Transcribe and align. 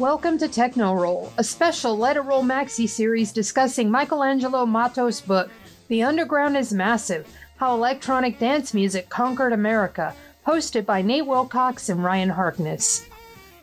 Welcome 0.00 0.38
to 0.38 0.48
Techno 0.48 0.94
Roll, 0.94 1.30
a 1.36 1.44
special 1.44 1.94
Let 1.94 2.16
It 2.16 2.22
Roll 2.22 2.42
maxi 2.42 2.88
series 2.88 3.32
discussing 3.32 3.90
Michelangelo 3.90 4.64
Matos' 4.64 5.20
book, 5.20 5.50
The 5.88 6.02
Underground 6.02 6.56
is 6.56 6.72
Massive 6.72 7.28
How 7.58 7.74
Electronic 7.74 8.38
Dance 8.38 8.72
Music 8.72 9.10
Conquered 9.10 9.52
America, 9.52 10.14
hosted 10.46 10.86
by 10.86 11.02
Nate 11.02 11.26
Wilcox 11.26 11.90
and 11.90 12.02
Ryan 12.02 12.30
Harkness. 12.30 13.04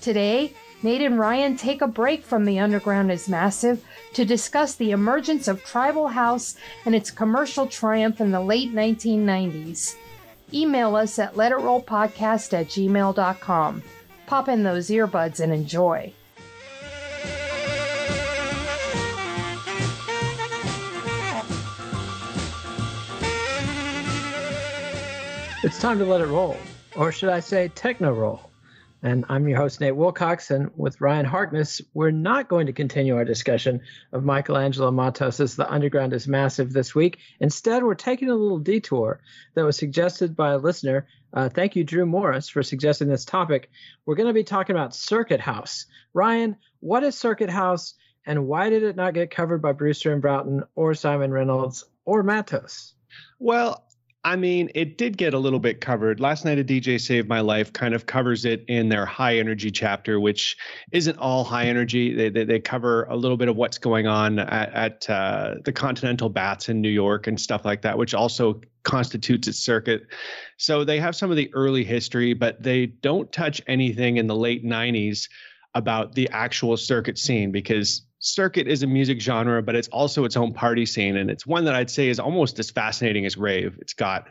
Today, 0.00 0.52
Nate 0.84 1.02
and 1.02 1.16
Ryan 1.16 1.56
take 1.56 1.80
a 1.80 1.86
break 1.86 2.24
from 2.24 2.44
The 2.44 2.58
Underground 2.58 3.12
is 3.12 3.28
Massive 3.28 3.84
to 4.14 4.24
discuss 4.24 4.74
the 4.74 4.90
emergence 4.90 5.46
of 5.46 5.62
Tribal 5.62 6.08
House 6.08 6.56
and 6.84 6.92
its 6.92 7.12
commercial 7.12 7.68
triumph 7.68 8.20
in 8.20 8.32
the 8.32 8.40
late 8.40 8.74
1990s. 8.74 9.94
Email 10.52 10.96
us 10.96 11.20
at 11.20 11.34
letitrollpodcast 11.34 12.52
at 12.52 12.66
gmail.com. 12.66 13.82
Pop 14.26 14.48
in 14.48 14.64
those 14.64 14.88
earbuds 14.88 15.38
and 15.38 15.52
enjoy. 15.52 16.12
It's 25.64 25.78
time 25.80 26.00
to 26.00 26.04
let 26.04 26.20
it 26.20 26.26
roll, 26.26 26.56
or 26.96 27.12
should 27.12 27.28
I 27.28 27.38
say, 27.38 27.68
techno 27.68 28.12
roll. 28.12 28.51
And 29.04 29.24
I'm 29.28 29.48
your 29.48 29.58
host, 29.58 29.80
Nate 29.80 29.96
Wilcox. 29.96 30.52
And 30.52 30.70
with 30.76 31.00
Ryan 31.00 31.26
Harkness, 31.26 31.82
we're 31.92 32.12
not 32.12 32.48
going 32.48 32.66
to 32.66 32.72
continue 32.72 33.16
our 33.16 33.24
discussion 33.24 33.80
of 34.12 34.24
Michelangelo 34.24 34.92
Matos' 34.92 35.56
The 35.56 35.68
Underground 35.68 36.12
is 36.12 36.28
Massive 36.28 36.72
this 36.72 36.94
week. 36.94 37.18
Instead, 37.40 37.82
we're 37.82 37.94
taking 37.96 38.30
a 38.30 38.34
little 38.34 38.60
detour 38.60 39.20
that 39.54 39.64
was 39.64 39.76
suggested 39.76 40.36
by 40.36 40.52
a 40.52 40.58
listener. 40.58 41.08
Uh, 41.34 41.48
thank 41.48 41.74
you, 41.74 41.82
Drew 41.82 42.06
Morris, 42.06 42.48
for 42.48 42.62
suggesting 42.62 43.08
this 43.08 43.24
topic. 43.24 43.70
We're 44.06 44.14
going 44.14 44.28
to 44.28 44.32
be 44.32 44.44
talking 44.44 44.76
about 44.76 44.94
Circuit 44.94 45.40
House. 45.40 45.86
Ryan, 46.14 46.56
what 46.78 47.02
is 47.02 47.18
Circuit 47.18 47.50
House, 47.50 47.94
and 48.24 48.46
why 48.46 48.70
did 48.70 48.84
it 48.84 48.94
not 48.94 49.14
get 49.14 49.32
covered 49.32 49.60
by 49.60 49.72
Brewster 49.72 50.12
and 50.12 50.22
Broughton 50.22 50.62
or 50.76 50.94
Simon 50.94 51.32
Reynolds 51.32 51.84
or 52.04 52.22
Matos? 52.22 52.94
Well, 53.40 53.84
I 54.24 54.36
mean, 54.36 54.70
it 54.76 54.98
did 54.98 55.16
get 55.16 55.34
a 55.34 55.38
little 55.38 55.58
bit 55.58 55.80
covered. 55.80 56.20
Last 56.20 56.44
night, 56.44 56.56
a 56.56 56.64
DJ 56.64 57.00
Saved 57.00 57.28
My 57.28 57.40
Life 57.40 57.72
kind 57.72 57.92
of 57.92 58.06
covers 58.06 58.44
it 58.44 58.64
in 58.68 58.88
their 58.88 59.04
high 59.04 59.38
energy 59.38 59.72
chapter, 59.72 60.20
which 60.20 60.56
isn't 60.92 61.18
all 61.18 61.42
high 61.42 61.66
energy. 61.66 62.14
They, 62.14 62.28
they, 62.28 62.44
they 62.44 62.60
cover 62.60 63.02
a 63.04 63.16
little 63.16 63.36
bit 63.36 63.48
of 63.48 63.56
what's 63.56 63.78
going 63.78 64.06
on 64.06 64.38
at, 64.38 64.72
at 64.72 65.10
uh, 65.10 65.54
the 65.64 65.72
Continental 65.72 66.28
Baths 66.28 66.68
in 66.68 66.80
New 66.80 66.88
York 66.88 67.26
and 67.26 67.40
stuff 67.40 67.64
like 67.64 67.82
that, 67.82 67.98
which 67.98 68.14
also 68.14 68.60
constitutes 68.84 69.48
its 69.48 69.58
circuit. 69.58 70.02
So 70.56 70.84
they 70.84 71.00
have 71.00 71.16
some 71.16 71.32
of 71.32 71.36
the 71.36 71.52
early 71.52 71.82
history, 71.82 72.32
but 72.32 72.62
they 72.62 72.86
don't 72.86 73.32
touch 73.32 73.60
anything 73.66 74.18
in 74.18 74.28
the 74.28 74.36
late 74.36 74.64
90s 74.64 75.28
about 75.74 76.14
the 76.14 76.28
actual 76.28 76.76
circuit 76.76 77.18
scene 77.18 77.50
because 77.50 78.02
circuit 78.22 78.68
is 78.68 78.82
a 78.82 78.86
music 78.86 79.20
genre, 79.20 79.60
but 79.62 79.74
it's 79.74 79.88
also 79.88 80.24
its 80.24 80.36
own 80.36 80.54
party 80.54 80.86
scene. 80.86 81.16
And 81.16 81.30
it's 81.30 81.46
one 81.46 81.64
that 81.66 81.74
I'd 81.74 81.90
say 81.90 82.08
is 82.08 82.18
almost 82.18 82.58
as 82.58 82.70
fascinating 82.70 83.26
as 83.26 83.36
rave. 83.36 83.76
It's 83.80 83.94
got 83.94 84.28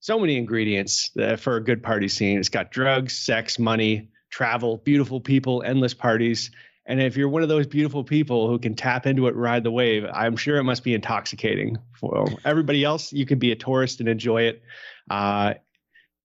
so 0.00 0.18
many 0.18 0.36
ingredients 0.36 1.10
for 1.38 1.56
a 1.56 1.64
good 1.64 1.82
party 1.82 2.08
scene. 2.08 2.38
It's 2.38 2.48
got 2.48 2.70
drugs, 2.70 3.16
sex, 3.16 3.58
money, 3.58 4.10
travel, 4.28 4.78
beautiful 4.78 5.20
people, 5.20 5.62
endless 5.62 5.94
parties. 5.94 6.50
And 6.84 7.00
if 7.00 7.16
you're 7.16 7.28
one 7.28 7.42
of 7.42 7.48
those 7.48 7.66
beautiful 7.66 8.02
people 8.02 8.48
who 8.48 8.58
can 8.58 8.74
tap 8.74 9.06
into 9.06 9.28
it, 9.28 9.36
ride 9.36 9.62
the 9.62 9.70
wave, 9.70 10.04
I'm 10.12 10.36
sure 10.36 10.56
it 10.56 10.64
must 10.64 10.82
be 10.82 10.94
intoxicating. 10.94 11.78
For 12.00 12.26
everybody 12.44 12.82
else, 12.82 13.12
you 13.12 13.24
could 13.24 13.38
be 13.38 13.52
a 13.52 13.56
tourist 13.56 14.00
and 14.00 14.08
enjoy 14.08 14.42
it. 14.42 14.62
Uh, 15.08 15.54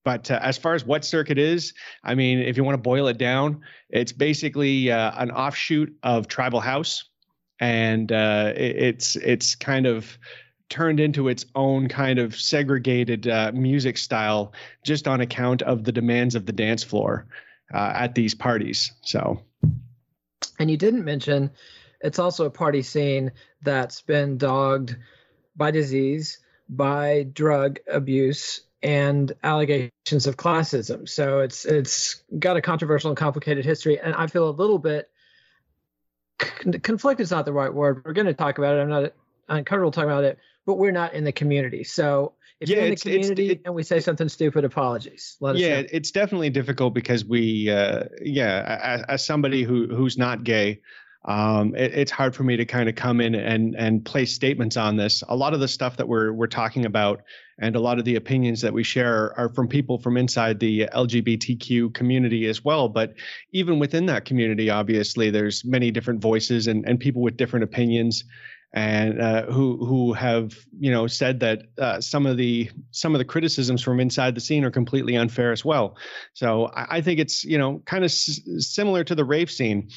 but 0.04 0.30
uh, 0.30 0.40
as 0.42 0.58
far 0.58 0.74
as 0.74 0.86
what 0.86 1.06
circuit 1.06 1.38
is, 1.38 1.74
I 2.04 2.16
mean, 2.16 2.40
if 2.40 2.58
you 2.58 2.64
want 2.64 2.76
to 2.76 2.82
boil 2.82 3.08
it 3.08 3.18
down, 3.18 3.62
it's 3.90 4.12
basically 4.12 4.92
uh, 4.92 5.12
an 5.18 5.32
offshoot 5.32 5.96
of 6.04 6.28
Tribal 6.28 6.60
House, 6.60 7.04
and 7.60 8.12
uh, 8.12 8.54
it, 8.56 8.76
it's 8.76 9.16
it's 9.16 9.56
kind 9.56 9.86
of 9.86 10.18
turned 10.70 11.00
into 11.00 11.28
its 11.28 11.46
own 11.56 11.88
kind 11.88 12.20
of 12.20 12.36
segregated 12.36 13.28
uh, 13.28 13.52
music 13.54 13.98
style 13.98 14.54
just 14.84 15.08
on 15.08 15.22
account 15.22 15.62
of 15.62 15.84
the 15.84 15.92
demands 15.92 16.36
of 16.36 16.46
the 16.46 16.54
dance 16.54 16.84
floor 16.84 17.28
uh, 17.74 17.94
at 17.96 18.16
these 18.16 18.34
parties. 18.34 18.92
So, 19.02 19.40
and 20.60 20.72
you 20.72 20.78
didn't 20.78 21.06
mention 21.06 21.52
it's 22.02 22.20
also 22.20 22.46
a 22.46 22.50
party 22.50 22.82
scene 22.82 23.32
that's 23.62 24.02
been 24.02 24.38
dogged 24.38 24.96
by 25.56 25.72
disease, 25.72 26.40
by 26.68 27.28
drug 27.34 27.80
abuse, 27.90 28.62
and 28.84 29.32
allegations 29.44 30.28
of 30.28 30.38
classism. 30.38 31.08
So 31.10 31.40
it's 31.40 31.66
it's 31.66 32.24
got 32.38 32.58
a 32.58 32.62
controversial 32.62 33.10
and 33.10 33.18
complicated 33.18 33.66
history, 33.66 34.00
and 34.00 34.14
I 34.14 34.28
feel 34.28 34.50
a 34.50 34.52
little 34.52 34.78
bit 34.78 35.10
conflict 36.84 37.22
is 37.22 37.32
not 37.32 37.46
the 37.46 37.54
right 37.54 37.74
word. 37.74 38.04
We're 38.06 38.14
going 38.14 38.28
to 38.28 38.34
talk 38.34 38.58
about 38.58 38.76
it. 38.76 38.82
I'm 38.82 38.90
not 38.90 39.14
uncomfortable 39.50 39.92
talking 39.92 40.10
about 40.10 40.24
it, 40.24 40.38
but 40.66 40.76
we're 40.76 40.92
not 40.92 41.14
in 41.14 41.24
the 41.24 41.32
community. 41.32 41.84
So 41.84 42.34
if 42.60 42.70
yeah, 42.70 42.78
you're 42.78 42.86
in 42.86 42.90
the 42.92 42.96
community 42.98 43.50
it, 43.52 43.62
and 43.66 43.74
we 43.74 43.84
say 43.84 44.00
something 44.00 44.30
stupid, 44.30 44.66
apologies. 44.66 45.38
yeah, 45.42 45.84
it's 45.92 46.12
definitely 46.12 46.50
difficult 46.50 46.94
because 46.94 47.26
we, 47.26 47.70
uh, 47.70 48.04
yeah, 48.22 48.80
as, 48.82 49.02
as 49.04 49.26
somebody 49.26 49.64
who 49.64 49.88
who's 49.88 50.18
not 50.18 50.44
gay, 50.44 50.82
um, 51.26 51.76
it, 51.76 51.94
it's 51.94 52.12
hard 52.12 52.36
for 52.36 52.44
me 52.44 52.58
to 52.58 52.66
kind 52.66 52.90
of 52.90 52.96
come 52.96 53.22
in 53.22 53.34
and 53.36 53.76
and 53.76 54.04
place 54.04 54.34
statements 54.34 54.76
on 54.78 54.98
this. 54.98 55.24
A 55.30 55.36
lot 55.36 55.54
of 55.54 55.60
the 55.60 55.68
stuff 55.68 55.98
that 55.98 56.08
we're 56.08 56.34
we're 56.34 56.48
talking 56.48 56.86
about 56.86 57.24
and 57.60 57.76
a 57.76 57.80
lot 57.80 58.00
of 58.00 58.06
the 58.06 58.16
opinions 58.16 58.62
that 58.62 58.74
we 58.74 58.84
share 58.84 59.38
are 59.38 59.50
from 59.50 59.68
people 59.68 59.98
from 60.00 60.18
inside 60.18 60.60
the 60.60 60.88
LGBTQ 60.94 61.94
community 61.94 62.48
as 62.48 62.64
well. 62.66 62.90
But 62.90 63.14
even 63.52 63.80
within 63.80 64.08
that 64.08 64.26
community, 64.26 64.70
obviously, 64.70 65.30
there's 65.30 65.64
many 65.64 65.92
different 65.92 66.22
voices 66.22 66.68
and 66.68 66.88
and 66.88 67.00
people 67.00 67.22
with 67.22 67.38
different 67.38 67.64
opinions. 67.64 68.24
and 68.76 69.22
uh, 69.22 69.46
who 69.52 69.86
who 69.86 70.14
have 70.14 70.58
you 70.80 70.92
know 70.92 71.06
said 71.08 71.40
that 71.42 71.62
uh, 71.78 72.02
some 72.02 72.26
of 72.26 72.38
the 72.38 72.70
some 72.92 73.14
of 73.16 73.20
the 73.20 73.26
criticisms 73.26 73.82
from 73.84 74.00
inside 74.00 74.36
the 74.36 74.42
scene 74.42 74.66
are 74.66 74.72
completely 74.72 75.16
unfair 75.16 75.52
as 75.52 75.64
well. 75.64 75.96
So 76.34 76.66
I, 76.66 76.98
I 76.98 77.02
think 77.02 77.20
it's 77.20 77.44
you 77.46 77.58
know 77.60 77.82
kind 77.86 78.04
of 78.04 78.10
s- 78.10 78.42
similar 78.58 79.04
to 79.04 79.16
the 79.16 79.24
rave 79.24 79.52
scene 79.52 79.90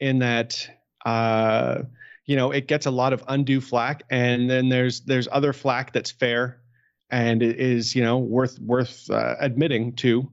in 0.00 0.20
that 0.20 0.68
uh, 1.04 1.82
you 2.26 2.36
know 2.36 2.50
it 2.50 2.66
gets 2.66 2.86
a 2.86 2.90
lot 2.90 3.12
of 3.12 3.24
undue 3.28 3.60
flack, 3.60 4.02
and 4.10 4.48
then 4.48 4.68
there's 4.68 5.00
there's 5.00 5.28
other 5.30 5.52
flack 5.52 5.92
that's 5.92 6.10
fair 6.10 6.60
and 7.10 7.42
is 7.42 7.94
you 7.94 8.02
know 8.02 8.18
worth 8.18 8.58
worth 8.58 9.10
uh, 9.10 9.36
admitting 9.40 9.94
to. 9.96 10.30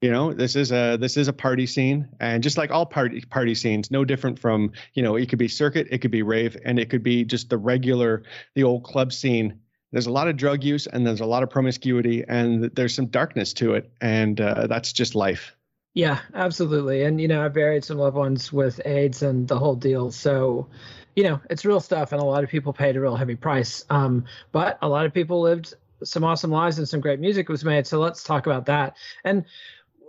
You 0.00 0.12
know 0.12 0.32
this 0.32 0.54
is 0.54 0.70
a 0.70 0.96
this 0.96 1.16
is 1.16 1.26
a 1.26 1.32
party 1.32 1.66
scene 1.66 2.08
and 2.20 2.40
just 2.40 2.56
like 2.56 2.70
all 2.70 2.86
party 2.86 3.20
party 3.22 3.56
scenes 3.56 3.90
no 3.90 4.04
different 4.04 4.38
from 4.38 4.70
you 4.94 5.02
know 5.02 5.16
it 5.16 5.28
could 5.28 5.40
be 5.40 5.48
circuit 5.48 5.88
it 5.90 5.98
could 5.98 6.12
be 6.12 6.22
rave 6.22 6.56
and 6.64 6.78
it 6.78 6.88
could 6.88 7.02
be 7.02 7.24
just 7.24 7.50
the 7.50 7.58
regular 7.58 8.22
the 8.54 8.62
old 8.62 8.84
club 8.84 9.12
scene. 9.12 9.58
There's 9.90 10.06
a 10.06 10.12
lot 10.12 10.28
of 10.28 10.36
drug 10.36 10.62
use 10.62 10.86
and 10.86 11.04
there's 11.04 11.20
a 11.20 11.26
lot 11.26 11.42
of 11.42 11.50
promiscuity 11.50 12.22
and 12.28 12.64
there's 12.76 12.94
some 12.94 13.06
darkness 13.06 13.54
to 13.54 13.74
it 13.74 13.90
and 14.00 14.40
uh, 14.40 14.68
that's 14.68 14.92
just 14.92 15.16
life 15.16 15.56
yeah 15.98 16.20
absolutely. 16.32 17.02
And 17.02 17.20
you 17.20 17.26
know 17.26 17.44
i 17.44 17.48
buried 17.48 17.84
some 17.84 17.98
loved 17.98 18.16
ones 18.16 18.52
with 18.52 18.80
aids 18.84 19.22
and 19.22 19.48
the 19.48 19.58
whole 19.58 19.74
deal. 19.74 20.12
So 20.12 20.68
you 21.16 21.24
know 21.24 21.40
it's 21.50 21.64
real 21.64 21.80
stuff 21.80 22.12
and 22.12 22.22
a 22.22 22.24
lot 22.24 22.44
of 22.44 22.50
people 22.50 22.72
paid 22.72 22.96
a 22.96 23.00
real 23.00 23.16
heavy 23.16 23.34
price. 23.34 23.84
Um, 23.90 24.24
but 24.52 24.78
a 24.80 24.88
lot 24.88 25.06
of 25.06 25.12
people 25.12 25.40
lived 25.40 25.74
some 26.04 26.22
awesome 26.22 26.52
lives 26.52 26.78
and 26.78 26.88
some 26.88 27.00
great 27.00 27.18
music 27.18 27.48
was 27.48 27.64
made. 27.64 27.84
So 27.84 27.98
let's 27.98 28.22
talk 28.22 28.46
about 28.46 28.66
that. 28.66 28.96
And 29.24 29.44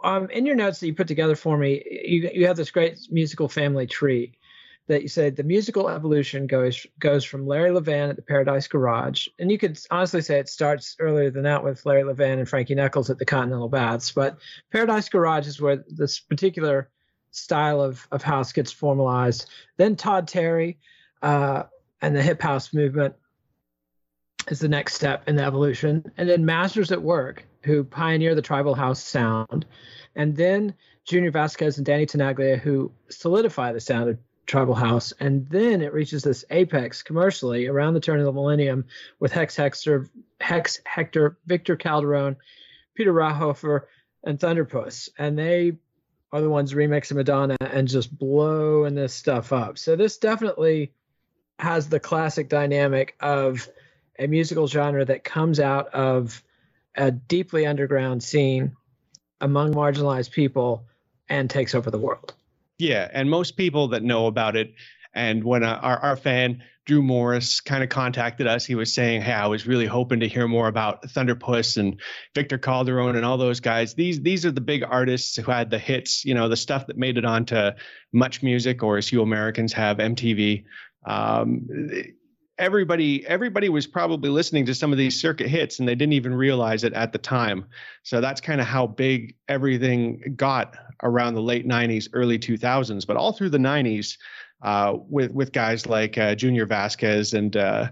um, 0.04 0.30
in 0.30 0.46
your 0.46 0.56
notes 0.56 0.80
that 0.80 0.86
you 0.86 0.94
put 0.94 1.08
together 1.08 1.36
for 1.36 1.58
me, 1.58 1.84
you 2.06 2.30
you 2.36 2.46
have 2.46 2.58
this 2.58 2.70
great 2.70 3.00
musical 3.10 3.50
family 3.50 3.88
tree 3.88 4.38
that 4.90 5.04
you 5.04 5.08
said 5.08 5.36
the 5.36 5.44
musical 5.44 5.88
evolution 5.88 6.48
goes 6.48 6.86
goes 6.98 7.24
from 7.24 7.46
Larry 7.46 7.70
Levan 7.70 8.10
at 8.10 8.16
the 8.16 8.24
Paradise 8.24 8.68
Garage, 8.68 9.28
and 9.38 9.52
you 9.52 9.58
could 9.58 9.80
honestly 9.92 10.22
say 10.22 10.40
it 10.40 10.50
starts 10.50 10.96
earlier 11.00 11.30
than 11.30 11.44
that 11.44 11.64
with 11.64 11.86
Larry 11.86 12.02
Levan 12.04 12.40
and 12.40 12.50
Frankie 12.50 12.74
Knuckles 12.74 13.10
at 13.10 13.20
the 13.20 13.26
Continental 13.26 13.70
Baths, 13.70 14.12
but 14.12 14.40
Paradise 14.72 15.08
Garage 15.08 15.48
is 15.48 15.62
where 15.62 15.86
this 15.88 16.20
particular 16.20 16.90
style 17.30 17.82
of 17.82 18.06
of 18.12 18.24
house 18.24 18.52
gets 18.52 18.72
formalized. 18.72 19.48
Then 19.78 19.96
Todd 19.96 20.28
Terry 20.28 20.80
uh, 21.22 21.64
and 22.02 22.16
the 22.16 22.24
hip 22.24 22.42
house 22.42 22.74
movement 22.74 23.14
is 24.48 24.60
the 24.60 24.68
next 24.68 24.96
step 24.96 25.30
in 25.30 25.36
the 25.36 25.44
evolution, 25.44 26.12
and 26.18 26.28
then 26.28 26.46
Masters 26.46 26.92
at 26.92 27.02
Work 27.02 27.46
who 27.64 27.84
pioneer 27.84 28.34
the 28.34 28.42
tribal 28.42 28.74
house 28.74 29.04
sound, 29.04 29.68
and 30.16 30.36
then 30.36 30.74
Junior 31.06 31.30
Vasquez 31.30 31.78
and 31.78 31.86
Danny 31.86 32.08
Tenaglia, 32.08 32.58
who 32.58 32.92
solidify 33.10 33.72
the 33.72 33.80
sound 33.80 34.10
of 34.10 34.18
tribal 34.50 34.76
house. 34.76 35.14
And 35.20 35.48
then 35.50 35.82
it 35.82 35.94
reaches 35.94 36.24
this 36.24 36.44
apex 36.50 37.04
commercially 37.04 37.68
around 37.68 37.94
the 37.94 38.00
turn 38.00 38.20
of 38.20 38.26
the 38.26 38.34
millennium 38.34 38.86
with 39.20 39.32
Hex 39.32 39.56
Hector, 39.56 40.10
Hex 40.42 40.80
Hector, 40.86 41.38
Victor 41.46 41.78
Calderone, 41.78 42.36
Peter 42.96 43.14
Rauhofer, 43.14 43.82
and 44.24 44.40
Thunderpuss. 44.40 45.10
And 45.18 45.38
they 45.38 45.78
are 46.32 46.42
the 46.42 46.50
ones 46.50 46.74
remixing 46.74 47.16
Madonna 47.16 47.56
and 47.60 47.88
just 47.88 48.16
blowing 48.18 48.96
this 48.96 49.14
stuff 49.14 49.54
up. 49.54 49.78
So 49.78 49.96
this 49.96 50.18
definitely 50.18 50.94
has 51.60 51.90
the 51.90 52.00
classic 52.00 52.50
dynamic 52.50 53.16
of 53.20 53.68
a 54.18 54.28
musical 54.28 54.68
genre 54.68 55.06
that 55.06 55.24
comes 55.24 55.60
out 55.60 55.94
of 55.94 56.44
a 56.96 57.12
deeply 57.12 57.66
underground 57.66 58.24
scene 58.24 58.76
among 59.40 59.74
marginalized 59.74 60.32
people 60.32 60.86
and 61.30 61.50
takes 61.50 61.74
over 61.76 61.90
the 61.92 62.00
world. 62.00 62.34
Yeah, 62.80 63.10
and 63.12 63.30
most 63.30 63.58
people 63.58 63.90
that 63.90 64.04
know 64.04 64.28
about 64.28 64.56
it, 64.56 64.74
and 65.14 65.44
when 65.44 65.64
uh, 65.64 65.80
our 65.82 66.00
our 66.00 66.16
fan 66.16 66.64
Drew 66.86 67.02
Morris 67.02 67.60
kind 67.60 67.84
of 67.84 67.90
contacted 67.90 68.48
us, 68.48 68.66
he 68.66 68.74
was 68.74 68.94
saying, 68.94 69.22
"Hey, 69.22 69.34
I 69.34 69.48
was 69.48 69.68
really 69.68 69.86
hoping 69.86 70.22
to 70.22 70.28
hear 70.30 70.48
more 70.48 70.68
about 70.70 71.04
Thunderpuss 71.04 71.78
and 71.78 72.00
Victor 72.34 72.58
Calderone 72.58 73.18
and 73.18 73.26
all 73.26 73.38
those 73.38 73.60
guys. 73.60 73.96
These 73.96 74.22
these 74.22 74.46
are 74.46 74.52
the 74.52 74.62
big 74.62 74.84
artists 74.84 75.36
who 75.36 75.52
had 75.52 75.70
the 75.70 75.78
hits, 75.78 76.24
you 76.24 76.34
know, 76.34 76.48
the 76.48 76.56
stuff 76.56 76.88
that 76.88 76.98
made 76.98 77.18
it 77.18 77.26
onto 77.26 77.72
Much 78.14 78.42
Music 78.42 78.82
or 78.82 78.98
as 78.98 79.12
you 79.12 79.22
Americans 79.22 79.74
have 79.74 79.98
MTV." 79.98 80.64
Um, 81.06 81.68
everybody 82.60 83.26
everybody 83.26 83.70
was 83.70 83.88
probably 83.88 84.30
listening 84.30 84.66
to 84.66 84.76
some 84.76 84.92
of 84.92 84.98
these 84.98 85.20
circuit 85.20 85.48
hits 85.48 85.80
and 85.80 85.88
they 85.88 85.96
didn't 85.96 86.14
even 86.14 86.34
realize 86.34 86.84
it 86.84 86.94
at 86.94 87.12
the 87.12 87.18
time. 87.18 87.66
So 88.04 88.22
that's 88.22 88.42
kind 88.42 88.62
of 88.62 88.68
how 88.68 88.86
big 88.86 89.36
everything 89.48 90.36
got 90.36 90.76
around 91.02 91.34
the 91.34 91.42
late 91.42 91.66
90s 91.66 92.10
early 92.12 92.38
2000s 92.38 93.08
but 93.08 93.16
all 93.16 93.32
through 93.32 93.50
the 93.50 93.58
90s 93.58 94.18
uh, 94.62 94.98
with 95.08 95.32
with 95.32 95.54
guys 95.54 95.88
like 95.88 96.18
uh, 96.18 96.36
junior 96.36 96.66
vasquez 96.66 97.34
and 97.34 97.56
uh, 97.56 97.88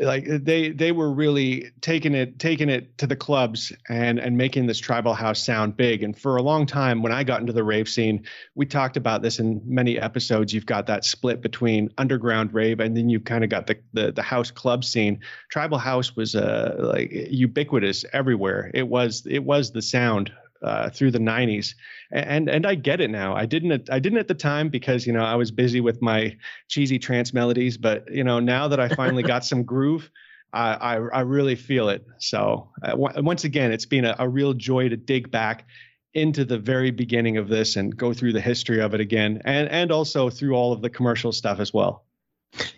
like 0.00 0.24
they 0.26 0.70
they 0.70 0.92
were 0.92 1.12
really 1.12 1.70
taking 1.80 2.14
it 2.14 2.38
taking 2.38 2.68
it 2.68 2.96
to 2.98 3.06
the 3.06 3.16
clubs 3.16 3.72
and 3.88 4.18
and 4.18 4.36
making 4.36 4.66
this 4.66 4.78
tribal 4.78 5.14
house 5.14 5.44
sound 5.44 5.76
big. 5.76 6.02
And 6.02 6.18
for 6.18 6.36
a 6.36 6.42
long 6.42 6.66
time 6.66 7.02
when 7.02 7.12
i 7.12 7.22
got 7.22 7.40
into 7.40 7.52
the 7.52 7.64
rave 7.64 7.88
scene 7.88 8.24
we 8.54 8.66
talked 8.66 8.96
about 8.96 9.22
this 9.22 9.38
in 9.38 9.60
many 9.64 9.98
episodes. 9.98 10.52
You've 10.52 10.66
got 10.66 10.86
that 10.86 11.04
split 11.04 11.40
between 11.42 11.90
underground 11.98 12.54
rave 12.54 12.80
and 12.80 12.96
then 12.96 13.08
you've 13.08 13.24
kind 13.24 13.44
of 13.44 13.50
got 13.50 13.66
the, 13.66 13.78
the 13.92 14.12
the 14.12 14.22
house 14.22 14.50
club 14.50 14.84
scene. 14.84 15.20
Tribal 15.50 15.78
house 15.78 16.16
was 16.16 16.34
uh 16.34 16.76
like 16.78 17.10
ubiquitous 17.12 18.04
everywhere. 18.12 18.70
It 18.72 18.88
was 18.88 19.26
it 19.26 19.44
was 19.44 19.72
the 19.72 19.82
sound 19.82 20.32
uh, 20.62 20.90
through 20.90 21.10
the 21.10 21.18
90s 21.18 21.74
and 22.12 22.48
and 22.48 22.66
I 22.66 22.74
get 22.74 23.00
it 23.00 23.10
now. 23.10 23.34
I 23.34 23.46
didn't 23.46 23.88
I 23.90 23.98
didn't 23.98 24.18
at 24.18 24.28
the 24.28 24.34
time 24.34 24.68
because 24.68 25.06
you 25.06 25.12
know 25.12 25.24
I 25.24 25.36
was 25.36 25.50
busy 25.50 25.80
with 25.80 26.02
my 26.02 26.36
cheesy 26.68 26.98
trance 26.98 27.32
melodies 27.32 27.76
but 27.78 28.10
you 28.12 28.24
know 28.24 28.40
now 28.40 28.68
that 28.68 28.80
I 28.80 28.88
finally 28.88 29.22
got 29.22 29.44
some 29.44 29.62
groove 29.62 30.10
I, 30.52 30.74
I, 30.74 30.94
I 30.94 31.20
really 31.20 31.54
feel 31.54 31.88
it. 31.88 32.04
So 32.18 32.70
uh, 32.82 32.90
w- 32.90 33.22
once 33.22 33.44
again 33.44 33.72
it's 33.72 33.86
been 33.86 34.04
a, 34.04 34.16
a 34.18 34.28
real 34.28 34.52
joy 34.52 34.88
to 34.88 34.96
dig 34.96 35.30
back 35.30 35.66
into 36.12 36.44
the 36.44 36.58
very 36.58 36.90
beginning 36.90 37.36
of 37.36 37.48
this 37.48 37.76
and 37.76 37.96
go 37.96 38.12
through 38.12 38.32
the 38.32 38.40
history 38.40 38.80
of 38.80 38.94
it 38.94 39.00
again 39.00 39.40
and 39.44 39.68
and 39.68 39.92
also 39.92 40.28
through 40.28 40.54
all 40.54 40.72
of 40.72 40.82
the 40.82 40.90
commercial 40.90 41.32
stuff 41.32 41.60
as 41.60 41.72
well. 41.72 42.04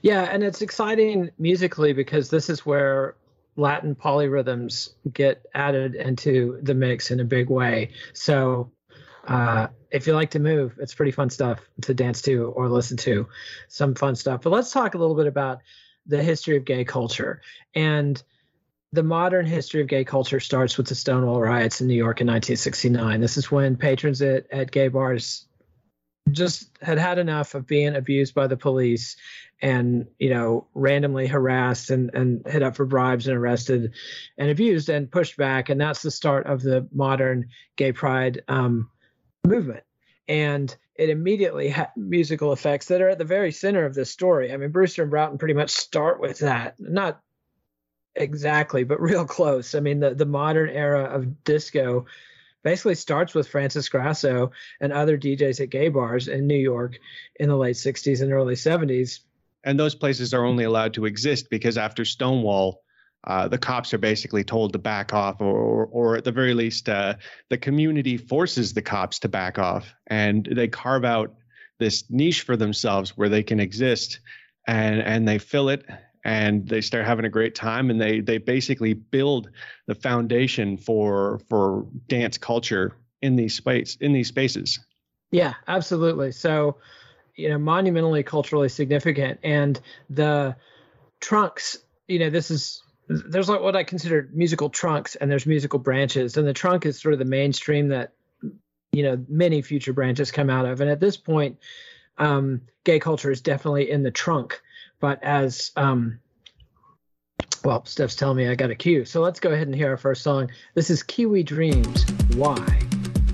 Yeah 0.02 0.28
and 0.30 0.42
it's 0.42 0.60
exciting 0.60 1.30
musically 1.38 1.94
because 1.94 2.28
this 2.28 2.50
is 2.50 2.66
where 2.66 3.16
Latin 3.56 3.94
polyrhythms 3.94 4.90
get 5.12 5.44
added 5.54 5.94
into 5.94 6.58
the 6.62 6.74
mix 6.74 7.10
in 7.10 7.20
a 7.20 7.24
big 7.24 7.50
way. 7.50 7.90
So 8.12 8.72
uh, 9.28 9.68
if 9.90 10.06
you 10.06 10.14
like 10.14 10.30
to 10.30 10.38
move, 10.38 10.78
it's 10.80 10.94
pretty 10.94 11.12
fun 11.12 11.30
stuff 11.30 11.60
to 11.82 11.94
dance 11.94 12.22
to 12.22 12.46
or 12.46 12.68
listen 12.68 12.96
to. 12.98 13.28
Some 13.68 13.94
fun 13.94 14.16
stuff. 14.16 14.42
But 14.42 14.50
let's 14.50 14.72
talk 14.72 14.94
a 14.94 14.98
little 14.98 15.16
bit 15.16 15.26
about 15.26 15.58
the 16.06 16.22
history 16.22 16.56
of 16.56 16.64
gay 16.64 16.84
culture. 16.84 17.42
And 17.74 18.20
the 18.92 19.02
modern 19.02 19.46
history 19.46 19.80
of 19.80 19.86
gay 19.86 20.04
culture 20.04 20.40
starts 20.40 20.76
with 20.76 20.86
the 20.86 20.94
Stonewall 20.94 21.40
riots 21.40 21.80
in 21.80 21.86
New 21.86 21.94
York 21.94 22.20
in 22.20 22.26
1969. 22.26 23.20
This 23.20 23.36
is 23.36 23.50
when 23.50 23.76
patrons 23.76 24.20
at, 24.20 24.50
at 24.50 24.70
gay 24.70 24.88
bars 24.88 25.46
just 26.30 26.70
had 26.80 26.98
had 26.98 27.18
enough 27.18 27.54
of 27.54 27.66
being 27.66 27.96
abused 27.96 28.34
by 28.34 28.46
the 28.46 28.56
police 28.56 29.16
and 29.62 30.08
you 30.18 30.28
know 30.28 30.66
randomly 30.74 31.28
harassed 31.28 31.90
and 31.90 32.10
and 32.14 32.46
hit 32.46 32.62
up 32.62 32.76
for 32.76 32.84
bribes 32.84 33.28
and 33.28 33.36
arrested 33.36 33.94
and 34.36 34.50
abused 34.50 34.88
and 34.88 35.10
pushed 35.10 35.36
back. 35.36 35.68
And 35.68 35.80
that's 35.80 36.02
the 36.02 36.10
start 36.10 36.46
of 36.46 36.60
the 36.60 36.86
modern 36.92 37.48
gay 37.76 37.92
pride 37.92 38.42
um, 38.48 38.90
movement. 39.46 39.84
And 40.28 40.74
it 40.96 41.08
immediately 41.08 41.68
had 41.68 41.90
musical 41.96 42.52
effects 42.52 42.86
that 42.86 43.00
are 43.00 43.08
at 43.10 43.18
the 43.18 43.24
very 43.24 43.52
center 43.52 43.86
of 43.86 43.94
this 43.94 44.10
story. 44.10 44.52
I 44.52 44.56
mean 44.56 44.72
brewster 44.72 45.02
and 45.02 45.10
broughton 45.10 45.38
pretty 45.38 45.54
much 45.54 45.70
start 45.70 46.20
with 46.20 46.40
that. 46.40 46.74
Not 46.78 47.20
exactly 48.16 48.82
but 48.82 49.00
real 49.00 49.24
close. 49.24 49.76
I 49.76 49.80
mean 49.80 50.00
the, 50.00 50.14
the 50.14 50.26
modern 50.26 50.70
era 50.70 51.04
of 51.04 51.44
disco 51.44 52.06
basically 52.64 52.94
starts 52.94 53.34
with 53.34 53.48
Francis 53.48 53.88
Grasso 53.88 54.52
and 54.80 54.92
other 54.92 55.18
DJs 55.18 55.60
at 55.60 55.70
gay 55.70 55.88
bars 55.88 56.28
in 56.28 56.46
New 56.46 56.58
York 56.58 56.98
in 57.36 57.48
the 57.48 57.56
late 57.56 57.76
60s 57.76 58.22
and 58.22 58.32
early 58.32 58.54
70s. 58.54 59.20
And 59.64 59.78
those 59.78 59.94
places 59.94 60.34
are 60.34 60.44
only 60.44 60.64
allowed 60.64 60.94
to 60.94 61.04
exist 61.04 61.48
because 61.50 61.78
after 61.78 62.04
Stonewall, 62.04 62.82
uh, 63.24 63.46
the 63.46 63.58
cops 63.58 63.94
are 63.94 63.98
basically 63.98 64.42
told 64.42 64.72
to 64.72 64.78
back 64.78 65.12
off, 65.12 65.40
or, 65.40 65.86
or, 65.86 66.16
at 66.16 66.24
the 66.24 66.32
very 66.32 66.54
least, 66.54 66.88
uh, 66.88 67.14
the 67.50 67.58
community 67.58 68.16
forces 68.16 68.72
the 68.72 68.82
cops 68.82 69.20
to 69.20 69.28
back 69.28 69.58
off, 69.60 69.94
and 70.08 70.48
they 70.50 70.66
carve 70.66 71.04
out 71.04 71.34
this 71.78 72.04
niche 72.10 72.42
for 72.42 72.56
themselves 72.56 73.16
where 73.16 73.28
they 73.28 73.42
can 73.44 73.60
exist, 73.60 74.18
and 74.66 75.00
and 75.00 75.26
they 75.28 75.38
fill 75.38 75.68
it, 75.68 75.84
and 76.24 76.68
they 76.68 76.80
start 76.80 77.06
having 77.06 77.24
a 77.24 77.28
great 77.28 77.54
time. 77.54 77.90
And 77.90 78.00
they 78.00 78.20
they 78.20 78.38
basically 78.38 78.92
build 78.92 79.50
the 79.86 79.94
foundation 79.94 80.76
for 80.76 81.40
for 81.48 81.86
dance 82.08 82.38
culture 82.38 82.96
in 83.20 83.36
these 83.36 83.54
space 83.54 83.96
in 84.00 84.12
these 84.12 84.28
spaces. 84.28 84.80
Yeah 85.30 85.54
absolutely. 85.68 86.32
So 86.32 86.78
you 87.36 87.48
know 87.48 87.58
monumentally 87.58 88.22
culturally 88.22 88.68
significant 88.68 89.38
and 89.42 89.80
the 90.10 90.54
trunks 91.20 91.78
you 92.08 92.18
know 92.18 92.30
this 92.30 92.50
is 92.50 92.82
there's 93.08 93.48
like 93.48 93.60
what 93.60 93.76
i 93.76 93.84
consider 93.84 94.28
musical 94.32 94.68
trunks 94.68 95.14
and 95.16 95.30
there's 95.30 95.46
musical 95.46 95.78
branches 95.78 96.36
and 96.36 96.46
the 96.46 96.52
trunk 96.52 96.86
is 96.86 97.00
sort 97.00 97.12
of 97.12 97.18
the 97.18 97.24
mainstream 97.24 97.88
that 97.88 98.12
you 98.92 99.02
know 99.02 99.24
many 99.28 99.62
future 99.62 99.92
branches 99.92 100.30
come 100.30 100.50
out 100.50 100.66
of 100.66 100.80
and 100.80 100.90
at 100.90 101.00
this 101.00 101.16
point 101.16 101.58
um, 102.18 102.60
gay 102.84 102.98
culture 102.98 103.30
is 103.30 103.40
definitely 103.40 103.90
in 103.90 104.02
the 104.02 104.10
trunk 104.10 104.60
but 105.00 105.22
as 105.22 105.72
um, 105.76 106.20
well, 107.64 107.84
Steph's 107.84 108.16
telling 108.16 108.36
me 108.36 108.48
I 108.48 108.54
got 108.54 108.70
a 108.70 108.74
cue. 108.74 109.04
So 109.04 109.20
let's 109.20 109.40
go 109.40 109.50
ahead 109.50 109.68
and 109.68 109.76
hear 109.76 109.90
our 109.90 109.96
first 109.96 110.22
song. 110.22 110.50
This 110.74 110.90
is 110.90 111.02
Kiwi 111.02 111.42
Dreams. 111.44 112.04
Why? 112.34 112.56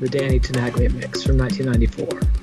The 0.01 0.09
Danny 0.09 0.39
Tenaglia 0.39 0.93
mix 0.93 1.23
from 1.23 1.39
1994. 1.39 2.38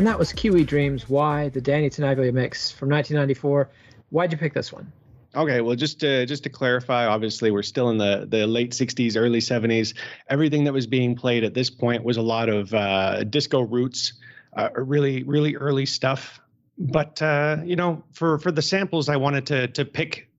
And 0.00 0.06
that 0.06 0.18
was 0.18 0.32
Kiwi 0.32 0.64
Dreams. 0.64 1.10
Why 1.10 1.50
the 1.50 1.60
Danny 1.60 1.90
Tenaglia 1.90 2.32
mix 2.32 2.70
from 2.70 2.88
1994. 2.88 3.68
Why'd 4.08 4.32
you 4.32 4.38
pick 4.38 4.54
this 4.54 4.72
one? 4.72 4.90
Okay, 5.34 5.60
well, 5.60 5.76
just 5.76 6.00
to 6.00 6.26
just 6.26 6.42
to 6.42 6.50
clarify, 6.50 7.06
obviously 7.06 7.50
we're 7.52 7.62
still 7.62 7.90
in 7.90 7.98
the 7.98 8.26
the 8.28 8.46
late 8.46 8.72
'60s, 8.72 9.16
early 9.16 9.38
'70s. 9.38 9.94
Everything 10.28 10.64
that 10.64 10.72
was 10.72 10.86
being 10.88 11.14
played 11.14 11.44
at 11.44 11.54
this 11.54 11.70
point 11.70 12.02
was 12.02 12.16
a 12.16 12.22
lot 12.22 12.48
of 12.48 12.74
uh, 12.74 13.22
disco 13.24 13.60
roots, 13.60 14.14
uh, 14.56 14.70
really 14.74 15.22
really 15.22 15.56
early 15.56 15.86
stuff. 15.86 16.40
But 16.76 17.22
uh, 17.22 17.58
you 17.64 17.76
know, 17.76 18.02
for 18.12 18.38
for 18.38 18.50
the 18.50 18.62
samples, 18.62 19.08
I 19.08 19.16
wanted 19.16 19.46
to 19.46 19.68
to 19.68 19.84
pick 19.84 20.30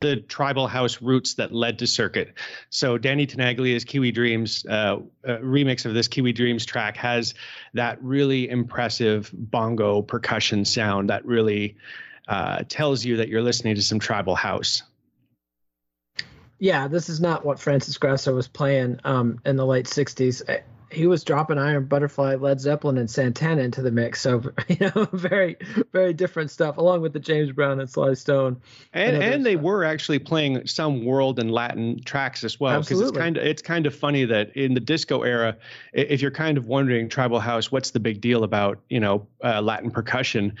the 0.00 0.16
tribal 0.16 0.66
house 0.66 1.00
roots 1.00 1.34
that 1.34 1.52
led 1.52 1.78
to 1.78 1.86
circuit. 1.86 2.34
So 2.70 2.98
Danny 2.98 3.26
Tenaglia's 3.26 3.84
Kiwi 3.84 4.10
Dreams 4.10 4.66
uh, 4.68 4.72
uh, 4.72 4.98
remix 5.38 5.86
of 5.86 5.94
this 5.94 6.08
Kiwi 6.08 6.32
Dreams 6.32 6.66
track 6.66 6.96
has 6.96 7.34
that 7.74 8.02
really 8.02 8.50
impressive 8.50 9.30
bongo 9.32 10.02
percussion 10.02 10.64
sound 10.64 11.10
that 11.10 11.24
really 11.24 11.76
uh, 12.28 12.62
tells 12.68 13.04
you 13.04 13.18
that 13.18 13.28
you're 13.28 13.42
listening 13.42 13.74
to 13.74 13.82
some 13.82 13.98
tribal 13.98 14.34
house. 14.34 14.82
Yeah, 16.58 16.86
this 16.86 17.08
is 17.08 17.20
not 17.20 17.44
what 17.44 17.58
Francis 17.58 17.98
Grasso 17.98 18.34
was 18.34 18.46
playing 18.46 19.00
um, 19.04 19.40
in 19.44 19.56
the 19.56 19.66
late 19.66 19.86
'60s 19.86 20.42
he 20.92 21.06
was 21.06 21.24
dropping 21.24 21.58
Iron 21.58 21.86
Butterfly, 21.86 22.36
Led 22.36 22.60
Zeppelin, 22.60 22.98
and 22.98 23.10
Santana 23.10 23.62
into 23.62 23.82
the 23.82 23.90
mix. 23.90 24.20
So 24.20 24.52
you 24.68 24.90
know, 24.94 25.08
very 25.12 25.56
very 25.92 26.12
different 26.12 26.50
stuff, 26.50 26.76
along 26.76 27.00
with 27.00 27.12
the 27.12 27.20
James 27.20 27.52
Brown 27.52 27.80
and 27.80 27.88
Sly 27.88 28.14
Stone. 28.14 28.60
And 28.92 29.16
and, 29.16 29.22
and 29.22 29.46
they 29.46 29.56
were 29.56 29.84
actually 29.84 30.18
playing 30.18 30.66
some 30.66 31.04
world 31.04 31.38
and 31.38 31.50
Latin 31.50 32.02
tracks 32.04 32.44
as 32.44 32.60
well. 32.60 32.80
Because 32.80 33.00
it's 33.00 33.16
kind 33.16 33.36
of 33.36 33.44
it's 33.44 33.62
kind 33.62 33.86
of 33.86 33.94
funny 33.94 34.24
that 34.26 34.54
in 34.56 34.74
the 34.74 34.80
disco 34.80 35.22
era, 35.22 35.56
if 35.92 36.20
you're 36.20 36.30
kind 36.30 36.58
of 36.58 36.66
wondering 36.66 37.08
tribal 37.08 37.40
house, 37.40 37.72
what's 37.72 37.90
the 37.90 38.00
big 38.00 38.20
deal 38.20 38.44
about 38.44 38.80
you 38.88 39.00
know 39.00 39.26
uh, 39.42 39.60
Latin 39.60 39.90
percussion? 39.90 40.54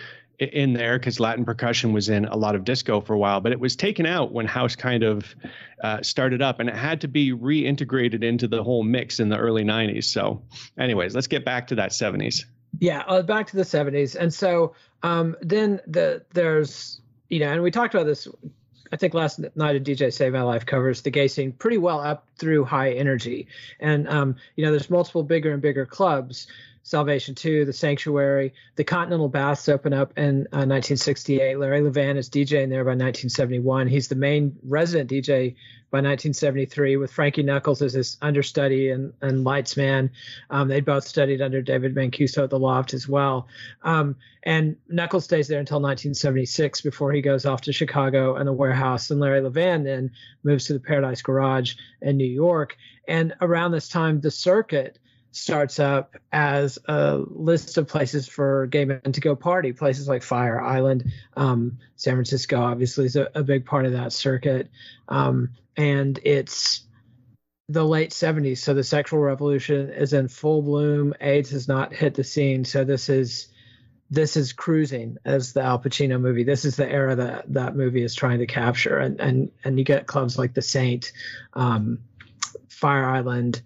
In 0.50 0.72
there 0.72 0.98
because 0.98 1.20
Latin 1.20 1.44
percussion 1.44 1.92
was 1.92 2.08
in 2.08 2.24
a 2.24 2.36
lot 2.36 2.54
of 2.54 2.64
disco 2.64 3.00
for 3.00 3.14
a 3.14 3.18
while, 3.18 3.40
but 3.40 3.52
it 3.52 3.60
was 3.60 3.76
taken 3.76 4.06
out 4.06 4.32
when 4.32 4.46
house 4.46 4.76
kind 4.76 5.02
of 5.02 5.34
uh, 5.82 6.02
started 6.02 6.42
up, 6.42 6.60
and 6.60 6.68
it 6.68 6.74
had 6.74 7.00
to 7.02 7.08
be 7.08 7.32
reintegrated 7.32 8.22
into 8.22 8.48
the 8.48 8.62
whole 8.62 8.82
mix 8.82 9.20
in 9.20 9.28
the 9.28 9.36
early 9.36 9.64
'90s. 9.64 10.04
So, 10.04 10.42
anyways, 10.78 11.14
let's 11.14 11.26
get 11.26 11.44
back 11.44 11.66
to 11.68 11.74
that 11.76 11.90
'70s. 11.90 12.44
Yeah, 12.78 13.02
uh, 13.06 13.22
back 13.22 13.46
to 13.48 13.56
the 13.56 13.62
'70s, 13.62 14.16
and 14.16 14.32
so 14.32 14.74
um, 15.02 15.36
then 15.40 15.80
the 15.86 16.24
there's 16.32 17.00
you 17.28 17.40
know, 17.40 17.50
and 17.50 17.62
we 17.62 17.70
talked 17.70 17.94
about 17.94 18.06
this. 18.06 18.28
I 18.92 18.96
think 18.96 19.14
last 19.14 19.40
night 19.56 19.74
a 19.74 19.80
DJ 19.80 20.12
Save 20.12 20.34
My 20.34 20.42
Life 20.42 20.66
covers 20.66 21.00
the 21.00 21.10
gay 21.10 21.26
scene 21.26 21.52
pretty 21.52 21.78
well 21.78 21.98
up 21.98 22.28
through 22.36 22.64
high 22.64 22.92
energy, 22.92 23.48
and 23.80 24.06
um, 24.08 24.36
you 24.56 24.64
know, 24.64 24.70
there's 24.70 24.90
multiple 24.90 25.22
bigger 25.22 25.52
and 25.52 25.62
bigger 25.62 25.86
clubs. 25.86 26.46
Salvation 26.84 27.34
2, 27.34 27.64
The 27.64 27.72
Sanctuary. 27.72 28.54
The 28.76 28.84
Continental 28.84 29.28
Baths 29.28 29.68
open 29.68 29.92
up 29.92 30.18
in 30.18 30.48
uh, 30.52 30.66
1968. 30.66 31.58
Larry 31.58 31.80
Levan 31.80 32.16
is 32.16 32.28
DJing 32.28 32.70
there 32.70 32.84
by 32.84 32.90
1971. 32.90 33.86
He's 33.86 34.08
the 34.08 34.16
main 34.16 34.56
resident 34.64 35.08
DJ 35.08 35.54
by 35.92 35.98
1973 35.98 36.96
with 36.96 37.12
Frankie 37.12 37.42
Knuckles 37.42 37.82
as 37.82 37.92
his 37.92 38.16
understudy 38.20 38.90
and, 38.90 39.12
and 39.20 39.44
lights 39.44 39.76
man. 39.76 40.10
Um, 40.50 40.66
they 40.66 40.80
both 40.80 41.06
studied 41.06 41.40
under 41.40 41.62
David 41.62 41.94
Mancuso 41.94 42.42
at 42.42 42.50
the 42.50 42.58
Loft 42.58 42.94
as 42.94 43.06
well. 43.06 43.46
Um, 43.82 44.16
and 44.42 44.76
Knuckles 44.88 45.24
stays 45.24 45.46
there 45.46 45.60
until 45.60 45.80
1976 45.80 46.80
before 46.80 47.12
he 47.12 47.20
goes 47.20 47.46
off 47.46 47.60
to 47.62 47.72
Chicago 47.72 48.36
and 48.36 48.48
the 48.48 48.52
warehouse. 48.52 49.10
And 49.10 49.20
Larry 49.20 49.40
Levan 49.42 49.84
then 49.84 50.10
moves 50.42 50.64
to 50.64 50.72
the 50.72 50.80
Paradise 50.80 51.22
Garage 51.22 51.74
in 52.00 52.16
New 52.16 52.24
York. 52.24 52.76
And 53.06 53.34
around 53.40 53.70
this 53.70 53.88
time, 53.88 54.20
the 54.20 54.30
circuit 54.30 54.98
starts 55.32 55.80
up 55.80 56.16
as 56.30 56.78
a 56.86 57.16
list 57.16 57.78
of 57.78 57.88
places 57.88 58.28
for 58.28 58.66
gay 58.66 58.84
men 58.84 59.00
to 59.00 59.20
go 59.20 59.34
party. 59.34 59.72
Places 59.72 60.06
like 60.06 60.22
Fire 60.22 60.60
Island, 60.60 61.10
um, 61.36 61.78
San 61.96 62.14
Francisco, 62.14 62.60
obviously, 62.60 63.06
is 63.06 63.16
a, 63.16 63.28
a, 63.34 63.42
big 63.42 63.64
part 63.64 63.86
of 63.86 63.92
that 63.92 64.12
circuit. 64.12 64.70
Um, 65.08 65.50
and 65.74 66.20
it's 66.22 66.82
the 67.70 67.84
late 67.84 68.10
70s. 68.10 68.58
So 68.58 68.74
the 68.74 68.84
sexual 68.84 69.20
revolution 69.20 69.88
is 69.90 70.12
in 70.12 70.28
full 70.28 70.60
bloom. 70.60 71.14
AIDS 71.20 71.50
has 71.50 71.66
not 71.66 71.94
hit 71.94 72.14
the 72.14 72.24
scene. 72.24 72.64
So 72.64 72.84
this 72.84 73.08
is. 73.08 73.48
This 74.10 74.36
is 74.36 74.52
cruising 74.52 75.16
as 75.24 75.54
the 75.54 75.62
Al 75.62 75.78
Pacino 75.78 76.20
movie. 76.20 76.44
This 76.44 76.66
is 76.66 76.76
the 76.76 76.86
era 76.86 77.16
that 77.16 77.50
that 77.54 77.74
movie 77.74 78.02
is 78.02 78.14
trying 78.14 78.40
to 78.40 78.46
capture, 78.46 78.98
and 78.98 79.18
and 79.18 79.50
and 79.64 79.78
you 79.78 79.86
get 79.86 80.06
clubs 80.06 80.36
like 80.36 80.52
the 80.52 80.60
Saint, 80.60 81.12
um, 81.54 82.00
Fire 82.68 83.06
Island, 83.06 83.62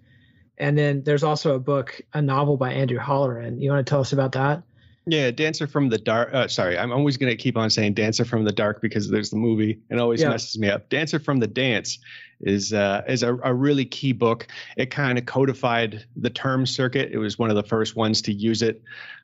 and 0.57 0.77
then 0.77 1.03
there's 1.03 1.23
also 1.23 1.55
a 1.55 1.59
book, 1.59 2.01
a 2.13 2.21
novel 2.21 2.57
by 2.57 2.73
Andrew 2.73 2.99
Holleran. 2.99 3.61
You 3.61 3.71
want 3.71 3.85
to 3.85 3.89
tell 3.89 4.01
us 4.01 4.13
about 4.13 4.31
that? 4.33 4.63
Yeah, 5.09 5.31
Dancer 5.31 5.67
from 5.67 5.87
the 5.87 5.97
Dark. 5.97 6.33
Uh, 6.33 6.49
sorry, 6.49 6.77
I'm 6.77 6.91
always 6.91 7.15
going 7.15 7.29
to 7.29 7.35
keep 7.37 7.55
on 7.55 7.69
saying 7.69 7.93
Dancer 7.93 8.25
from 8.25 8.43
the 8.43 8.51
Dark 8.51 8.81
because 8.81 9.09
there's 9.09 9.29
the 9.29 9.37
movie. 9.37 9.79
and 9.89 10.01
always 10.01 10.21
yeah. 10.21 10.29
messes 10.29 10.59
me 10.59 10.69
up. 10.69 10.89
Dancer 10.89 11.17
from 11.17 11.39
the 11.39 11.47
Dance 11.47 11.99
is 12.41 12.73
uh, 12.73 13.03
is 13.07 13.23
a, 13.23 13.35
a, 13.37 13.53
really 13.53 13.85
key 13.85 14.11
book. 14.11 14.47
It 14.75 14.91
kind 14.91 15.17
of 15.17 15.25
codified 15.25 16.05
the 16.17 16.29
term 16.29 16.65
circuit. 16.65 17.11
It 17.13 17.19
was 17.19 17.39
one 17.39 17.49
of 17.49 17.55
the 17.55 17.63
first 17.63 17.95
ones 17.95 18.21
to 18.23 18.33
use 18.33 18.61
it 18.61 18.81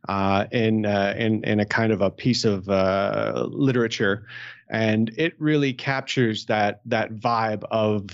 uh, 0.08 0.46
in, 0.52 0.86
uh, 0.86 1.16
in 1.18 1.44
in 1.44 1.60
a 1.60 1.66
kind 1.66 1.92
of 1.92 2.02
a 2.02 2.10
piece 2.10 2.46
of 2.46 2.70
uh, 2.70 3.48
literature, 3.50 4.26
and 4.70 5.12
it 5.18 5.36
really 5.38 5.74
captures 5.74 6.46
that 6.46 6.80
that 6.86 7.14
vibe 7.16 7.66
of 7.72 8.08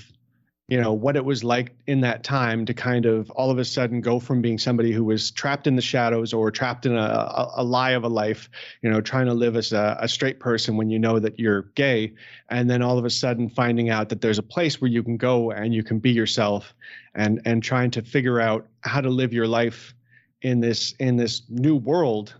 you 0.69 0.79
know 0.79 0.93
what 0.93 1.15
it 1.15 1.25
was 1.25 1.43
like 1.43 1.75
in 1.87 2.01
that 2.01 2.23
time 2.23 2.63
to 2.63 2.75
kind 2.75 3.07
of 3.07 3.29
all 3.31 3.49
of 3.49 3.57
a 3.57 3.65
sudden 3.65 4.01
go 4.01 4.19
from 4.19 4.39
being 4.39 4.59
somebody 4.59 4.91
who 4.91 5.03
was 5.03 5.31
trapped 5.31 5.65
in 5.65 5.75
the 5.75 5.81
shadows 5.81 6.31
or 6.31 6.51
trapped 6.51 6.85
in 6.85 6.95
a, 6.95 6.99
a, 6.99 7.53
a 7.57 7.63
lie 7.63 7.91
of 7.91 8.03
a 8.03 8.07
life 8.07 8.49
you 8.83 8.89
know 8.89 9.01
trying 9.01 9.25
to 9.25 9.33
live 9.33 9.55
as 9.55 9.73
a, 9.73 9.97
a, 9.99 10.07
straight 10.07 10.39
person 10.39 10.77
when 10.77 10.89
you 10.89 10.99
know 10.99 11.17
that 11.17 11.39
you're 11.39 11.63
gay 11.73 12.13
and 12.49 12.69
then 12.69 12.83
all 12.83 12.99
of 12.99 13.05
a 13.05 13.09
sudden 13.09 13.49
finding 13.49 13.89
out 13.89 14.09
that 14.09 14.21
there's 14.21 14.37
a 14.37 14.43
place 14.43 14.79
where 14.79 14.91
you 14.91 15.01
can 15.01 15.17
go 15.17 15.49
and 15.51 15.73
you 15.73 15.83
can 15.83 15.97
be 15.97 16.11
yourself 16.11 16.75
and 17.15 17.41
and 17.45 17.63
trying 17.63 17.89
to 17.89 18.03
figure 18.03 18.39
out 18.39 18.67
how 18.81 19.01
to 19.01 19.09
live 19.09 19.33
your 19.33 19.47
life 19.47 19.95
in 20.43 20.59
this 20.59 20.93
in 20.99 21.17
this 21.17 21.41
new 21.49 21.75
world 21.75 22.35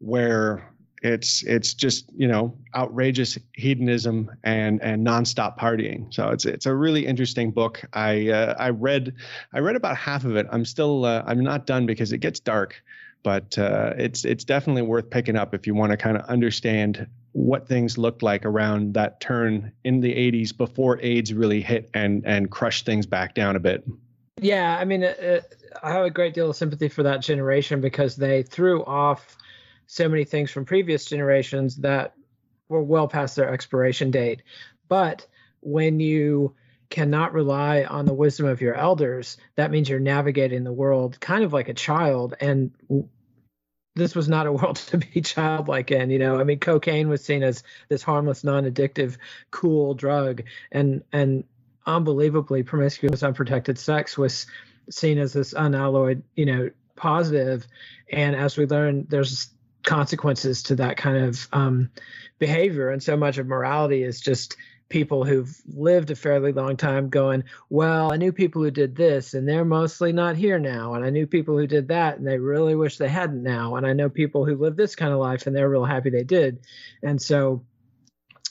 where 0.00 0.69
it's 1.02 1.42
it's 1.44 1.72
just 1.72 2.10
you 2.14 2.28
know 2.28 2.56
outrageous 2.74 3.38
hedonism 3.54 4.30
and 4.44 4.82
and 4.82 5.06
nonstop 5.06 5.58
partying. 5.58 6.12
So 6.12 6.28
it's 6.28 6.44
it's 6.44 6.66
a 6.66 6.74
really 6.74 7.06
interesting 7.06 7.50
book. 7.50 7.82
I 7.92 8.28
uh, 8.28 8.54
I 8.58 8.70
read 8.70 9.14
I 9.52 9.60
read 9.60 9.76
about 9.76 9.96
half 9.96 10.24
of 10.24 10.36
it. 10.36 10.46
I'm 10.50 10.64
still 10.64 11.04
uh, 11.04 11.22
I'm 11.26 11.42
not 11.42 11.66
done 11.66 11.86
because 11.86 12.12
it 12.12 12.18
gets 12.18 12.40
dark, 12.40 12.82
but 13.22 13.58
uh, 13.58 13.94
it's 13.96 14.24
it's 14.24 14.44
definitely 14.44 14.82
worth 14.82 15.08
picking 15.08 15.36
up 15.36 15.54
if 15.54 15.66
you 15.66 15.74
want 15.74 15.90
to 15.90 15.96
kind 15.96 16.16
of 16.16 16.24
understand 16.26 17.06
what 17.32 17.68
things 17.68 17.96
looked 17.96 18.22
like 18.22 18.44
around 18.44 18.94
that 18.94 19.20
turn 19.20 19.72
in 19.84 20.00
the 20.00 20.12
80s 20.12 20.56
before 20.56 21.00
AIDS 21.00 21.32
really 21.32 21.60
hit 21.60 21.88
and 21.94 22.26
and 22.26 22.50
crushed 22.50 22.84
things 22.84 23.06
back 23.06 23.34
down 23.34 23.56
a 23.56 23.60
bit. 23.60 23.84
Yeah, 24.40 24.76
I 24.78 24.84
mean, 24.84 25.04
uh, 25.04 25.40
I 25.82 25.92
have 25.92 26.04
a 26.04 26.10
great 26.10 26.34
deal 26.34 26.50
of 26.50 26.56
sympathy 26.56 26.88
for 26.88 27.02
that 27.02 27.20
generation 27.20 27.80
because 27.80 28.16
they 28.16 28.42
threw 28.42 28.84
off 28.84 29.36
so 29.90 30.08
many 30.08 30.22
things 30.22 30.52
from 30.52 30.64
previous 30.64 31.04
generations 31.04 31.78
that 31.78 32.14
were 32.68 32.80
well 32.80 33.08
past 33.08 33.34
their 33.34 33.52
expiration 33.52 34.12
date. 34.12 34.40
But 34.88 35.26
when 35.58 35.98
you 35.98 36.54
cannot 36.90 37.32
rely 37.32 37.82
on 37.82 38.06
the 38.06 38.14
wisdom 38.14 38.46
of 38.46 38.60
your 38.60 38.76
elders, 38.76 39.36
that 39.56 39.72
means 39.72 39.88
you're 39.88 39.98
navigating 39.98 40.62
the 40.62 40.72
world 40.72 41.18
kind 41.18 41.42
of 41.42 41.52
like 41.52 41.68
a 41.68 41.74
child. 41.74 42.34
And 42.40 42.70
this 43.96 44.14
was 44.14 44.28
not 44.28 44.46
a 44.46 44.52
world 44.58 44.76
to 44.76 44.98
be 44.98 45.22
childlike 45.22 45.90
in, 45.90 46.10
you 46.10 46.20
know. 46.20 46.38
I 46.38 46.44
mean, 46.44 46.60
cocaine 46.60 47.08
was 47.08 47.24
seen 47.24 47.42
as 47.42 47.64
this 47.88 48.04
harmless, 48.04 48.44
non-addictive, 48.44 49.16
cool 49.50 49.94
drug, 49.94 50.44
and 50.70 51.02
and 51.12 51.42
unbelievably 51.84 52.62
promiscuous, 52.62 53.24
unprotected 53.24 53.76
sex 53.76 54.16
was 54.16 54.46
seen 54.88 55.18
as 55.18 55.32
this 55.32 55.52
unalloyed, 55.52 56.22
you 56.36 56.46
know, 56.46 56.70
positive. 56.94 57.66
And 58.12 58.36
as 58.36 58.56
we 58.56 58.66
learn, 58.66 59.06
there's 59.08 59.50
consequences 59.84 60.62
to 60.64 60.76
that 60.76 60.96
kind 60.96 61.24
of 61.24 61.48
um, 61.52 61.90
behavior. 62.38 62.90
And 62.90 63.02
so 63.02 63.16
much 63.16 63.38
of 63.38 63.46
morality 63.46 64.02
is 64.02 64.20
just 64.20 64.56
people 64.90 65.24
who've 65.24 65.56
lived 65.72 66.10
a 66.10 66.16
fairly 66.16 66.52
long 66.52 66.76
time 66.76 67.08
going, 67.08 67.44
well, 67.70 68.12
I 68.12 68.16
knew 68.16 68.32
people 68.32 68.62
who 68.62 68.72
did 68.72 68.96
this 68.96 69.34
and 69.34 69.48
they're 69.48 69.64
mostly 69.64 70.12
not 70.12 70.36
here 70.36 70.58
now. 70.58 70.94
And 70.94 71.04
I 71.04 71.10
knew 71.10 71.26
people 71.26 71.56
who 71.56 71.66
did 71.66 71.88
that 71.88 72.18
and 72.18 72.26
they 72.26 72.38
really 72.38 72.74
wish 72.74 72.98
they 72.98 73.08
hadn't 73.08 73.42
now. 73.42 73.76
And 73.76 73.86
I 73.86 73.92
know 73.92 74.10
people 74.10 74.44
who 74.44 74.56
live 74.56 74.76
this 74.76 74.96
kind 74.96 75.12
of 75.12 75.20
life 75.20 75.46
and 75.46 75.54
they're 75.54 75.68
real 75.68 75.84
happy 75.84 76.10
they 76.10 76.24
did. 76.24 76.58
And 77.02 77.22
so, 77.22 77.64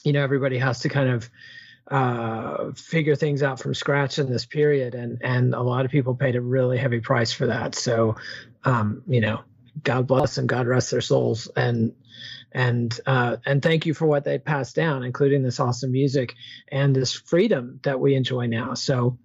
you 0.02 0.14
know, 0.14 0.22
everybody 0.22 0.58
has 0.58 0.80
to 0.80 0.88
kind 0.88 1.10
of 1.10 1.30
uh, 1.90 2.72
figure 2.72 3.16
things 3.16 3.42
out 3.42 3.60
from 3.60 3.74
scratch 3.74 4.18
in 4.18 4.30
this 4.30 4.46
period. 4.46 4.94
And, 4.94 5.18
and 5.22 5.54
a 5.54 5.62
lot 5.62 5.84
of 5.84 5.90
people 5.90 6.14
paid 6.14 6.36
a 6.36 6.40
really 6.40 6.78
heavy 6.78 7.00
price 7.00 7.32
for 7.32 7.48
that. 7.48 7.74
So, 7.74 8.16
um, 8.64 9.02
you 9.06 9.20
know, 9.20 9.40
God 9.82 10.06
bless 10.06 10.38
and 10.38 10.48
God 10.48 10.66
rest 10.66 10.90
their 10.90 11.00
souls. 11.00 11.48
And 11.56 11.94
and 12.52 12.98
uh, 13.06 13.36
and 13.46 13.62
thank 13.62 13.86
you 13.86 13.94
for 13.94 14.06
what 14.06 14.24
they 14.24 14.38
passed 14.38 14.74
down, 14.74 15.04
including 15.04 15.42
this 15.42 15.60
awesome 15.60 15.92
music 15.92 16.34
and 16.68 16.94
this 16.94 17.14
freedom 17.14 17.80
that 17.82 18.00
we 18.00 18.14
enjoy 18.14 18.46
now. 18.46 18.74
So, 18.74 19.18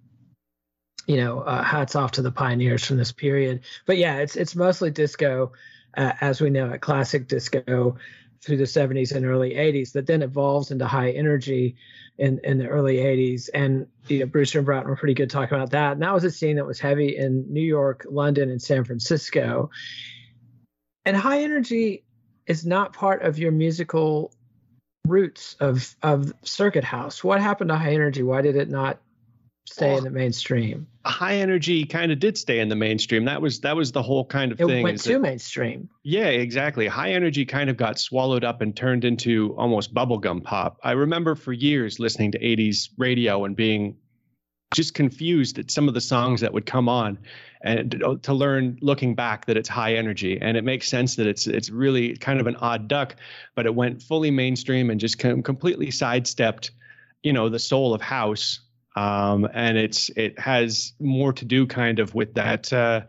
you 1.06 1.16
know, 1.16 1.40
uh, 1.40 1.62
hats 1.62 1.96
off 1.96 2.12
to 2.12 2.22
the 2.22 2.30
pioneers 2.30 2.84
from 2.84 2.96
this 2.96 3.12
period. 3.12 3.62
But 3.84 3.98
yeah, 3.98 4.18
it's 4.18 4.36
it's 4.36 4.54
mostly 4.54 4.90
disco, 4.90 5.52
uh, 5.96 6.12
as 6.20 6.40
we 6.40 6.50
know 6.50 6.70
it, 6.70 6.80
classic 6.80 7.26
disco 7.26 7.96
through 8.42 8.58
the 8.58 8.64
70s 8.64 9.14
and 9.14 9.26
early 9.26 9.54
80s 9.54 9.92
that 9.92 10.06
then 10.06 10.22
evolves 10.22 10.70
into 10.70 10.86
high 10.86 11.10
energy 11.10 11.74
in, 12.18 12.40
in 12.44 12.58
the 12.58 12.68
early 12.68 12.98
80s. 12.98 13.48
And 13.52 13.88
you 14.06 14.20
know, 14.20 14.26
Brewster 14.26 14.58
and 14.58 14.66
Broughton 14.66 14.88
were 14.88 14.96
pretty 14.96 15.14
good 15.14 15.30
talking 15.30 15.56
about 15.56 15.70
that. 15.70 15.92
And 15.92 16.02
that 16.02 16.14
was 16.14 16.22
a 16.24 16.30
scene 16.30 16.56
that 16.56 16.66
was 16.66 16.78
heavy 16.78 17.16
in 17.16 17.52
New 17.52 17.62
York, 17.62 18.06
London, 18.08 18.50
and 18.50 18.62
San 18.62 18.84
Francisco. 18.84 19.70
And 21.06 21.16
high 21.16 21.42
energy 21.42 22.02
is 22.46 22.66
not 22.66 22.92
part 22.92 23.22
of 23.22 23.38
your 23.38 23.52
musical 23.52 24.32
roots 25.06 25.56
of 25.60 25.94
of 26.02 26.32
circuit 26.42 26.84
house. 26.84 27.22
What 27.22 27.40
happened 27.40 27.68
to 27.68 27.76
high 27.76 27.94
energy? 27.94 28.22
Why 28.22 28.42
did 28.42 28.56
it 28.56 28.68
not 28.68 28.98
stay 29.66 29.86
well, 29.86 29.98
in 29.98 30.00
oh. 30.02 30.04
the 30.04 30.10
mainstream? 30.10 30.88
High 31.04 31.36
energy 31.36 31.84
kind 31.84 32.10
of 32.10 32.18
did 32.18 32.36
stay 32.36 32.58
in 32.58 32.68
the 32.68 32.74
mainstream. 32.74 33.24
That 33.26 33.40
was 33.40 33.60
that 33.60 33.76
was 33.76 33.92
the 33.92 34.02
whole 34.02 34.24
kind 34.24 34.50
of 34.50 34.60
it 34.60 34.66
thing. 34.66 34.80
It 34.80 34.82
went 34.82 35.00
to 35.02 35.18
mainstream. 35.20 35.88
Yeah, 36.02 36.26
exactly. 36.26 36.88
High 36.88 37.12
energy 37.12 37.46
kind 37.46 37.70
of 37.70 37.76
got 37.76 38.00
swallowed 38.00 38.44
up 38.44 38.60
and 38.60 38.76
turned 38.76 39.04
into 39.04 39.54
almost 39.56 39.94
bubblegum 39.94 40.42
pop. 40.42 40.78
I 40.82 40.92
remember 40.92 41.36
for 41.36 41.52
years 41.52 42.00
listening 42.00 42.32
to 42.32 42.38
80s 42.40 42.90
radio 42.98 43.44
and 43.44 43.54
being 43.54 43.96
just 44.74 44.94
confused 44.94 45.60
at 45.60 45.70
some 45.70 45.86
of 45.86 45.94
the 45.94 46.00
songs 46.00 46.40
that 46.40 46.52
would 46.52 46.66
come 46.66 46.88
on 46.88 47.18
and 47.62 48.02
to 48.22 48.32
learn 48.32 48.78
looking 48.80 49.14
back 49.14 49.46
that 49.46 49.56
it's 49.56 49.68
high 49.68 49.94
energy. 49.94 50.38
And 50.40 50.56
it 50.56 50.64
makes 50.64 50.88
sense 50.88 51.16
that 51.16 51.26
it's 51.26 51.46
it's 51.46 51.70
really 51.70 52.16
kind 52.16 52.40
of 52.40 52.46
an 52.46 52.56
odd 52.56 52.88
duck 52.88 53.16
but 53.54 53.66
it 53.66 53.74
went 53.74 54.02
fully 54.02 54.30
mainstream 54.30 54.90
and 54.90 55.00
just 55.00 55.18
completely 55.18 55.90
sidestepped 55.90 56.70
you 57.26 57.32
know 57.32 57.48
the 57.48 57.58
soul 57.58 57.92
of 57.92 58.00
house. 58.00 58.60
Um, 58.94 59.48
and 59.52 59.76
it's 59.76 60.08
it 60.10 60.38
has 60.38 60.92
more 61.00 61.32
to 61.34 61.44
do 61.44 61.66
kind 61.66 61.98
of 61.98 62.14
with 62.14 62.34
that 62.34 62.72
uh, 62.72 63.02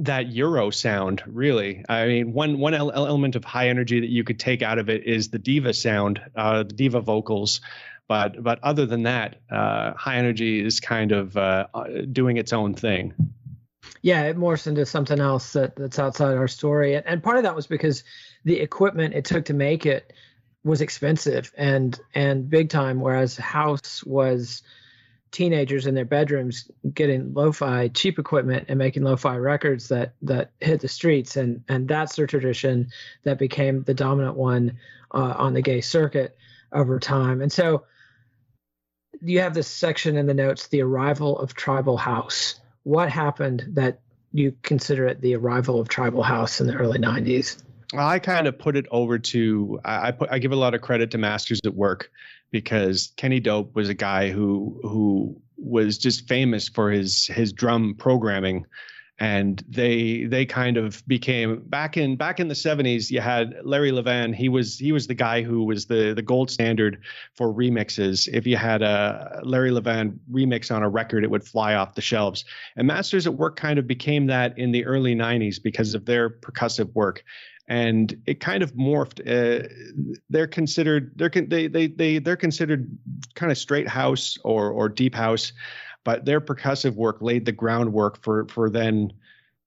that 0.00 0.30
euro 0.30 0.70
sound 0.70 1.22
really. 1.26 1.82
I 1.88 2.06
mean 2.06 2.34
one 2.34 2.58
one 2.58 2.74
element 2.74 3.36
of 3.36 3.44
high 3.44 3.68
energy 3.68 4.00
that 4.00 4.10
you 4.10 4.22
could 4.22 4.38
take 4.38 4.62
out 4.62 4.78
of 4.78 4.90
it 4.90 5.04
is 5.04 5.30
the 5.30 5.38
diva 5.38 5.72
sound 5.72 6.20
uh, 6.36 6.62
the 6.62 6.74
diva 6.74 7.00
vocals. 7.00 7.62
But 8.06 8.42
but 8.42 8.58
other 8.62 8.84
than 8.84 9.04
that, 9.04 9.36
uh, 9.50 9.94
high 9.94 10.16
energy 10.16 10.64
is 10.64 10.80
kind 10.80 11.12
of 11.12 11.36
uh, 11.36 11.66
doing 12.12 12.36
its 12.36 12.52
own 12.52 12.74
thing. 12.74 13.14
Yeah, 14.08 14.22
it 14.22 14.38
morphs 14.38 14.66
into 14.66 14.86
something 14.86 15.20
else 15.20 15.52
that, 15.52 15.76
that's 15.76 15.98
outside 15.98 16.38
our 16.38 16.48
story, 16.48 16.94
and, 16.94 17.06
and 17.06 17.22
part 17.22 17.36
of 17.36 17.42
that 17.42 17.54
was 17.54 17.66
because 17.66 18.04
the 18.42 18.58
equipment 18.58 19.12
it 19.12 19.26
took 19.26 19.44
to 19.44 19.54
make 19.54 19.84
it 19.84 20.14
was 20.64 20.80
expensive 20.80 21.52
and 21.58 22.00
and 22.14 22.48
big 22.48 22.70
time, 22.70 23.00
whereas 23.00 23.36
house 23.36 24.02
was 24.04 24.62
teenagers 25.30 25.86
in 25.86 25.94
their 25.94 26.06
bedrooms 26.06 26.70
getting 26.94 27.34
lo-fi 27.34 27.88
cheap 27.88 28.18
equipment 28.18 28.64
and 28.68 28.78
making 28.78 29.02
lo-fi 29.02 29.36
records 29.36 29.88
that 29.88 30.14
that 30.22 30.52
hit 30.58 30.80
the 30.80 30.88
streets. 30.88 31.36
And 31.36 31.62
and 31.68 31.86
that's 31.86 32.16
the 32.16 32.26
tradition 32.26 32.88
that 33.24 33.38
became 33.38 33.82
the 33.82 33.92
dominant 33.92 34.36
one 34.38 34.78
uh, 35.12 35.34
on 35.36 35.52
the 35.52 35.60
gay 35.60 35.82
circuit 35.82 36.34
over 36.72 36.98
time. 36.98 37.42
And 37.42 37.52
so 37.52 37.84
you 39.20 39.40
have 39.40 39.52
this 39.52 39.68
section 39.68 40.16
in 40.16 40.26
the 40.26 40.32
notes, 40.32 40.68
the 40.68 40.80
arrival 40.80 41.38
of 41.38 41.52
Tribal 41.52 41.98
House. 41.98 42.58
What 42.88 43.10
happened 43.10 43.66
that 43.74 44.00
you 44.32 44.54
consider 44.62 45.06
it 45.06 45.20
the 45.20 45.36
arrival 45.36 45.78
of 45.78 45.90
Tribal 45.90 46.22
House 46.22 46.58
in 46.58 46.66
the 46.66 46.72
early 46.72 46.98
90s? 46.98 47.62
I 47.94 48.18
kind 48.18 48.46
of 48.46 48.58
put 48.58 48.76
it 48.76 48.86
over 48.90 49.18
to 49.18 49.78
I 49.84 50.10
put 50.12 50.30
I 50.32 50.38
give 50.38 50.52
a 50.52 50.56
lot 50.56 50.74
of 50.74 50.80
credit 50.80 51.10
to 51.10 51.18
Masters 51.18 51.60
at 51.66 51.74
Work 51.74 52.10
because 52.50 53.12
Kenny 53.18 53.40
Dope 53.40 53.74
was 53.74 53.90
a 53.90 53.94
guy 53.94 54.30
who 54.30 54.80
who 54.82 55.38
was 55.58 55.98
just 55.98 56.26
famous 56.28 56.70
for 56.70 56.90
his 56.90 57.26
his 57.26 57.52
drum 57.52 57.94
programming 57.94 58.64
and 59.20 59.64
they 59.68 60.24
they 60.24 60.46
kind 60.46 60.76
of 60.76 61.06
became 61.08 61.60
back 61.66 61.96
in 61.96 62.16
back 62.16 62.38
in 62.38 62.46
the 62.46 62.54
70s 62.54 63.10
you 63.10 63.20
had 63.20 63.54
Larry 63.64 63.90
Levan 63.90 64.34
he 64.34 64.48
was 64.48 64.78
he 64.78 64.92
was 64.92 65.08
the 65.08 65.14
guy 65.14 65.42
who 65.42 65.64
was 65.64 65.86
the 65.86 66.12
the 66.14 66.22
gold 66.22 66.50
standard 66.50 67.02
for 67.34 67.52
remixes. 67.52 68.28
If 68.32 68.46
you 68.46 68.56
had 68.56 68.82
a 68.82 69.40
Larry 69.42 69.70
Levan 69.70 70.18
remix 70.30 70.74
on 70.74 70.82
a 70.82 70.88
record 70.88 71.24
it 71.24 71.30
would 71.30 71.44
fly 71.44 71.74
off 71.74 71.94
the 71.94 72.00
shelves. 72.00 72.44
And 72.76 72.86
Masters 72.86 73.26
at 73.26 73.34
Work 73.34 73.56
kind 73.56 73.78
of 73.78 73.86
became 73.86 74.26
that 74.26 74.56
in 74.56 74.70
the 74.70 74.84
early 74.84 75.14
90s 75.14 75.60
because 75.60 75.94
of 75.94 76.04
their 76.04 76.30
percussive 76.30 76.92
work. 76.94 77.24
And 77.70 78.16
it 78.26 78.40
kind 78.40 78.62
of 78.62 78.72
morphed 78.74 79.20
uh, 79.20 79.68
they're 80.30 80.46
considered 80.46 81.12
they're 81.16 81.28
they 81.28 81.66
they 81.66 81.88
they 81.88 82.18
they're 82.18 82.36
considered 82.36 82.88
kind 83.34 83.52
of 83.52 83.58
straight 83.58 83.88
house 83.88 84.38
or 84.44 84.70
or 84.70 84.88
deep 84.88 85.14
house 85.14 85.52
but 86.04 86.24
their 86.24 86.40
percussive 86.40 86.94
work 86.94 87.20
laid 87.20 87.44
the 87.44 87.52
groundwork 87.52 88.22
for 88.22 88.46
for 88.48 88.70
then 88.70 89.12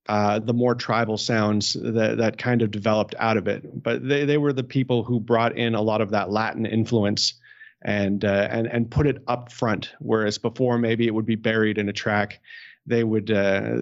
uh, 0.08 0.40
the 0.40 0.52
more 0.52 0.74
tribal 0.74 1.16
sounds 1.16 1.74
that 1.74 2.18
that 2.18 2.38
kind 2.38 2.62
of 2.62 2.70
developed 2.70 3.14
out 3.18 3.36
of 3.36 3.46
it. 3.46 3.82
But 3.82 4.06
they 4.06 4.24
they 4.24 4.38
were 4.38 4.52
the 4.52 4.64
people 4.64 5.04
who 5.04 5.20
brought 5.20 5.56
in 5.56 5.74
a 5.74 5.82
lot 5.82 6.00
of 6.00 6.10
that 6.10 6.30
Latin 6.30 6.66
influence 6.66 7.34
and 7.80 8.24
uh, 8.24 8.48
and 8.50 8.66
and 8.66 8.90
put 8.90 9.06
it 9.06 9.22
up 9.26 9.52
front, 9.52 9.92
whereas 10.00 10.38
before 10.38 10.78
maybe 10.78 11.06
it 11.06 11.14
would 11.14 11.26
be 11.26 11.36
buried 11.36 11.78
in 11.78 11.88
a 11.88 11.92
track 11.92 12.40
they 12.86 13.04
would 13.04 13.30
uh, 13.30 13.78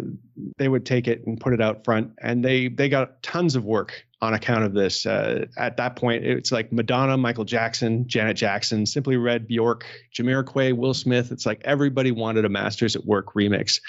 they 0.58 0.68
would 0.68 0.84
take 0.84 1.08
it 1.08 1.26
and 1.26 1.40
put 1.40 1.54
it 1.54 1.60
out 1.60 1.84
front, 1.84 2.12
and 2.20 2.44
they 2.44 2.68
they 2.68 2.88
got 2.88 3.22
tons 3.22 3.56
of 3.56 3.64
work 3.64 4.04
on 4.20 4.34
account 4.34 4.64
of 4.64 4.74
this. 4.74 5.06
Uh, 5.06 5.46
at 5.56 5.78
that 5.78 5.96
point, 5.96 6.24
it's 6.24 6.52
like 6.52 6.70
Madonna, 6.70 7.16
Michael 7.16 7.44
Jackson, 7.44 8.06
Janet 8.06 8.36
Jackson, 8.36 8.84
Simply 8.84 9.16
Red, 9.16 9.48
Bjork, 9.48 9.86
Jamiroquai, 10.14 10.76
Will 10.76 10.92
Smith. 10.92 11.32
It's 11.32 11.46
like 11.46 11.62
everybody 11.64 12.10
wanted 12.10 12.44
a 12.44 12.50
Masters 12.50 12.94
at 12.94 13.06
Work 13.06 13.32
remix 13.32 13.80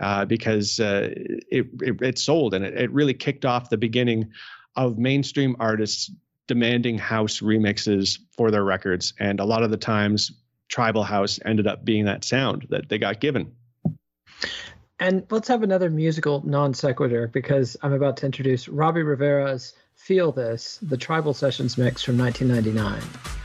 uh, 0.00 0.24
because 0.24 0.80
uh, 0.80 1.10
it, 1.12 1.66
it, 1.82 2.00
it 2.00 2.18
sold 2.18 2.54
and 2.54 2.64
it, 2.64 2.74
it 2.74 2.90
really 2.90 3.14
kicked 3.14 3.44
off 3.44 3.68
the 3.68 3.76
beginning 3.76 4.30
of 4.76 4.96
mainstream 4.98 5.54
artists 5.60 6.10
demanding 6.46 6.98
house 6.98 7.40
remixes 7.40 8.18
for 8.36 8.50
their 8.50 8.64
records, 8.64 9.12
and 9.18 9.40
a 9.40 9.44
lot 9.44 9.62
of 9.62 9.70
the 9.70 9.76
times, 9.76 10.32
tribal 10.68 11.04
house 11.04 11.38
ended 11.44 11.66
up 11.66 11.84
being 11.84 12.06
that 12.06 12.24
sound 12.24 12.66
that 12.70 12.88
they 12.88 12.98
got 12.98 13.20
given. 13.20 13.52
And 15.00 15.26
let's 15.30 15.48
have 15.48 15.62
another 15.62 15.90
musical 15.90 16.42
non 16.46 16.72
sequitur 16.74 17.28
because 17.28 17.76
I'm 17.82 17.92
about 17.92 18.16
to 18.18 18.26
introduce 18.26 18.68
Robbie 18.68 19.02
Rivera's 19.02 19.74
Feel 19.96 20.32
This, 20.32 20.78
the 20.82 20.96
Tribal 20.96 21.34
Sessions 21.34 21.76
mix 21.76 22.02
from 22.02 22.16
1999. 22.18 23.43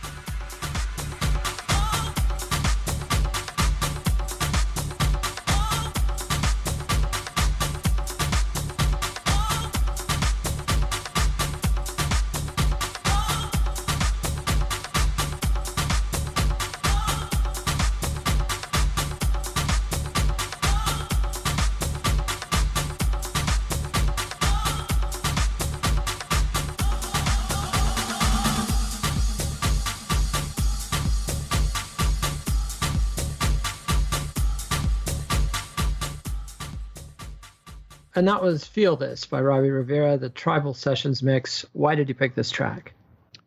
That 38.29 38.43
was 38.43 38.63
Feel 38.63 38.95
This 38.95 39.25
by 39.25 39.41
Robbie 39.41 39.71
Rivera, 39.71 40.15
the 40.15 40.29
Tribal 40.29 40.75
Sessions 40.75 41.23
mix. 41.23 41.65
Why 41.73 41.95
did 41.95 42.09
you 42.09 42.13
pick 42.13 42.35
this 42.35 42.51
track? 42.51 42.93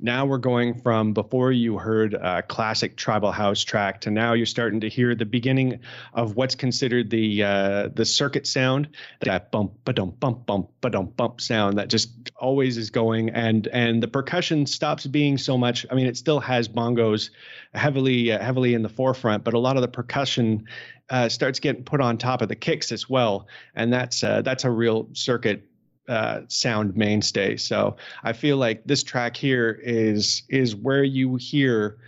now 0.02 0.26
we're 0.26 0.36
going 0.36 0.74
from 0.74 1.12
before 1.12 1.52
you 1.52 1.78
heard 1.78 2.14
a 2.14 2.42
classic 2.42 2.96
tribal 2.96 3.30
house 3.30 3.62
track 3.62 4.00
to 4.00 4.10
now 4.10 4.32
you're 4.32 4.44
starting 4.44 4.80
to 4.80 4.88
hear 4.88 5.14
the 5.14 5.24
beginning 5.24 5.78
of 6.12 6.34
what's 6.34 6.56
considered 6.56 7.08
the 7.08 7.44
uh, 7.44 7.88
the 7.94 8.04
circuit 8.04 8.46
sound, 8.46 8.88
that 9.20 9.52
bump 9.52 9.72
ba 9.84 9.92
dum 9.92 10.10
bump 10.10 10.44
bump 10.44 10.68
ba 10.80 10.90
dum 10.90 11.06
bump 11.06 11.40
sound 11.40 11.78
that 11.78 11.88
just 11.88 12.32
always 12.36 12.76
is 12.76 12.90
going, 12.90 13.30
and 13.30 13.68
and 13.68 14.02
the 14.02 14.08
percussion 14.08 14.66
stops 14.66 15.06
being 15.06 15.38
so 15.38 15.56
much. 15.56 15.86
I 15.88 15.94
mean, 15.94 16.06
it 16.06 16.16
still 16.16 16.40
has 16.40 16.68
bongos 16.68 17.30
heavily 17.72 18.32
uh, 18.32 18.42
heavily 18.42 18.74
in 18.74 18.82
the 18.82 18.88
forefront, 18.88 19.44
but 19.44 19.54
a 19.54 19.58
lot 19.58 19.76
of 19.76 19.82
the 19.82 19.88
percussion 19.88 20.66
uh, 21.12 21.28
starts 21.28 21.60
getting 21.60 21.84
put 21.84 22.00
on 22.00 22.16
top 22.16 22.40
of 22.42 22.48
the 22.48 22.56
kicks 22.56 22.90
as 22.90 23.08
well, 23.08 23.46
and 23.76 23.92
that's 23.92 24.24
uh, 24.24 24.40
that's 24.42 24.64
a 24.64 24.70
real 24.70 25.08
circuit 25.12 25.62
uh, 26.08 26.40
sound 26.48 26.96
mainstay. 26.96 27.56
So 27.56 27.96
I 28.24 28.32
feel 28.32 28.56
like 28.56 28.82
this 28.84 29.04
track 29.04 29.36
here 29.36 29.78
is 29.84 30.42
is 30.48 30.74
where 30.74 31.04
you 31.04 31.36
hear 31.36 31.98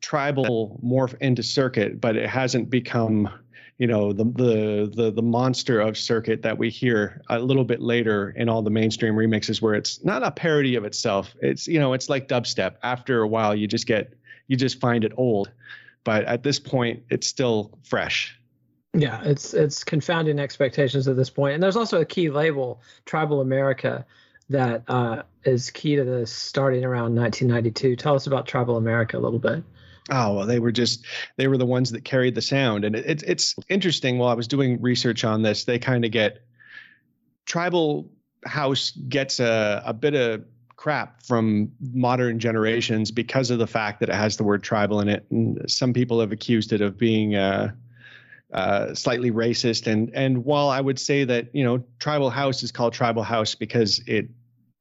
tribal 0.00 0.80
morph 0.82 1.14
into 1.20 1.42
circuit, 1.42 2.00
but 2.00 2.16
it 2.16 2.30
hasn't 2.30 2.70
become 2.70 3.28
you 3.78 3.88
know 3.88 4.12
the 4.12 4.24
the 4.24 4.92
the 4.94 5.10
the 5.10 5.22
monster 5.22 5.80
of 5.80 5.98
circuit 5.98 6.42
that 6.42 6.56
we 6.56 6.70
hear 6.70 7.22
a 7.28 7.40
little 7.40 7.64
bit 7.64 7.82
later 7.82 8.30
in 8.36 8.48
all 8.48 8.62
the 8.62 8.70
mainstream 8.70 9.14
remixes 9.14 9.60
where 9.60 9.74
it's 9.74 10.04
not 10.04 10.22
a 10.22 10.30
parody 10.30 10.76
of 10.76 10.84
itself. 10.84 11.34
It's 11.42 11.66
you 11.66 11.80
know 11.80 11.94
it's 11.94 12.08
like 12.08 12.28
dubstep. 12.28 12.76
After 12.84 13.22
a 13.22 13.28
while 13.28 13.56
you 13.56 13.66
just 13.66 13.88
get 13.88 14.14
you 14.46 14.56
just 14.56 14.78
find 14.78 15.02
it 15.02 15.12
old 15.16 15.50
but 16.06 16.24
at 16.24 16.42
this 16.42 16.58
point 16.58 17.02
it's 17.10 17.26
still 17.26 17.78
fresh 17.82 18.40
yeah, 18.96 19.20
it's 19.24 19.52
it's 19.52 19.84
confounding 19.84 20.38
expectations 20.38 21.06
at 21.06 21.16
this 21.16 21.28
point. 21.30 21.54
And 21.54 21.62
there's 21.62 21.76
also 21.76 22.00
a 22.00 22.04
key 22.04 22.30
label, 22.30 22.80
Tribal 23.04 23.40
America, 23.40 24.06
that 24.48 24.84
uh, 24.88 25.22
is 25.44 25.70
key 25.70 25.96
to 25.96 26.04
this 26.04 26.32
starting 26.32 26.84
around 26.84 27.14
1992. 27.14 27.96
Tell 27.96 28.14
us 28.14 28.26
about 28.26 28.46
Tribal 28.46 28.76
America 28.76 29.18
a 29.18 29.20
little 29.20 29.38
bit. 29.38 29.62
Oh 30.10 30.34
well, 30.34 30.46
they 30.46 30.60
were 30.60 30.72
just 30.72 31.04
they 31.36 31.48
were 31.48 31.58
the 31.58 31.66
ones 31.66 31.90
that 31.92 32.04
carried 32.04 32.34
the 32.34 32.42
sound, 32.42 32.84
and 32.84 32.96
it, 32.96 33.06
it, 33.06 33.22
it's 33.26 33.54
interesting. 33.68 34.18
While 34.18 34.30
I 34.30 34.34
was 34.34 34.48
doing 34.48 34.80
research 34.80 35.24
on 35.24 35.42
this, 35.42 35.64
they 35.64 35.78
kind 35.78 36.04
of 36.04 36.10
get 36.10 36.42
Tribal 37.44 38.08
House 38.46 38.92
gets 38.92 39.40
a 39.40 39.82
a 39.84 39.92
bit 39.92 40.14
of 40.14 40.44
crap 40.76 41.22
from 41.22 41.72
modern 41.80 42.38
generations 42.38 43.10
because 43.10 43.50
of 43.50 43.58
the 43.58 43.66
fact 43.66 44.00
that 44.00 44.08
it 44.08 44.14
has 44.14 44.36
the 44.36 44.44
word 44.44 44.62
tribal 44.62 45.00
in 45.00 45.08
it, 45.08 45.26
and 45.30 45.70
some 45.70 45.92
people 45.92 46.20
have 46.20 46.32
accused 46.32 46.72
it 46.72 46.80
of 46.80 46.96
being. 46.96 47.34
Uh, 47.34 47.72
uh, 48.52 48.94
slightly 48.94 49.32
racist. 49.32 49.90
And 49.90 50.08
and 50.14 50.44
while 50.44 50.68
I 50.68 50.80
would 50.80 51.00
say 51.00 51.24
that 51.24 51.52
you 51.52 51.64
know 51.64 51.82
tribal 51.98 52.30
house 52.30 52.62
is 52.62 52.70
called 52.70 52.92
tribal 52.92 53.24
house 53.24 53.56
because 53.56 54.00
it 54.06 54.28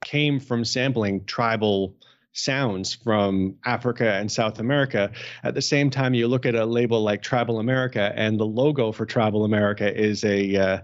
came 0.03 0.39
from 0.39 0.63
sampling 0.63 1.25
tribal 1.25 1.95
sounds 2.35 2.93
from 2.93 3.55
Africa 3.65 4.13
and 4.13 4.31
South 4.31 4.59
America. 4.59 5.11
At 5.43 5.55
the 5.55 5.61
same 5.61 5.89
time, 5.89 6.13
you 6.13 6.27
look 6.27 6.45
at 6.45 6.53
a 6.53 6.65
label 6.65 7.01
like 7.01 7.21
Tribal 7.21 7.59
America, 7.59 8.13
and 8.15 8.39
the 8.39 8.45
logo 8.45 8.91
for 8.91 9.05
Tribal 9.05 9.45
America 9.45 9.93
is 9.93 10.23
a 10.23 10.55
uh, 10.55 10.79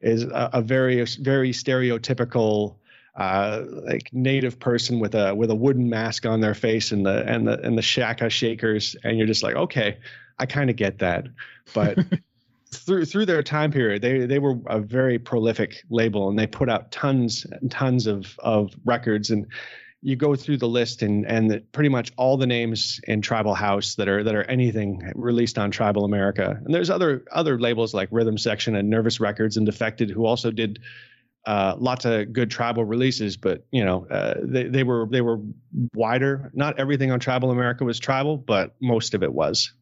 is 0.00 0.24
a, 0.24 0.50
a, 0.54 0.62
very 0.62 1.04
very 1.20 1.52
stereotypical. 1.52 2.76
Uh, 3.16 3.62
like 3.84 4.10
native 4.12 4.58
person 4.58 4.98
with 4.98 5.14
a 5.14 5.32
with 5.34 5.48
a 5.48 5.54
wooden 5.54 5.88
mask 5.88 6.26
on 6.26 6.40
their 6.40 6.54
face 6.54 6.90
and 6.90 7.06
the 7.06 7.24
and 7.26 7.46
the 7.46 7.60
and 7.60 7.78
the 7.78 7.82
shaka 7.82 8.28
shakers, 8.28 8.96
and 9.04 9.16
you're 9.16 9.26
just 9.26 9.44
like, 9.44 9.54
okay, 9.54 9.98
I 10.38 10.46
kind 10.46 10.68
of 10.68 10.74
get 10.74 10.98
that, 10.98 11.26
but 11.72 11.96
through 12.74 13.04
through 13.04 13.26
their 13.26 13.42
time 13.42 13.70
period, 13.70 14.02
they 14.02 14.26
they 14.26 14.38
were 14.38 14.58
a 14.66 14.80
very 14.80 15.18
prolific 15.18 15.82
label, 15.90 16.28
and 16.28 16.38
they 16.38 16.46
put 16.46 16.68
out 16.68 16.90
tons 16.90 17.46
and 17.50 17.70
tons 17.70 18.06
of 18.06 18.38
of 18.40 18.74
records. 18.84 19.30
And 19.30 19.46
you 20.02 20.16
go 20.16 20.34
through 20.34 20.58
the 20.58 20.68
list, 20.68 21.02
and 21.02 21.26
and 21.26 21.50
the, 21.50 21.60
pretty 21.72 21.88
much 21.88 22.12
all 22.16 22.36
the 22.36 22.46
names 22.46 23.00
in 23.04 23.22
Tribal 23.22 23.54
House 23.54 23.94
that 23.94 24.08
are 24.08 24.22
that 24.24 24.34
are 24.34 24.44
anything 24.44 25.12
released 25.14 25.58
on 25.58 25.70
Tribal 25.70 26.04
America. 26.04 26.60
And 26.64 26.74
there's 26.74 26.90
other 26.90 27.24
other 27.32 27.58
labels 27.58 27.94
like 27.94 28.08
Rhythm 28.10 28.38
Section 28.38 28.76
and 28.76 28.90
Nervous 28.90 29.20
Records 29.20 29.56
and 29.56 29.64
Defected, 29.66 30.10
who 30.10 30.26
also 30.26 30.50
did 30.50 30.80
uh, 31.46 31.76
lots 31.78 32.04
of 32.04 32.32
good 32.32 32.50
tribal 32.50 32.84
releases, 32.84 33.36
but 33.36 33.64
you 33.70 33.84
know 33.84 34.06
uh, 34.06 34.34
they 34.42 34.64
they 34.64 34.82
were 34.82 35.06
they 35.10 35.20
were 35.20 35.40
wider. 35.94 36.50
Not 36.54 36.78
everything 36.78 37.10
on 37.10 37.20
Tribal 37.20 37.50
America 37.50 37.84
was 37.84 37.98
tribal, 37.98 38.36
but 38.36 38.74
most 38.80 39.14
of 39.14 39.22
it 39.22 39.32
was. 39.32 39.72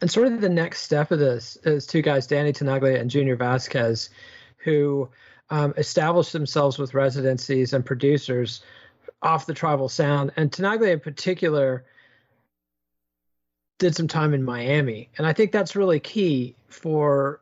And 0.00 0.10
sort 0.10 0.26
of 0.26 0.40
the 0.40 0.48
next 0.48 0.82
step 0.82 1.10
of 1.10 1.18
this 1.18 1.56
is 1.64 1.86
two 1.86 2.02
guys, 2.02 2.26
Danny 2.26 2.52
Tenaglia 2.52 3.00
and 3.00 3.08
Junior 3.08 3.36
Vasquez, 3.36 4.10
who 4.58 5.08
um, 5.50 5.72
established 5.76 6.32
themselves 6.32 6.78
with 6.78 6.94
residencies 6.94 7.72
and 7.72 7.84
producers 7.84 8.62
off 9.22 9.46
the 9.46 9.54
tribal 9.54 9.88
sound. 9.88 10.32
And 10.36 10.50
Tenaglia 10.50 10.92
in 10.92 11.00
particular 11.00 11.84
did 13.78 13.96
some 13.96 14.08
time 14.08 14.34
in 14.34 14.42
Miami. 14.42 15.08
And 15.16 15.26
I 15.26 15.32
think 15.32 15.52
that's 15.52 15.76
really 15.76 16.00
key 16.00 16.54
for 16.68 17.40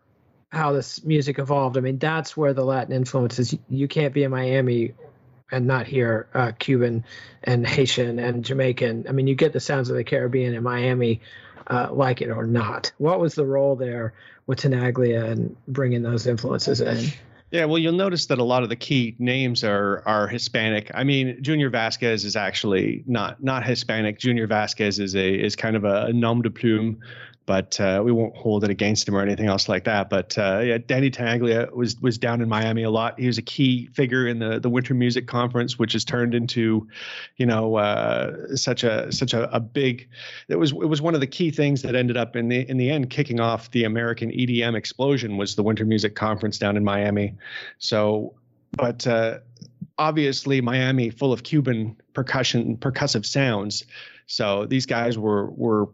how 0.53 0.73
this 0.73 1.03
music 1.03 1.39
evolved. 1.39 1.79
I 1.79 1.81
mean, 1.81 1.99
that's 1.99 2.37
where 2.37 2.53
the 2.53 2.65
Latin 2.65 2.93
influences. 2.93 3.57
You 3.71 3.89
can't 3.89 4.13
be 4.13 4.23
in 4.23 4.31
Miami 4.31 4.93
and 5.51 5.67
not 5.67 5.87
hear 5.87 6.29
uh, 6.35 6.53
Cuban 6.59 7.05
and 7.43 7.67
Haitian 7.67 8.19
and 8.19 8.45
Jamaican. 8.45 9.07
I 9.09 9.13
mean, 9.13 9.27
you 9.27 9.35
get 9.35 9.55
the 9.55 9.61
sounds 9.61 9.89
of 9.89 9.97
the 9.97 10.05
Caribbean 10.05 10.55
in 10.55 10.63
Miami 10.63 11.21
uh, 11.69 11.89
like 11.91 12.21
it 12.21 12.29
or 12.29 12.47
not. 12.47 12.93
What 12.99 13.19
was 13.19 13.35
the 13.35 13.47
role 13.47 13.77
there 13.77 14.13
with 14.47 14.61
Tenaglia 14.61 15.31
and 15.31 15.57
bringing 15.69 16.03
those 16.03 16.27
influences 16.27 16.81
in? 16.81 17.13
Yeah, 17.51 17.67
well, 17.67 17.79
you'll 17.79 17.93
notice 17.93 18.27
that 18.27 18.39
a 18.39 18.45
lot 18.45 18.63
of 18.63 18.71
the 18.71 18.77
key 18.77 19.15
names 19.19 19.63
are 19.63 20.03
are 20.07 20.27
Hispanic. 20.27 20.91
I 20.95 21.05
mean, 21.05 21.43
Junior 21.43 21.69
Vasquez 21.69 22.25
is 22.25 22.35
actually 22.35 23.05
not 23.07 23.43
not 23.43 23.65
Hispanic. 23.65 24.19
Junior 24.19 24.47
Vasquez 24.47 24.99
is 24.99 25.15
a 25.15 25.35
is 25.35 25.55
kind 25.55 25.77
of 25.77 25.85
a, 25.85 26.07
a 26.07 26.13
nom 26.15 26.41
de 26.41 26.49
plume 26.49 27.01
but 27.45 27.81
uh, 27.81 28.01
we 28.05 28.13
won't 28.13 28.37
hold 28.37 28.63
it 28.63 28.71
against 28.71 29.09
him 29.09 29.17
or 29.17 29.21
anything 29.21 29.47
else 29.47 29.69
like 29.69 29.85
that. 29.85 30.09
But 30.09 30.37
uh, 30.39 30.61
yeah, 30.65 30.79
Danny 30.79 31.11
Tenaglia 31.11 31.71
was 31.73 32.01
was 32.01 32.19
down 32.19 32.41
in 32.41 32.49
Miami 32.49 32.83
a 32.85 32.91
lot. 32.91 33.19
He 33.19 33.27
was 33.27 33.39
a 33.39 33.43
key 33.43 33.87
figure 33.93 34.27
in 34.27 34.39
the 34.39 34.61
the 34.61 34.71
Winter 34.71 34.95
Music 34.95 35.27
Conference, 35.27 35.79
which 35.79 35.93
has 35.95 36.05
turned 36.05 36.35
into, 36.35 36.87
you 37.37 37.47
know, 37.47 37.77
uh, 37.77 38.55
such 38.57 38.85
a 38.85 39.11
such 39.11 39.35
a, 39.35 39.53
a 39.55 39.61
big. 39.61 40.09
It 40.49 40.57
was 40.57 40.73
it 40.73 40.89
was 40.89 41.03
one 41.03 41.15
of 41.15 41.21
the 41.21 41.27
key 41.27 41.51
things 41.51 41.83
that 41.83 41.95
ended 41.95 42.17
up 42.17 42.37
in 42.37 42.49
the 42.49 42.69
in 42.69 42.77
the 42.77 42.91
end 42.91 43.11
kicking 43.11 43.41
off 43.41 43.71
the 43.73 43.85
American 43.85 44.31
EDM 44.31 44.77
explosion 44.77 45.37
was 45.37 45.57
the 45.57 45.63
Winter 45.63 45.85
Music 45.85 46.15
Conference 46.15 46.59
down 46.59 46.77
in 46.77 46.85
Miami. 46.85 47.35
So, 47.79 48.35
but 48.73 49.07
uh, 49.07 49.39
obviously 49.99 50.61
Miami 50.61 51.11
full 51.11 51.33
of 51.33 51.43
Cuban 51.43 51.97
percussion 52.13 52.77
percussive 52.77 53.27
sounds. 53.27 53.85
So 54.27 54.67
these 54.67 54.87
guys 54.87 55.19
were 55.19 55.51
were 55.51 55.89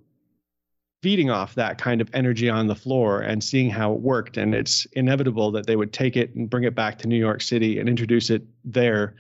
feeding 1.03 1.31
off 1.31 1.55
that 1.55 1.79
kind 1.79 2.01
of 2.01 2.11
energy 2.13 2.49
on 2.49 2.67
the 2.67 2.75
floor 2.75 3.21
and 3.21 3.43
seeing 3.43 3.71
how 3.71 3.93
it 3.93 4.01
worked. 4.01 4.37
And 4.37 4.55
it's 4.55 4.85
inevitable 4.93 5.53
that 5.53 5.67
they 5.67 5.77
would 5.77 5.93
take 5.93 6.17
it 6.17 6.35
and 6.35 6.51
bring 6.51 6.65
it 6.65 6.75
back 6.75 6.99
to 6.99 7.09
New 7.09 7.19
York 7.19 7.41
City 7.41 7.79
and 7.79 7.89
introduce 7.89 8.31
it 8.31 8.43
there. 8.65 9.15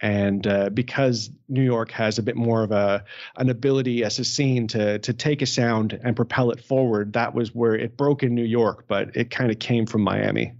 And 0.00 0.46
uh, 0.46 0.68
because 0.68 1.30
New 1.48 1.62
York 1.62 1.90
has 1.92 2.18
a 2.18 2.22
bit 2.22 2.36
more 2.36 2.62
of 2.62 2.70
a 2.70 3.02
an 3.36 3.48
ability 3.48 4.04
as 4.04 4.18
a 4.18 4.24
scene 4.24 4.66
to 4.68 4.98
to 4.98 5.14
take 5.14 5.40
a 5.40 5.46
sound 5.46 5.98
and 6.04 6.14
propel 6.14 6.50
it 6.50 6.62
forward, 6.62 7.14
that 7.14 7.34
was 7.34 7.54
where 7.54 7.74
it 7.74 7.96
broke 7.96 8.22
in 8.22 8.34
New 8.34 8.44
York, 8.44 8.84
but 8.88 9.16
it 9.16 9.30
kind 9.30 9.50
of 9.50 9.58
came 9.58 9.86
from 9.86 10.02
Miami. 10.02 10.52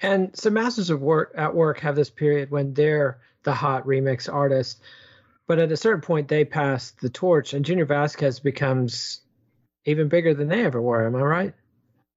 And 0.00 0.30
so 0.36 0.50
Masters 0.50 0.88
of 0.88 1.00
Work 1.02 1.32
at 1.36 1.52
Work 1.52 1.80
have 1.80 1.96
this 1.96 2.10
period 2.10 2.52
when 2.52 2.74
they're 2.74 3.18
the 3.42 3.52
hot 3.52 3.84
remix 3.84 4.32
artist, 4.32 4.80
but 5.48 5.58
at 5.58 5.72
a 5.72 5.76
certain 5.76 6.00
point 6.00 6.28
they 6.28 6.44
pass 6.44 6.92
the 6.92 7.10
torch, 7.10 7.54
and 7.54 7.64
Junior 7.64 7.86
Vasquez 7.86 8.38
becomes 8.38 9.22
even 9.84 10.08
bigger 10.08 10.34
than 10.34 10.48
they 10.48 10.64
ever 10.64 10.80
were. 10.80 11.06
Am 11.06 11.16
I 11.16 11.22
right? 11.22 11.54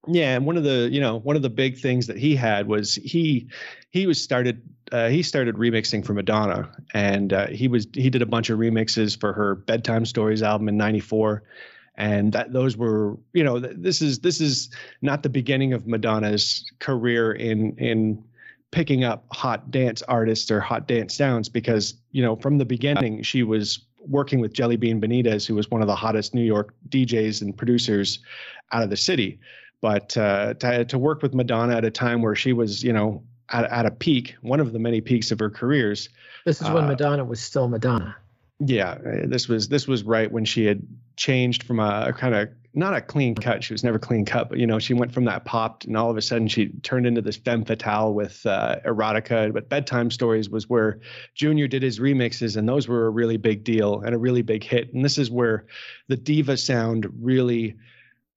Yeah, 0.07 0.35
and 0.35 0.45
one 0.45 0.57
of 0.57 0.63
the 0.63 0.89
you 0.91 0.99
know 0.99 1.19
one 1.19 1.35
of 1.35 1.41
the 1.41 1.49
big 1.49 1.77
things 1.77 2.07
that 2.07 2.17
he 2.17 2.35
had 2.35 2.67
was 2.67 2.95
he 2.95 3.49
he 3.91 4.07
was 4.07 4.21
started 4.21 4.61
uh, 4.91 5.09
he 5.09 5.21
started 5.21 5.55
remixing 5.55 6.05
for 6.05 6.13
Madonna, 6.13 6.71
and 6.93 7.31
uh, 7.31 7.47
he 7.47 7.67
was 7.67 7.87
he 7.93 8.09
did 8.09 8.21
a 8.21 8.25
bunch 8.25 8.49
of 8.49 8.57
remixes 8.57 9.19
for 9.19 9.31
her 9.33 9.55
bedtime 9.55 10.05
stories 10.05 10.41
album 10.41 10.69
in 10.69 10.77
'94, 10.77 11.43
and 11.95 12.33
that 12.33 12.51
those 12.51 12.75
were 12.75 13.17
you 13.33 13.43
know 13.43 13.59
this 13.59 14.01
is 14.01 14.19
this 14.19 14.41
is 14.41 14.69
not 15.03 15.21
the 15.21 15.29
beginning 15.29 15.73
of 15.73 15.85
Madonna's 15.85 16.69
career 16.79 17.31
in 17.31 17.77
in 17.77 18.23
picking 18.71 19.03
up 19.03 19.25
hot 19.31 19.69
dance 19.69 20.01
artists 20.03 20.49
or 20.49 20.61
hot 20.61 20.87
dance 20.87 21.15
sounds 21.15 21.47
because 21.47 21.93
you 22.11 22.23
know 22.23 22.35
from 22.37 22.57
the 22.57 22.65
beginning 22.65 23.21
she 23.21 23.43
was 23.43 23.85
working 24.07 24.39
with 24.39 24.53
Jellybean 24.53 25.03
Benitez, 25.03 25.45
who 25.45 25.55
was 25.55 25.69
one 25.69 25.81
of 25.81 25.87
the 25.87 25.95
hottest 25.95 26.33
New 26.33 26.43
York 26.43 26.73
DJs 26.89 27.41
and 27.41 27.55
producers 27.55 28.19
out 28.71 28.83
of 28.83 28.89
the 28.89 28.97
city. 28.97 29.39
But 29.81 30.15
uh, 30.17 30.53
to, 30.55 30.85
to 30.85 30.97
work 30.97 31.21
with 31.21 31.33
Madonna 31.33 31.75
at 31.75 31.85
a 31.85 31.91
time 31.91 32.21
where 32.21 32.35
she 32.35 32.53
was, 32.53 32.83
you 32.83 32.93
know, 32.93 33.23
at, 33.49 33.65
at 33.65 33.85
a 33.85 33.91
peak, 33.91 34.35
one 34.41 34.59
of 34.59 34.73
the 34.73 34.79
many 34.79 35.01
peaks 35.01 35.31
of 35.31 35.39
her 35.39 35.49
careers. 35.49 36.09
This 36.45 36.61
is 36.61 36.69
when 36.69 36.85
uh, 36.85 36.87
Madonna 36.87 37.25
was 37.25 37.39
still 37.39 37.67
Madonna. 37.67 38.15
Yeah, 38.63 38.97
this 39.25 39.47
was 39.47 39.69
this 39.69 39.87
was 39.87 40.03
right 40.03 40.31
when 40.31 40.45
she 40.45 40.65
had 40.65 40.83
changed 41.17 41.63
from 41.63 41.79
a, 41.79 42.05
a 42.09 42.13
kind 42.13 42.35
of 42.35 42.49
not 42.75 42.93
a 42.93 43.01
clean 43.01 43.33
cut. 43.33 43.63
She 43.63 43.73
was 43.73 43.83
never 43.83 43.97
clean 43.97 44.23
cut, 44.23 44.49
but 44.49 44.59
you 44.59 44.67
know, 44.67 44.77
she 44.77 44.93
went 44.93 45.11
from 45.11 45.25
that 45.25 45.45
popped 45.45 45.85
and 45.85 45.97
all 45.97 46.11
of 46.11 46.15
a 46.15 46.21
sudden 46.21 46.47
she 46.47 46.69
turned 46.83 47.07
into 47.07 47.21
this 47.21 47.37
femme 47.37 47.65
fatale 47.65 48.13
with 48.13 48.45
uh, 48.45 48.75
erotica. 48.85 49.51
But 49.51 49.67
bedtime 49.67 50.11
stories 50.11 50.47
was 50.47 50.69
where 50.69 50.99
Junior 51.33 51.67
did 51.67 51.81
his 51.81 51.99
remixes, 51.99 52.55
and 52.55 52.69
those 52.69 52.87
were 52.87 53.07
a 53.07 53.09
really 53.09 53.37
big 53.37 53.63
deal 53.63 54.01
and 54.01 54.13
a 54.13 54.19
really 54.19 54.43
big 54.43 54.63
hit. 54.63 54.93
And 54.93 55.03
this 55.03 55.17
is 55.17 55.31
where 55.31 55.65
the 56.07 56.17
diva 56.17 56.55
sound 56.55 57.07
really 57.19 57.77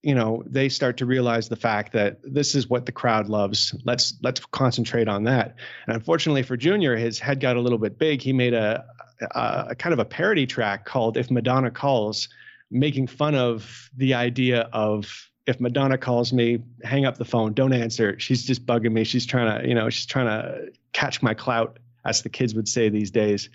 you 0.03 0.15
know 0.15 0.43
they 0.47 0.69
start 0.69 0.99
to 0.99 1.07
realize 1.07 1.49
the 1.49 1.57
fact 1.57 1.93
that 1.93 2.19
this 2.23 2.55
is 2.55 2.69
what 2.69 2.85
the 2.85 2.93
crowd 2.93 3.27
loves 3.29 3.75
let's 3.85 4.15
let's 4.23 4.39
concentrate 4.47 5.09
on 5.09 5.25
that 5.25 5.55
and 5.87 5.97
unfortunately 5.97 6.43
for 6.43 6.59
junior 6.59 6.95
his 6.95 7.19
head 7.19 7.41
got 7.41 7.57
a 7.57 7.61
little 7.61 7.79
bit 7.79 7.99
big 7.99 8.21
he 8.21 8.31
made 8.31 8.53
a, 8.53 8.85
a, 9.21 9.75
kind 9.79 9.93
of 9.93 9.99
a 9.99 10.05
parody 10.05 10.47
track 10.47 10.85
called 10.85 11.17
if 11.17 11.31
madonna 11.31 11.71
calls 11.71 12.29
making 12.71 13.07
fun 13.07 13.35
of 13.35 13.91
the 13.97 14.15
idea 14.15 14.69
of 14.73 15.31
if 15.47 15.61
Madonna 15.61 15.99
calls 15.99 16.33
me, 16.33 16.63
hang 16.83 17.05
up 17.05 17.19
the 17.19 17.25
phone, 17.25 17.53
don't 17.53 17.73
answer. 17.73 18.19
She's 18.19 18.45
just 18.45 18.65
bugging 18.65 18.93
me. 18.93 19.05
She's 19.05 19.27
trying 19.27 19.61
to, 19.61 19.69
you 19.69 19.75
know, 19.75 19.91
she's 19.91 20.07
trying 20.07 20.27
to 20.27 20.73
catch 20.93 21.23
my 21.23 21.35
clout, 21.35 21.79
as 22.05 22.23
the 22.23 22.29
kids 22.29 22.55
would 22.55 22.69
say 22.69 22.89
these 22.89 23.11
days. 23.11 23.51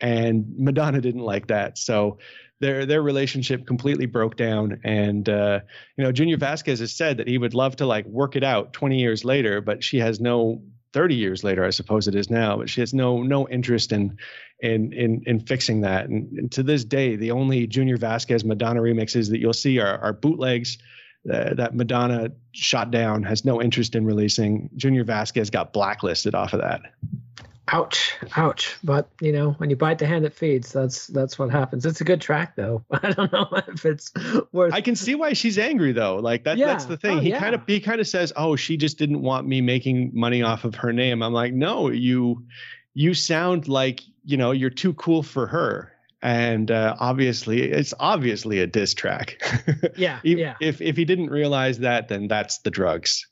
And 0.00 0.54
Madonna 0.58 1.00
didn't 1.00 1.22
like 1.22 1.46
that. 1.46 1.78
So 1.78 2.18
their 2.60 2.86
their 2.86 3.02
relationship 3.02 3.66
completely 3.66 4.06
broke 4.06 4.36
down. 4.36 4.80
And 4.84 5.28
uh, 5.28 5.60
you 5.96 6.04
know, 6.04 6.12
Junior 6.12 6.36
Vasquez 6.36 6.80
has 6.80 6.92
said 6.92 7.16
that 7.18 7.28
he 7.28 7.38
would 7.38 7.54
love 7.54 7.76
to 7.76 7.86
like 7.86 8.06
work 8.06 8.36
it 8.36 8.44
out 8.44 8.72
20 8.72 8.98
years 8.98 9.24
later, 9.24 9.60
but 9.60 9.82
she 9.82 9.98
has 9.98 10.20
no 10.20 10.62
30 10.92 11.14
years 11.14 11.42
later, 11.42 11.64
I 11.64 11.70
suppose 11.70 12.08
it 12.08 12.14
is 12.14 12.30
now, 12.30 12.58
but 12.58 12.68
she 12.68 12.80
has 12.80 12.92
no 12.92 13.22
no 13.22 13.48
interest 13.48 13.92
in 13.92 14.18
in 14.60 14.92
in 14.92 15.22
in 15.26 15.40
fixing 15.40 15.80
that. 15.82 16.08
And, 16.08 16.38
and 16.38 16.52
to 16.52 16.62
this 16.62 16.84
day, 16.84 17.16
the 17.16 17.30
only 17.30 17.66
Junior 17.66 17.96
Vasquez 17.96 18.44
Madonna 18.44 18.80
remixes 18.80 19.30
that 19.30 19.38
you'll 19.38 19.52
see 19.52 19.78
are, 19.78 19.98
are 19.98 20.12
bootlegs. 20.12 20.78
Uh, 21.32 21.54
that 21.54 21.72
Madonna 21.72 22.32
shot 22.50 22.90
down 22.90 23.22
has 23.22 23.44
no 23.44 23.62
interest 23.62 23.94
in 23.94 24.04
releasing. 24.04 24.68
Junior 24.76 25.04
Vasquez 25.04 25.50
got 25.50 25.72
blacklisted 25.72 26.34
off 26.34 26.52
of 26.52 26.60
that. 26.60 26.80
Ouch, 27.68 28.14
ouch. 28.36 28.76
But 28.82 29.08
you 29.20 29.32
know, 29.32 29.52
when 29.52 29.70
you 29.70 29.76
bite 29.76 29.98
the 29.98 30.06
hand 30.06 30.24
that 30.24 30.34
feeds, 30.34 30.72
that's 30.72 31.06
that's 31.06 31.38
what 31.38 31.50
happens. 31.50 31.86
It's 31.86 32.00
a 32.00 32.04
good 32.04 32.20
track 32.20 32.56
though. 32.56 32.84
I 32.90 33.12
don't 33.12 33.32
know 33.32 33.46
if 33.68 33.86
it's 33.86 34.12
worth 34.52 34.74
I 34.74 34.80
can 34.80 34.96
see 34.96 35.14
why 35.14 35.32
she's 35.32 35.58
angry 35.58 35.92
though. 35.92 36.16
Like 36.16 36.44
that 36.44 36.58
Yeah. 36.58 36.66
that's 36.66 36.86
the 36.86 36.96
thing. 36.96 37.18
Oh, 37.18 37.20
he 37.20 37.30
yeah. 37.30 37.38
kind 37.38 37.54
of 37.54 37.62
he 37.66 37.78
kind 37.80 38.00
of 38.00 38.08
says, 38.08 38.32
"Oh, 38.36 38.56
she 38.56 38.76
just 38.76 38.98
didn't 38.98 39.22
want 39.22 39.46
me 39.46 39.60
making 39.60 40.10
money 40.12 40.42
off 40.42 40.64
of 40.64 40.74
her 40.76 40.92
name." 40.92 41.22
I'm 41.22 41.32
like, 41.32 41.52
"No, 41.54 41.88
you 41.90 42.44
you 42.94 43.14
sound 43.14 43.68
like, 43.68 44.02
you 44.24 44.36
know, 44.36 44.50
you're 44.50 44.68
too 44.70 44.94
cool 44.94 45.22
for 45.22 45.46
her." 45.46 45.92
And 46.20 46.70
uh, 46.70 46.94
obviously, 47.00 47.62
it's 47.62 47.94
obviously 47.98 48.60
a 48.60 48.66
diss 48.66 48.94
track. 48.94 49.40
Yeah, 49.96 50.20
if, 50.24 50.38
yeah. 50.38 50.54
if 50.60 50.80
if 50.80 50.96
he 50.96 51.04
didn't 51.04 51.30
realize 51.30 51.78
that, 51.80 52.08
then 52.08 52.26
that's 52.28 52.58
the 52.58 52.70
drugs. 52.70 53.26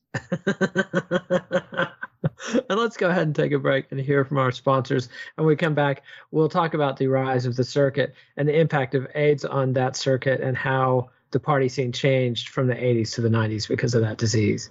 And 2.68 2.79
let's 2.79 2.96
go 2.96 3.09
ahead 3.09 3.22
and 3.22 3.35
take 3.35 3.53
a 3.53 3.59
break 3.59 3.87
and 3.90 4.00
hear 4.00 4.24
from 4.24 4.38
our 4.38 4.53
sponsors. 4.53 5.09
And 5.37 5.46
we 5.46 5.57
come 5.57 5.74
back, 5.74 6.03
we'll 6.31 6.48
talk 6.48 6.74
about 6.74 6.96
the 6.96 7.09
rise 7.09 7.46
of 7.46 7.57
the 7.57 7.64
circuit 7.64 8.14
and 8.37 8.48
the 8.48 8.59
impact 8.59 8.94
of 8.94 9.07
AIDS 9.14 9.44
on 9.44 9.72
that 9.74 9.96
circuit 9.96 10.40
and 10.40 10.57
how 10.57 11.11
the 11.31 11.40
party 11.40 11.68
scene 11.68 11.92
changed 11.92 12.48
from 12.48 12.66
the 12.66 12.74
80s 12.74 13.14
to 13.14 13.20
the 13.20 13.29
90s 13.29 13.68
because 13.68 13.94
of 13.94 14.03
that 14.03 14.18
disease. 14.18 14.70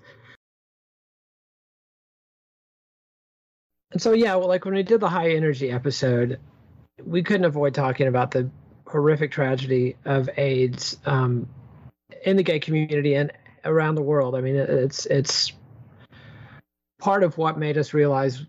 And 3.91 4.01
so, 4.01 4.13
yeah, 4.13 4.36
well, 4.36 4.47
like 4.47 4.65
when 4.65 4.75
we 4.75 4.84
did 4.84 4.99
the 4.99 5.10
high 5.10 5.32
energy 5.32 5.71
episode, 5.71 6.39
we 7.03 7.23
couldn't 7.23 7.45
avoid 7.45 7.73
talking 7.73 8.08
about 8.08 8.32
the 8.32 8.49
horrific 8.86 9.32
tragedy 9.32 9.95
of 10.05 10.29
AIDS 10.38 10.97
um, 11.05 11.47
in 12.23 12.36
the 12.36 12.43
gay 12.43 12.60
community 12.60 13.15
and 13.15 13.32
around 13.65 13.95
the 13.95 14.01
world. 14.01 14.36
I 14.36 14.41
mean, 14.41 14.55
it's 14.55 15.05
it's 15.05 15.53
part 17.00 17.24
of 17.24 17.38
what 17.38 17.58
made 17.58 17.78
us 17.78 17.94
realize 17.94 18.46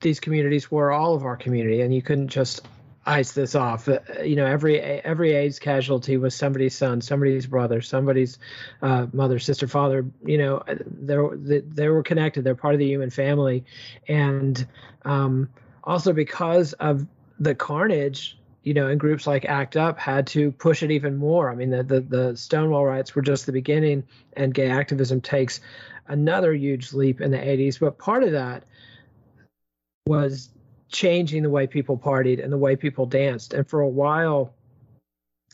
these 0.00 0.20
communities 0.20 0.70
were 0.70 0.92
all 0.92 1.14
of 1.14 1.24
our 1.24 1.36
community, 1.36 1.80
and 1.80 1.94
you 1.94 2.02
couldn't 2.02 2.28
just 2.28 2.66
ice 3.06 3.32
this 3.32 3.54
off. 3.54 3.88
Uh, 3.88 4.00
You 4.22 4.36
know, 4.36 4.46
every 4.46 4.80
every 4.80 5.32
AIDS 5.32 5.58
casualty 5.58 6.16
was 6.16 6.34
somebody's 6.34 6.76
son, 6.76 7.00
somebody's 7.00 7.46
brother, 7.46 7.80
somebody's 7.80 8.38
uh, 8.82 9.06
mother, 9.12 9.38
sister, 9.38 9.66
father. 9.66 10.04
You 10.24 10.38
know, 10.38 10.62
they 10.66 11.16
they 11.36 11.60
they 11.60 11.88
were 11.88 12.02
connected. 12.02 12.44
They're 12.44 12.54
part 12.54 12.74
of 12.74 12.80
the 12.80 12.86
human 12.86 13.10
family, 13.10 13.64
and 14.08 14.66
um, 15.04 15.48
also 15.84 16.12
because 16.12 16.72
of 16.74 17.06
the 17.38 17.54
carnage 17.54 18.36
you 18.66 18.74
know, 18.74 18.88
and 18.88 18.98
groups 18.98 19.28
like 19.28 19.44
ACT 19.44 19.76
UP 19.76 19.96
had 19.96 20.26
to 20.26 20.50
push 20.50 20.82
it 20.82 20.90
even 20.90 21.14
more. 21.14 21.48
I 21.52 21.54
mean, 21.54 21.70
the, 21.70 21.84
the, 21.84 22.00
the 22.00 22.36
Stonewall 22.36 22.84
riots 22.84 23.14
were 23.14 23.22
just 23.22 23.46
the 23.46 23.52
beginning, 23.52 24.02
and 24.32 24.52
gay 24.52 24.68
activism 24.68 25.20
takes 25.20 25.60
another 26.08 26.52
huge 26.54 26.92
leap 26.92 27.20
in 27.20 27.30
the 27.30 27.38
80s. 27.38 27.78
But 27.80 27.98
part 27.98 28.22
of 28.22 28.32
that 28.32 28.64
was 30.06 30.50
changing 30.88 31.42
the 31.42 31.50
way 31.50 31.66
people 31.66 31.98
partied 31.98 32.42
and 32.42 32.52
the 32.52 32.58
way 32.58 32.76
people 32.76 33.06
danced. 33.06 33.54
And 33.54 33.68
for 33.68 33.80
a 33.80 33.88
while, 33.88 34.54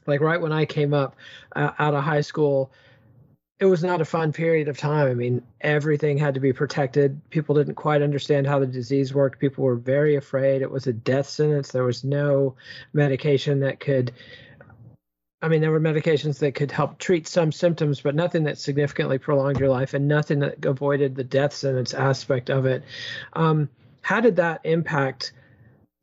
like 0.06 0.20
right 0.20 0.40
when 0.40 0.52
I 0.52 0.64
came 0.64 0.94
up 0.94 1.16
uh, 1.54 1.70
out 1.78 1.94
of 1.94 2.04
high 2.04 2.20
school, 2.20 2.72
it 3.62 3.66
was 3.66 3.84
not 3.84 4.00
a 4.00 4.04
fun 4.04 4.32
period 4.32 4.66
of 4.66 4.76
time. 4.76 5.08
I 5.08 5.14
mean, 5.14 5.40
everything 5.60 6.18
had 6.18 6.34
to 6.34 6.40
be 6.40 6.52
protected. 6.52 7.20
People 7.30 7.54
didn't 7.54 7.76
quite 7.76 8.02
understand 8.02 8.46
how 8.46 8.58
the 8.58 8.66
disease 8.66 9.14
worked. 9.14 9.38
People 9.38 9.62
were 9.62 9.76
very 9.76 10.16
afraid. 10.16 10.62
It 10.62 10.70
was 10.70 10.88
a 10.88 10.92
death 10.92 11.28
sentence. 11.28 11.70
There 11.70 11.84
was 11.84 12.02
no 12.02 12.56
medication 12.92 13.60
that 13.60 13.78
could. 13.78 14.12
I 15.42 15.48
mean, 15.48 15.60
there 15.60 15.72
were 15.72 15.80
medications 15.80 16.38
that 16.38 16.54
could 16.54 16.70
help 16.70 16.98
treat 16.98 17.26
some 17.26 17.50
symptoms, 17.50 18.00
but 18.00 18.14
nothing 18.14 18.44
that 18.44 18.58
significantly 18.58 19.18
prolonged 19.18 19.58
your 19.58 19.68
life 19.68 19.92
and 19.92 20.06
nothing 20.06 20.38
that 20.38 20.64
avoided 20.64 21.16
the 21.16 21.24
death 21.24 21.52
sentence 21.52 21.92
aspect 21.92 22.48
of 22.48 22.64
it. 22.64 22.84
Um, 23.32 23.68
how 24.02 24.20
did 24.20 24.36
that 24.36 24.60
impact 24.62 25.32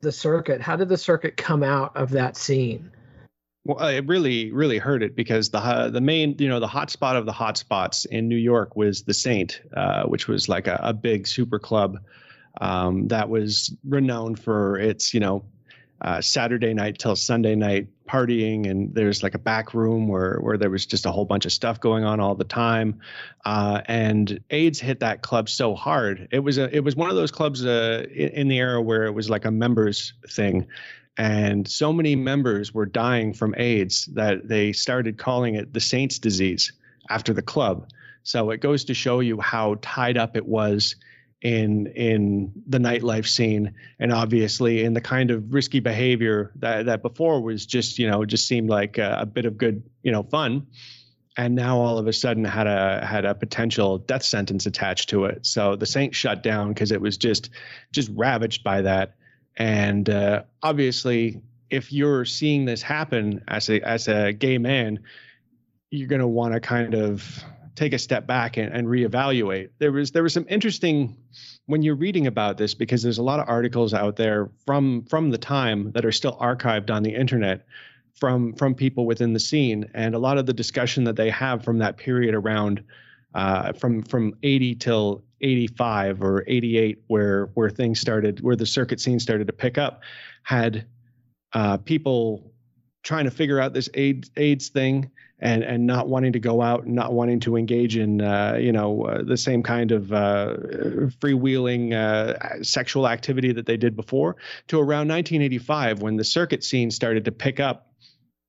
the 0.02 0.12
circuit? 0.12 0.60
How 0.60 0.76
did 0.76 0.90
the 0.90 0.98
circuit 0.98 1.38
come 1.38 1.62
out 1.62 1.96
of 1.96 2.10
that 2.10 2.36
scene? 2.36 2.90
Well, 3.64 3.88
it 3.88 4.06
really, 4.06 4.52
really 4.52 4.78
hurt 4.78 5.02
it 5.02 5.16
because 5.16 5.50
the 5.50 5.58
uh, 5.58 5.90
the 5.90 6.00
main, 6.00 6.34
you 6.38 6.48
know, 6.48 6.60
the 6.60 6.66
hot 6.66 6.90
spot 6.90 7.16
of 7.16 7.26
the 7.26 7.32
hot 7.32 7.58
spots 7.58 8.06
in 8.06 8.26
New 8.28 8.36
York 8.36 8.74
was 8.74 9.02
the 9.02 9.12
Saint, 9.14 9.60
uh, 9.76 10.04
which 10.04 10.28
was 10.28 10.48
like 10.48 10.66
a, 10.66 10.80
a 10.82 10.94
big 10.94 11.26
super 11.26 11.58
club 11.58 11.98
um, 12.60 13.08
that 13.08 13.28
was 13.28 13.74
renowned 13.86 14.38
for 14.38 14.78
its, 14.78 15.12
you 15.12 15.20
know, 15.20 15.44
uh, 16.00 16.20
Saturday 16.20 16.74
night 16.74 16.98
till 16.98 17.16
Sunday 17.16 17.54
night 17.54 17.88
partying, 18.08 18.68
and 18.68 18.94
there's 18.94 19.22
like 19.22 19.34
a 19.34 19.38
back 19.38 19.74
room 19.74 20.08
where 20.08 20.38
where 20.40 20.56
there 20.56 20.70
was 20.70 20.86
just 20.86 21.06
a 21.06 21.10
whole 21.10 21.24
bunch 21.24 21.46
of 21.46 21.52
stuff 21.52 21.80
going 21.80 22.04
on 22.04 22.20
all 22.20 22.34
the 22.34 22.44
time. 22.44 23.00
Uh, 23.44 23.80
and 23.86 24.40
AIDS 24.50 24.80
hit 24.80 25.00
that 25.00 25.22
club 25.22 25.48
so 25.48 25.74
hard. 25.74 26.28
It 26.30 26.40
was 26.40 26.58
a 26.58 26.74
it 26.74 26.84
was 26.84 26.96
one 26.96 27.10
of 27.10 27.16
those 27.16 27.30
clubs 27.30 27.64
uh, 27.64 28.06
in, 28.10 28.28
in 28.30 28.48
the 28.48 28.58
era 28.58 28.80
where 28.80 29.04
it 29.04 29.12
was 29.12 29.30
like 29.30 29.44
a 29.44 29.50
members 29.50 30.12
thing 30.28 30.66
and 31.20 31.68
so 31.68 31.92
many 31.92 32.16
members 32.16 32.72
were 32.72 32.86
dying 32.86 33.34
from 33.34 33.54
AIDS 33.58 34.06
that 34.14 34.48
they 34.48 34.72
started 34.72 35.18
calling 35.18 35.54
it 35.54 35.74
the 35.74 35.80
Saints 35.80 36.18
disease 36.18 36.72
after 37.10 37.34
the 37.34 37.42
club. 37.42 37.90
So 38.22 38.50
it 38.50 38.62
goes 38.62 38.84
to 38.84 38.94
show 38.94 39.20
you 39.20 39.38
how 39.38 39.76
tied 39.82 40.16
up 40.16 40.34
it 40.34 40.46
was 40.46 40.96
in 41.42 41.86
in 41.88 42.52
the 42.66 42.78
nightlife 42.78 43.26
scene. 43.26 43.74
And 43.98 44.12
obviously 44.12 44.84
in 44.84 44.94
the 44.94 45.00
kind 45.00 45.30
of 45.30 45.52
risky 45.52 45.80
behavior 45.80 46.52
that 46.56 46.86
that 46.86 47.02
before 47.02 47.40
was 47.40 47.66
just 47.66 47.98
you 47.98 48.08
know 48.10 48.24
just 48.24 48.46
seemed 48.46 48.68
like 48.68 48.98
a, 48.98 49.18
a 49.20 49.26
bit 49.26 49.46
of 49.46 49.56
good 49.56 49.82
you 50.02 50.12
know 50.12 50.22
fun. 50.22 50.66
And 51.36 51.54
now 51.54 51.78
all 51.78 51.96
of 51.96 52.06
a 52.06 52.12
sudden 52.12 52.44
had 52.44 52.66
a 52.66 53.04
had 53.06 53.24
a 53.24 53.34
potential 53.34 53.98
death 53.98 54.22
sentence 54.22 54.66
attached 54.66 55.08
to 55.10 55.24
it. 55.24 55.46
So 55.46 55.76
the 55.76 55.86
saint 55.86 56.14
shut 56.14 56.42
down 56.42 56.68
because 56.68 56.92
it 56.92 57.00
was 57.00 57.16
just 57.16 57.50
just 57.92 58.10
ravaged 58.14 58.62
by 58.62 58.82
that. 58.82 59.14
And 59.56 60.08
uh, 60.10 60.42
obviously, 60.62 61.40
if 61.70 61.92
you're 61.92 62.24
seeing 62.24 62.64
this 62.64 62.82
happen 62.82 63.42
as 63.48 63.70
a 63.70 63.80
as 63.80 64.08
a 64.08 64.32
gay 64.32 64.58
man, 64.58 65.00
you're 65.90 66.08
going 66.08 66.20
to 66.20 66.26
want 66.26 66.54
to 66.54 66.60
kind 66.60 66.94
of 66.94 67.42
take 67.74 67.92
a 67.92 67.98
step 67.98 68.26
back 68.26 68.56
and, 68.56 68.72
and 68.72 68.86
reevaluate. 68.86 69.70
There 69.78 69.92
was 69.92 70.10
there 70.12 70.22
was 70.22 70.32
some 70.32 70.46
interesting 70.48 71.16
when 71.66 71.82
you're 71.82 71.94
reading 71.94 72.26
about 72.26 72.58
this 72.58 72.74
because 72.74 73.02
there's 73.02 73.18
a 73.18 73.22
lot 73.22 73.40
of 73.40 73.48
articles 73.48 73.94
out 73.94 74.16
there 74.16 74.50
from 74.66 75.04
from 75.04 75.30
the 75.30 75.38
time 75.38 75.92
that 75.92 76.04
are 76.04 76.12
still 76.12 76.36
archived 76.38 76.90
on 76.90 77.02
the 77.02 77.14
internet 77.14 77.66
from 78.14 78.52
from 78.54 78.74
people 78.74 79.06
within 79.06 79.32
the 79.32 79.40
scene 79.40 79.88
and 79.94 80.14
a 80.14 80.18
lot 80.18 80.38
of 80.38 80.46
the 80.46 80.52
discussion 80.52 81.04
that 81.04 81.16
they 81.16 81.30
have 81.30 81.64
from 81.64 81.78
that 81.78 81.96
period 81.96 82.34
around 82.34 82.82
uh, 83.34 83.72
from 83.72 84.02
from 84.02 84.34
80 84.42 84.74
till 84.76 85.22
85 85.40 86.22
or 86.22 86.44
88 86.46 87.02
where 87.06 87.46
where 87.54 87.70
things 87.70 88.00
started 88.00 88.40
where 88.40 88.56
the 88.56 88.66
circuit 88.66 89.00
scene 89.00 89.20
started 89.20 89.46
to 89.46 89.52
pick 89.52 89.78
up 89.78 90.02
had 90.42 90.86
uh, 91.52 91.76
people 91.78 92.52
trying 93.02 93.24
to 93.24 93.30
figure 93.30 93.60
out 93.60 93.72
this 93.72 93.88
AIDS 93.94 94.30
AIDS 94.36 94.68
thing 94.68 95.10
and 95.40 95.62
and 95.62 95.86
not 95.86 96.08
wanting 96.08 96.32
to 96.32 96.38
go 96.38 96.60
out 96.60 96.84
and 96.84 96.94
not 96.94 97.12
wanting 97.12 97.40
to 97.40 97.56
engage 97.56 97.96
in 97.96 98.20
uh, 98.20 98.56
you 98.60 98.72
know 98.72 99.04
uh, 99.04 99.22
the 99.22 99.36
same 99.36 99.62
kind 99.62 99.92
of 99.92 100.12
uh, 100.12 100.56
freewheeling 101.20 101.92
uh, 101.92 102.62
sexual 102.62 103.08
activity 103.08 103.52
that 103.52 103.66
they 103.66 103.76
did 103.76 103.96
before 103.96 104.36
to 104.68 104.78
around 104.78 105.08
1985 105.08 106.02
when 106.02 106.16
the 106.16 106.24
circuit 106.24 106.62
scene 106.62 106.90
started 106.90 107.24
to 107.24 107.32
pick 107.32 107.60
up 107.60 107.90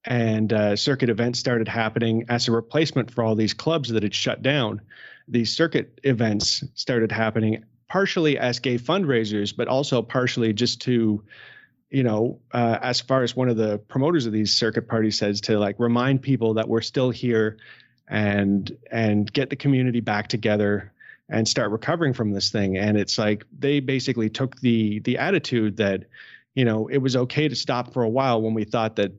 and 0.06 0.52
uh, 0.52 0.76
circuit 0.76 1.10
events 1.10 1.40
started 1.40 1.68
happening 1.68 2.26
as 2.30 2.48
a 2.48 2.52
replacement 2.52 3.12
for 3.12 3.24
all 3.24 3.36
these 3.36 3.54
clubs 3.54 3.90
that 3.90 4.04
had 4.04 4.16
shut 4.16 4.42
down. 4.42 4.82
These 5.28 5.56
circuit 5.56 6.00
events 6.04 6.64
started 6.74 7.12
happening 7.12 7.64
partially 7.88 8.38
as 8.38 8.60
gay 8.60 8.78
fundraisers, 8.78 9.56
but 9.56 9.68
also 9.68 10.02
partially 10.02 10.54
just 10.54 10.82
to, 10.82 11.24
you 11.92 12.04
know, 12.04 12.40
uh, 12.54 12.80
as 12.82 13.02
far 13.02 13.22
as 13.22 13.36
one 13.36 13.50
of 13.50 13.58
the 13.58 13.78
promoters 13.78 14.26
of 14.26 14.32
these 14.32 14.54
circuit 14.54 14.88
parties 14.88 15.18
says, 15.18 15.42
to 15.42 15.60
like 15.60 15.76
remind 15.78 16.22
people 16.22 16.56
that 16.56 16.68
we're 16.68 16.82
still 16.82 17.12
here, 17.12 17.58
and 18.08 18.76
and 18.90 19.32
get 19.32 19.50
the 19.50 19.56
community 19.56 20.00
back 20.00 20.28
together 20.28 20.92
and 21.30 21.48
start 21.48 21.72
recovering 21.72 22.14
from 22.14 22.32
this 22.32 22.50
thing. 22.50 22.78
And 22.78 22.98
it's 22.98 23.18
like 23.18 23.46
they 23.58 23.80
basically 23.80 24.30
took 24.30 24.60
the 24.62 25.00
the 25.00 25.18
attitude 25.18 25.78
that, 25.78 26.06
you 26.56 26.66
know, 26.66 26.88
it 26.88 26.98
was 26.98 27.16
okay 27.16 27.48
to 27.48 27.56
stop 27.56 27.94
for 27.94 28.04
a 28.04 28.10
while 28.10 28.42
when 28.42 28.54
we 28.54 28.64
thought 28.64 28.96
that 28.96 29.12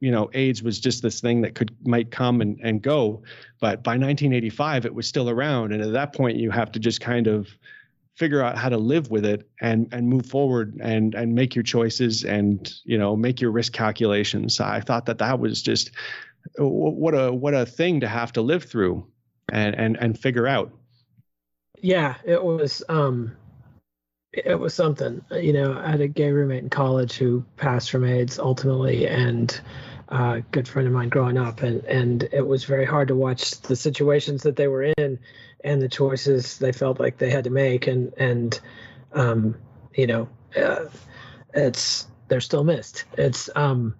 you 0.00 0.10
know 0.10 0.30
AIDS 0.32 0.62
was 0.62 0.80
just 0.80 1.02
this 1.02 1.20
thing 1.20 1.42
that 1.42 1.54
could 1.54 1.74
might 1.86 2.10
come 2.10 2.40
and, 2.40 2.58
and 2.62 2.80
go, 2.80 3.22
but 3.60 3.82
by 3.82 3.92
1985 3.92 4.86
it 4.86 4.94
was 4.94 5.06
still 5.06 5.28
around, 5.28 5.72
and 5.72 5.82
at 5.82 5.92
that 5.92 6.14
point 6.14 6.38
you 6.38 6.50
have 6.50 6.72
to 6.72 6.78
just 6.78 7.00
kind 7.00 7.26
of 7.26 7.48
figure 8.16 8.42
out 8.42 8.58
how 8.58 8.68
to 8.68 8.76
live 8.76 9.10
with 9.10 9.24
it 9.24 9.48
and 9.60 9.88
and 9.92 10.08
move 10.08 10.26
forward 10.26 10.78
and 10.80 11.14
and 11.14 11.34
make 11.34 11.54
your 11.54 11.62
choices 11.62 12.24
and 12.24 12.72
you 12.84 12.98
know 12.98 13.16
make 13.16 13.40
your 13.40 13.50
risk 13.50 13.72
calculations. 13.72 14.60
I 14.60 14.80
thought 14.80 15.06
that 15.06 15.18
that 15.18 15.38
was 15.38 15.62
just 15.62 15.90
uh, 16.58 16.66
what 16.66 17.14
a 17.14 17.32
what 17.32 17.54
a 17.54 17.66
thing 17.66 18.00
to 18.00 18.08
have 18.08 18.32
to 18.32 18.42
live 18.42 18.64
through 18.64 19.06
and 19.50 19.74
and 19.74 19.96
and 19.96 20.18
figure 20.18 20.46
out. 20.46 20.72
Yeah, 21.80 22.16
it 22.24 22.42
was 22.42 22.82
um 22.88 23.36
it 24.32 24.58
was 24.58 24.74
something. 24.74 25.24
Uh, 25.30 25.36
you 25.36 25.52
know, 25.52 25.78
I 25.78 25.90
had 25.90 26.00
a 26.00 26.08
gay 26.08 26.30
roommate 26.30 26.62
in 26.62 26.70
college 26.70 27.14
who 27.14 27.44
passed 27.56 27.90
from 27.90 28.04
AIDS 28.04 28.38
ultimately 28.38 29.08
and 29.08 29.60
uh, 30.10 30.36
a 30.38 30.40
good 30.52 30.68
friend 30.68 30.86
of 30.86 30.94
mine 30.94 31.08
growing 31.08 31.38
up, 31.38 31.62
and 31.62 31.84
and 31.84 32.28
it 32.32 32.46
was 32.46 32.64
very 32.64 32.84
hard 32.84 33.08
to 33.08 33.14
watch 33.14 33.60
the 33.62 33.76
situations 33.76 34.42
that 34.42 34.56
they 34.56 34.68
were 34.68 34.92
in, 34.98 35.18
and 35.64 35.80
the 35.80 35.88
choices 35.88 36.58
they 36.58 36.72
felt 36.72 37.00
like 37.00 37.18
they 37.18 37.30
had 37.30 37.44
to 37.44 37.50
make, 37.50 37.86
and 37.86 38.12
and 38.16 38.60
um, 39.12 39.56
you 39.94 40.06
know, 40.06 40.28
uh, 40.56 40.86
it's 41.54 42.06
they're 42.28 42.40
still 42.40 42.64
missed. 42.64 43.04
It's 43.16 43.50
um, 43.56 43.94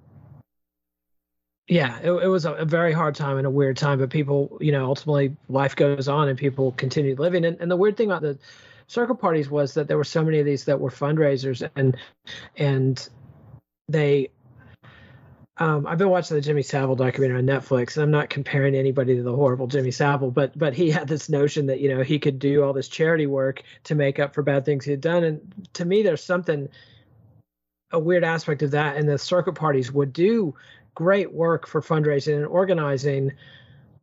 yeah, 1.71 1.99
it, 2.03 2.11
it 2.11 2.27
was 2.27 2.45
a, 2.47 2.55
a, 2.55 2.65
very 2.65 2.93
hard 2.93 3.15
time 3.15 3.39
and 3.39 3.47
a 3.47 3.51
weird 3.51 3.77
time, 3.77 4.01
but 4.01 4.11
people, 4.11 4.59
you 4.61 4.73
know, 4.73 4.87
ultimately 4.87 5.37
life 5.49 5.77
goes 5.77 6.09
on 6.09 6.29
and 6.29 6.37
people 6.37 6.73
continue 6.73 7.15
living. 7.15 7.45
And, 7.45 7.61
and 7.61 7.71
the 7.71 7.77
weird 7.77 7.97
thing 7.97 8.11
about 8.11 8.23
the 8.23 8.37
circuit 8.89 9.15
parties 9.17 9.49
was 9.49 9.75
that 9.75 9.87
there 9.87 9.97
were 9.97 10.03
so 10.03 10.25
many 10.25 10.41
of 10.41 10.47
these 10.47 10.65
that 10.65 10.81
were 10.81 10.91
fundraisers 10.91 11.69
and 11.77 11.97
and 12.57 13.09
they 13.89 14.31
um, 15.61 15.87
I've 15.87 15.99
been 15.99 16.09
watching 16.09 16.37
the 16.37 16.41
Jimmy 16.41 16.63
Savile 16.63 16.97
documentary 16.97 17.39
on 17.39 17.45
Netflix, 17.45 17.95
and 17.95 18.03
I'm 18.03 18.11
not 18.11 18.31
comparing 18.31 18.75
anybody 18.75 19.15
to 19.17 19.23
the 19.23 19.37
horrible 19.37 19.67
Jimmy 19.67 19.91
Savile, 19.91 20.31
but 20.31 20.59
but 20.59 20.73
he 20.75 20.91
had 20.91 21.07
this 21.07 21.29
notion 21.29 21.67
that 21.67 21.81
you 21.81 21.95
know 21.95 22.03
he 22.03 22.19
could 22.19 22.39
do 22.39 22.65
all 22.65 22.73
this 22.73 22.89
charity 22.89 23.27
work 23.27 23.63
to 23.85 23.95
make 23.95 24.19
up 24.19 24.35
for 24.35 24.43
bad 24.43 24.65
things 24.65 24.87
he 24.87 24.91
had 24.91 25.03
done, 25.03 25.23
and 25.23 25.69
to 25.75 25.85
me, 25.85 26.03
there's 26.03 26.25
something 26.25 26.69
a 27.93 27.99
weird 27.99 28.25
aspect 28.25 28.63
of 28.63 28.71
that, 28.71 28.97
and 28.97 29.09
the 29.09 29.19
circuit 29.19 29.55
parties 29.55 29.93
would 29.93 30.13
do 30.13 30.55
great 30.95 31.33
work 31.33 31.67
for 31.67 31.83
fundraising 31.83 32.37
and 32.37 32.47
organizing, 32.47 33.33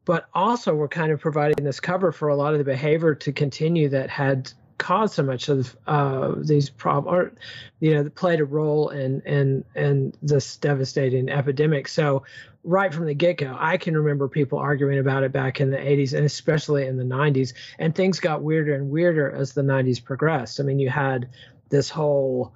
but 0.06 0.28
also 0.34 0.76
were 0.76 0.88
kind 0.88 1.12
of 1.12 1.20
providing 1.20 1.66
this 1.66 1.80
cover 1.80 2.12
for 2.12 2.28
a 2.28 2.36
lot 2.36 2.54
of 2.54 2.60
the 2.60 2.66
behavior 2.66 3.16
to 3.16 3.32
continue 3.32 3.90
that 3.90 4.10
had 4.10 4.52
caused 4.78 5.16
so 5.16 5.24
much 5.24 5.50
of 5.50 5.76
uh, 5.88 6.34
these 6.38 6.70
problems, 6.70 7.14
or 7.16 7.32
you 7.80 7.96
know, 7.96 8.10
played 8.10 8.40
a 8.40 8.46
role 8.46 8.90
in 8.90 9.22
in 9.22 9.66
in 9.76 10.14
this 10.22 10.58
devastating 10.58 11.30
epidemic. 11.30 11.88
So, 11.88 12.24
right 12.64 12.94
from 12.94 13.06
the 13.06 13.14
get 13.14 13.38
go, 13.38 13.56
I 13.58 13.78
can 13.78 13.98
remember 13.98 14.28
people 14.28 14.60
arguing 14.60 15.00
about 15.00 15.24
it 15.24 15.32
back 15.32 15.60
in 15.62 15.72
the 15.72 15.78
80s 15.78 16.14
and 16.14 16.26
especially 16.26 16.86
in 16.86 16.98
the 16.98 17.04
90s, 17.04 17.54
and 17.80 17.94
things 17.94 18.20
got 18.20 18.42
weirder 18.44 18.76
and 18.76 18.90
weirder 18.90 19.32
as 19.32 19.54
the 19.54 19.62
90s 19.62 20.04
progressed. 20.04 20.60
I 20.60 20.64
mean, 20.64 20.80
you 20.80 20.90
had 20.90 21.30
this 21.70 21.90
whole 21.90 22.54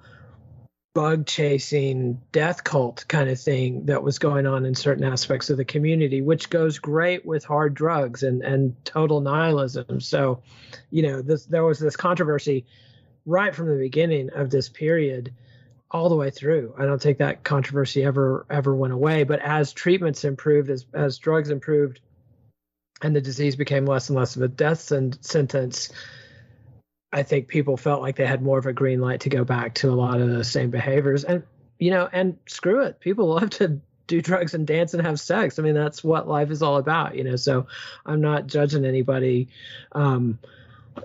bug 0.94 1.26
chasing 1.26 2.20
death 2.32 2.64
cult 2.64 3.06
kind 3.08 3.30
of 3.30 3.40
thing 3.40 3.86
that 3.86 4.02
was 4.02 4.18
going 4.18 4.46
on 4.46 4.66
in 4.66 4.74
certain 4.74 5.04
aspects 5.04 5.48
of 5.48 5.56
the 5.56 5.64
community 5.64 6.20
which 6.20 6.50
goes 6.50 6.78
great 6.78 7.24
with 7.24 7.44
hard 7.44 7.74
drugs 7.74 8.22
and 8.22 8.42
and 8.42 8.76
total 8.84 9.20
nihilism. 9.20 10.00
So 10.00 10.42
you 10.90 11.02
know 11.02 11.22
this 11.22 11.46
there 11.46 11.64
was 11.64 11.78
this 11.78 11.96
controversy 11.96 12.66
right 13.24 13.54
from 13.54 13.68
the 13.68 13.78
beginning 13.78 14.30
of 14.34 14.50
this 14.50 14.68
period 14.68 15.32
all 15.90 16.08
the 16.08 16.16
way 16.16 16.30
through. 16.30 16.74
I 16.78 16.84
don't 16.84 17.00
think 17.00 17.18
that 17.18 17.42
controversy 17.42 18.04
ever 18.04 18.46
ever 18.50 18.74
went 18.74 18.92
away 18.92 19.24
but 19.24 19.40
as 19.40 19.72
treatments 19.72 20.24
improved 20.24 20.68
as 20.68 20.84
as 20.92 21.16
drugs 21.18 21.48
improved 21.48 22.00
and 23.00 23.16
the 23.16 23.20
disease 23.20 23.56
became 23.56 23.86
less 23.86 24.10
and 24.10 24.18
less 24.18 24.36
of 24.36 24.42
a 24.42 24.48
death 24.48 24.80
sentence 24.80 25.90
I 27.12 27.22
think 27.22 27.48
people 27.48 27.76
felt 27.76 28.00
like 28.00 28.16
they 28.16 28.26
had 28.26 28.42
more 28.42 28.58
of 28.58 28.66
a 28.66 28.72
green 28.72 29.00
light 29.00 29.20
to 29.20 29.28
go 29.28 29.44
back 29.44 29.74
to 29.76 29.90
a 29.90 29.94
lot 29.94 30.20
of 30.20 30.30
the 30.30 30.44
same 30.44 30.70
behaviors. 30.70 31.24
And, 31.24 31.42
you 31.78 31.90
know, 31.90 32.08
and 32.10 32.38
screw 32.46 32.82
it. 32.82 33.00
People 33.00 33.26
love 33.34 33.50
to 33.50 33.80
do 34.06 34.20
drugs 34.20 34.54
and 34.54 34.66
dance 34.66 34.94
and 34.94 35.06
have 35.06 35.20
sex. 35.20 35.58
I 35.58 35.62
mean, 35.62 35.74
that's 35.74 36.02
what 36.02 36.28
life 36.28 36.50
is 36.50 36.62
all 36.62 36.76
about, 36.76 37.16
you 37.16 37.24
know. 37.24 37.36
So 37.36 37.66
I'm 38.04 38.20
not 38.20 38.46
judging 38.46 38.84
anybody, 38.84 39.48
um, 39.92 40.38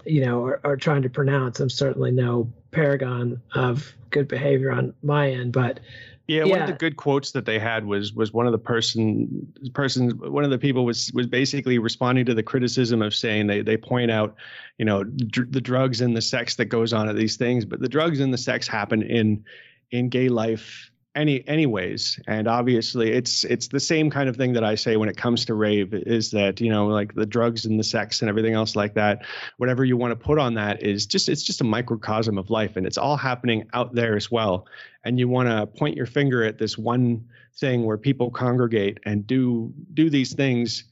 you 0.06 0.26
know, 0.26 0.41
or, 0.41 0.60
or 0.63 0.78
trying 0.78 1.04
to 1.04 1.10
pronounce. 1.10 1.60
I'm 1.60 1.70
certainly 1.70 2.12
no 2.12 2.52
paragon 2.72 3.41
of 3.54 3.93
good 4.10 4.28
behavior 4.28 4.72
on 4.72 4.93
my 5.04 5.32
end, 5.32 5.54
but 5.54 5.80
yeah, 6.28 6.44
yeah, 6.44 6.52
one 6.52 6.62
of 6.62 6.68
the 6.68 6.74
good 6.74 6.98
quotes 6.98 7.32
that 7.32 7.46
they 7.46 7.58
had 7.58 7.86
was 7.86 8.13
was 8.13 8.34
one 8.34 8.46
of 8.46 8.52
the 8.52 8.58
person 8.58 9.48
persons 9.74 10.13
one 10.13 10.44
of 10.44 10.50
the 10.50 10.58
people 10.58 10.84
was 10.84 11.10
was 11.13 11.26
basically 11.26 11.80
responding 11.80 12.26
to 12.26 12.34
the 12.34 12.44
criticism 12.44 13.02
of 13.02 13.16
saying 13.16 13.48
they 13.48 13.62
they 13.62 13.78
point 13.78 14.12
out, 14.12 14.36
you 14.78 14.84
know, 14.84 15.06
dr- 15.06 15.52
the 15.52 15.62
drugs 15.62 16.02
and 16.02 16.18
the 16.18 16.22
sex 16.22 16.56
that 16.56 16.66
goes 16.66 16.92
on 16.92 17.08
at 17.08 17.16
these 17.16 17.38
things, 17.38 17.63
but 17.63 17.80
the 17.80 17.88
drugs 17.88 18.20
and 18.20 18.34
the 18.34 18.38
sex 18.38 18.68
happen 18.68 19.02
in 19.04 19.44
in 19.92 20.10
gay 20.10 20.28
life 20.28 20.92
any 21.18 21.46
anyways 21.48 22.20
and 22.28 22.48
obviously 22.48 23.12
it's 23.12 23.44
it's 23.44 23.68
the 23.68 23.80
same 23.80 24.10
kind 24.10 24.30
of 24.30 24.36
thing 24.36 24.54
that 24.54 24.64
i 24.64 24.76
say 24.76 24.96
when 24.96 25.10
it 25.10 25.18
comes 25.18 25.44
to 25.44 25.56
rave 25.56 25.94
is 25.94 26.32
that 26.32 26.62
you 26.62 26.70
know 26.70 26.88
like 26.88 27.14
the 27.16 27.26
drugs 27.26 27.66
and 27.66 27.80
the 27.80 27.84
sex 27.84 28.22
and 28.22 28.30
everything 28.30 28.54
else 28.54 28.76
like 28.76 28.94
that 28.94 29.26
whatever 29.58 29.84
you 29.84 29.98
want 29.98 30.12
to 30.12 30.16
put 30.16 30.38
on 30.38 30.54
that 30.54 30.84
is 30.84 31.06
just 31.06 31.28
it's 31.28 31.44
just 31.44 31.60
a 31.60 31.64
microcosm 31.64 32.38
of 32.38 32.50
life 32.50 32.78
and 32.78 32.86
it's 32.86 32.98
all 32.98 33.18
happening 33.18 33.68
out 33.74 33.94
there 33.96 34.16
as 34.16 34.32
well 34.32 34.68
and 35.04 35.20
you 35.20 35.28
want 35.28 35.50
to 35.50 35.66
point 35.78 35.98
your 35.98 36.06
finger 36.06 36.44
at 36.44 36.60
this 36.60 36.78
one 36.78 37.28
thing 37.56 37.84
where 37.84 37.98
people 37.98 38.30
congregate 38.30 39.00
and 39.06 39.26
do 39.26 39.74
do 39.94 40.10
these 40.10 40.34
things 40.34 40.84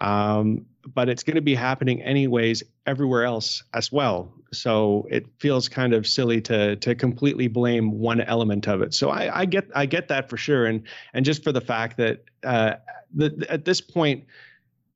um, 0.00 0.66
but 0.94 1.08
it's 1.08 1.22
going 1.22 1.36
to 1.36 1.42
be 1.42 1.54
happening 1.54 2.02
anyways 2.02 2.62
everywhere 2.86 3.24
else 3.24 3.62
as 3.74 3.90
well. 3.92 4.32
So 4.52 5.06
it 5.10 5.26
feels 5.38 5.68
kind 5.68 5.92
of 5.92 6.06
silly 6.06 6.40
to 6.42 6.76
to 6.76 6.94
completely 6.94 7.48
blame 7.48 7.98
one 7.98 8.20
element 8.20 8.66
of 8.68 8.82
it. 8.82 8.94
So 8.94 9.10
I, 9.10 9.40
I 9.40 9.44
get 9.44 9.68
I 9.74 9.86
get 9.86 10.08
that 10.08 10.30
for 10.30 10.36
sure, 10.36 10.66
and 10.66 10.82
and 11.12 11.24
just 11.24 11.44
for 11.44 11.52
the 11.52 11.60
fact 11.60 11.96
that 11.98 12.24
uh, 12.44 12.74
the, 13.14 13.46
at 13.48 13.64
this 13.64 13.80
point 13.80 14.24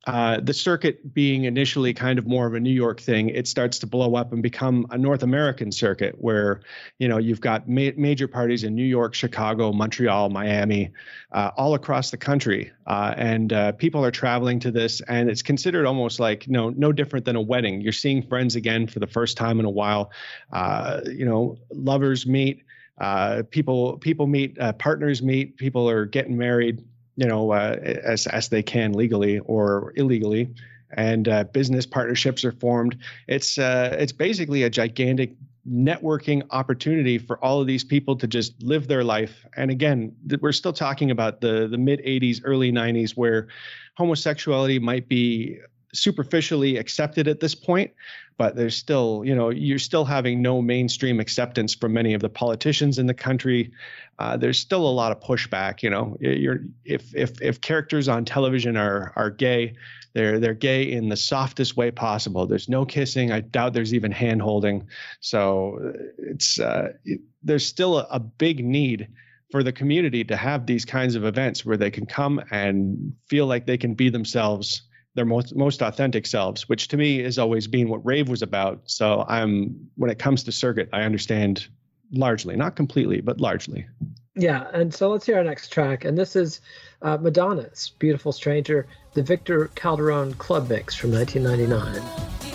uh, 0.06 0.40
the 0.40 0.52
circuit 0.52 1.14
being 1.14 1.44
initially 1.44 1.94
kind 1.94 2.18
of 2.18 2.26
more 2.26 2.46
of 2.46 2.54
a 2.54 2.60
New 2.60 2.72
York 2.72 3.00
thing, 3.00 3.28
it 3.28 3.46
starts 3.46 3.78
to 3.78 3.86
blow 3.86 4.16
up 4.16 4.32
and 4.32 4.42
become 4.42 4.84
a 4.90 4.98
North 4.98 5.22
American 5.22 5.70
circuit 5.70 6.16
where, 6.18 6.60
you 6.98 7.06
know, 7.06 7.18
you've 7.18 7.40
got 7.40 7.68
ma- 7.68 7.90
major 7.96 8.26
parties 8.26 8.64
in 8.64 8.74
New 8.74 8.84
York, 8.84 9.14
Chicago, 9.14 9.72
Montreal, 9.72 10.28
Miami, 10.30 10.90
uh, 11.30 11.52
all 11.56 11.74
across 11.74 12.10
the 12.10 12.16
country, 12.16 12.72
uh, 12.88 13.14
and 13.16 13.52
uh, 13.52 13.72
people 13.72 14.04
are 14.04 14.10
traveling 14.10 14.58
to 14.58 14.72
this, 14.72 15.00
and 15.02 15.30
it's 15.30 15.42
considered 15.42 15.86
almost 15.86 16.18
like 16.18 16.46
you 16.48 16.52
know 16.52 16.70
no 16.70 16.90
different 16.90 17.24
than 17.24 17.36
a 17.36 17.40
wedding. 17.40 17.80
You're 17.80 17.92
seeing 17.92 18.22
friends 18.22 18.56
again 18.56 18.88
for 18.88 18.98
the 18.98 19.06
first 19.06 19.36
time 19.36 19.60
in 19.60 19.66
a 19.66 19.70
while. 19.70 20.10
Uh, 20.52 21.00
you 21.06 21.24
know, 21.24 21.58
lovers 21.70 22.26
meet. 22.26 22.64
Uh, 22.98 23.44
people 23.50 23.98
people 23.98 24.26
meet, 24.26 24.58
partners 24.78 25.22
meet. 25.22 25.56
People 25.56 25.88
are 25.88 26.06
getting 26.06 26.36
married 26.36 26.84
you 27.16 27.26
know, 27.26 27.52
uh, 27.52 27.76
as 27.82 28.26
as 28.26 28.48
they 28.48 28.62
can 28.62 28.92
legally 28.92 29.38
or 29.40 29.92
illegally, 29.96 30.50
and 30.92 31.28
uh, 31.28 31.44
business 31.44 31.86
partnerships 31.86 32.44
are 32.44 32.52
formed. 32.52 32.98
It's 33.28 33.58
uh, 33.58 33.96
it's 33.98 34.12
basically 34.12 34.62
a 34.62 34.70
gigantic 34.70 35.34
networking 35.68 36.42
opportunity 36.50 37.18
for 37.18 37.42
all 37.44 37.60
of 37.60 37.66
these 37.66 37.84
people 37.84 38.16
to 38.16 38.26
just 38.26 38.60
live 38.62 38.88
their 38.88 39.04
life. 39.04 39.46
And 39.56 39.70
again, 39.70 40.14
we're 40.40 40.52
still 40.52 40.72
talking 40.72 41.10
about 41.10 41.40
the 41.40 41.68
the 41.68 41.78
mid 41.78 42.00
'80s, 42.00 42.40
early 42.44 42.72
'90s, 42.72 43.12
where 43.12 43.48
homosexuality 43.96 44.78
might 44.78 45.08
be 45.08 45.58
superficially 45.92 46.76
accepted 46.76 47.28
at 47.28 47.40
this 47.40 47.54
point 47.54 47.92
but 48.38 48.56
there's 48.56 48.76
still 48.76 49.22
you 49.24 49.34
know 49.34 49.50
you're 49.50 49.78
still 49.78 50.04
having 50.04 50.42
no 50.42 50.60
mainstream 50.62 51.20
acceptance 51.20 51.74
from 51.74 51.92
many 51.92 52.14
of 52.14 52.20
the 52.20 52.28
politicians 52.28 52.98
in 52.98 53.06
the 53.06 53.14
country. 53.14 53.70
Uh, 54.18 54.36
there's 54.36 54.58
still 54.58 54.86
a 54.86 54.90
lot 54.90 55.12
of 55.12 55.20
pushback 55.20 55.82
you 55.82 55.90
know. 55.90 56.16
You're 56.18 56.60
if 56.84 57.14
if 57.14 57.40
if 57.40 57.60
characters 57.60 58.08
on 58.08 58.24
television 58.24 58.76
are 58.76 59.12
are 59.16 59.30
gay 59.30 59.74
they're 60.14 60.38
they're 60.38 60.54
gay 60.54 60.90
in 60.90 61.08
the 61.08 61.16
softest 61.16 61.76
way 61.76 61.90
possible. 61.90 62.46
There's 62.46 62.68
no 62.68 62.84
kissing. 62.84 63.32
I 63.32 63.40
doubt 63.40 63.72
there's 63.72 63.94
even 63.94 64.12
hand 64.12 64.42
holding. 64.42 64.86
So 65.20 65.94
it's 66.18 66.58
uh, 66.58 66.92
it, 67.04 67.20
there's 67.42 67.66
still 67.66 67.98
a, 67.98 68.06
a 68.10 68.20
big 68.20 68.64
need 68.64 69.08
for 69.50 69.62
the 69.62 69.72
community 69.72 70.24
to 70.24 70.36
have 70.36 70.66
these 70.66 70.84
kinds 70.84 71.14
of 71.14 71.24
events 71.24 71.64
where 71.64 71.76
they 71.76 71.90
can 71.90 72.06
come 72.06 72.42
and 72.50 73.14
feel 73.28 73.46
like 73.46 73.66
they 73.66 73.78
can 73.78 73.94
be 73.94 74.08
themselves 74.10 74.82
their 75.14 75.24
most 75.24 75.54
most 75.54 75.82
authentic 75.82 76.26
selves 76.26 76.68
which 76.68 76.88
to 76.88 76.96
me 76.96 77.22
has 77.22 77.38
always 77.38 77.66
been 77.66 77.88
what 77.88 78.04
rave 78.04 78.28
was 78.28 78.42
about. 78.42 78.80
So 78.84 79.24
i'm 79.28 79.88
when 79.96 80.10
it 80.10 80.18
comes 80.18 80.44
to 80.44 80.52
circuit 80.52 80.88
i 80.92 81.02
understand 81.02 81.66
largely 82.12 82.56
not 82.56 82.76
completely 82.76 83.20
but 83.20 83.40
largely. 83.40 83.86
Yeah 84.34 84.66
and 84.72 84.92
so 84.92 85.10
let's 85.10 85.26
hear 85.26 85.36
our 85.36 85.44
next 85.44 85.68
track 85.68 86.04
and 86.04 86.16
this 86.16 86.36
is 86.36 86.60
uh, 87.02 87.18
madonna's 87.18 87.92
beautiful 87.98 88.32
stranger 88.32 88.86
the 89.14 89.22
victor 89.22 89.70
calderone 89.74 90.36
club 90.38 90.68
mix 90.68 90.94
from 90.94 91.12
1999 91.12 92.51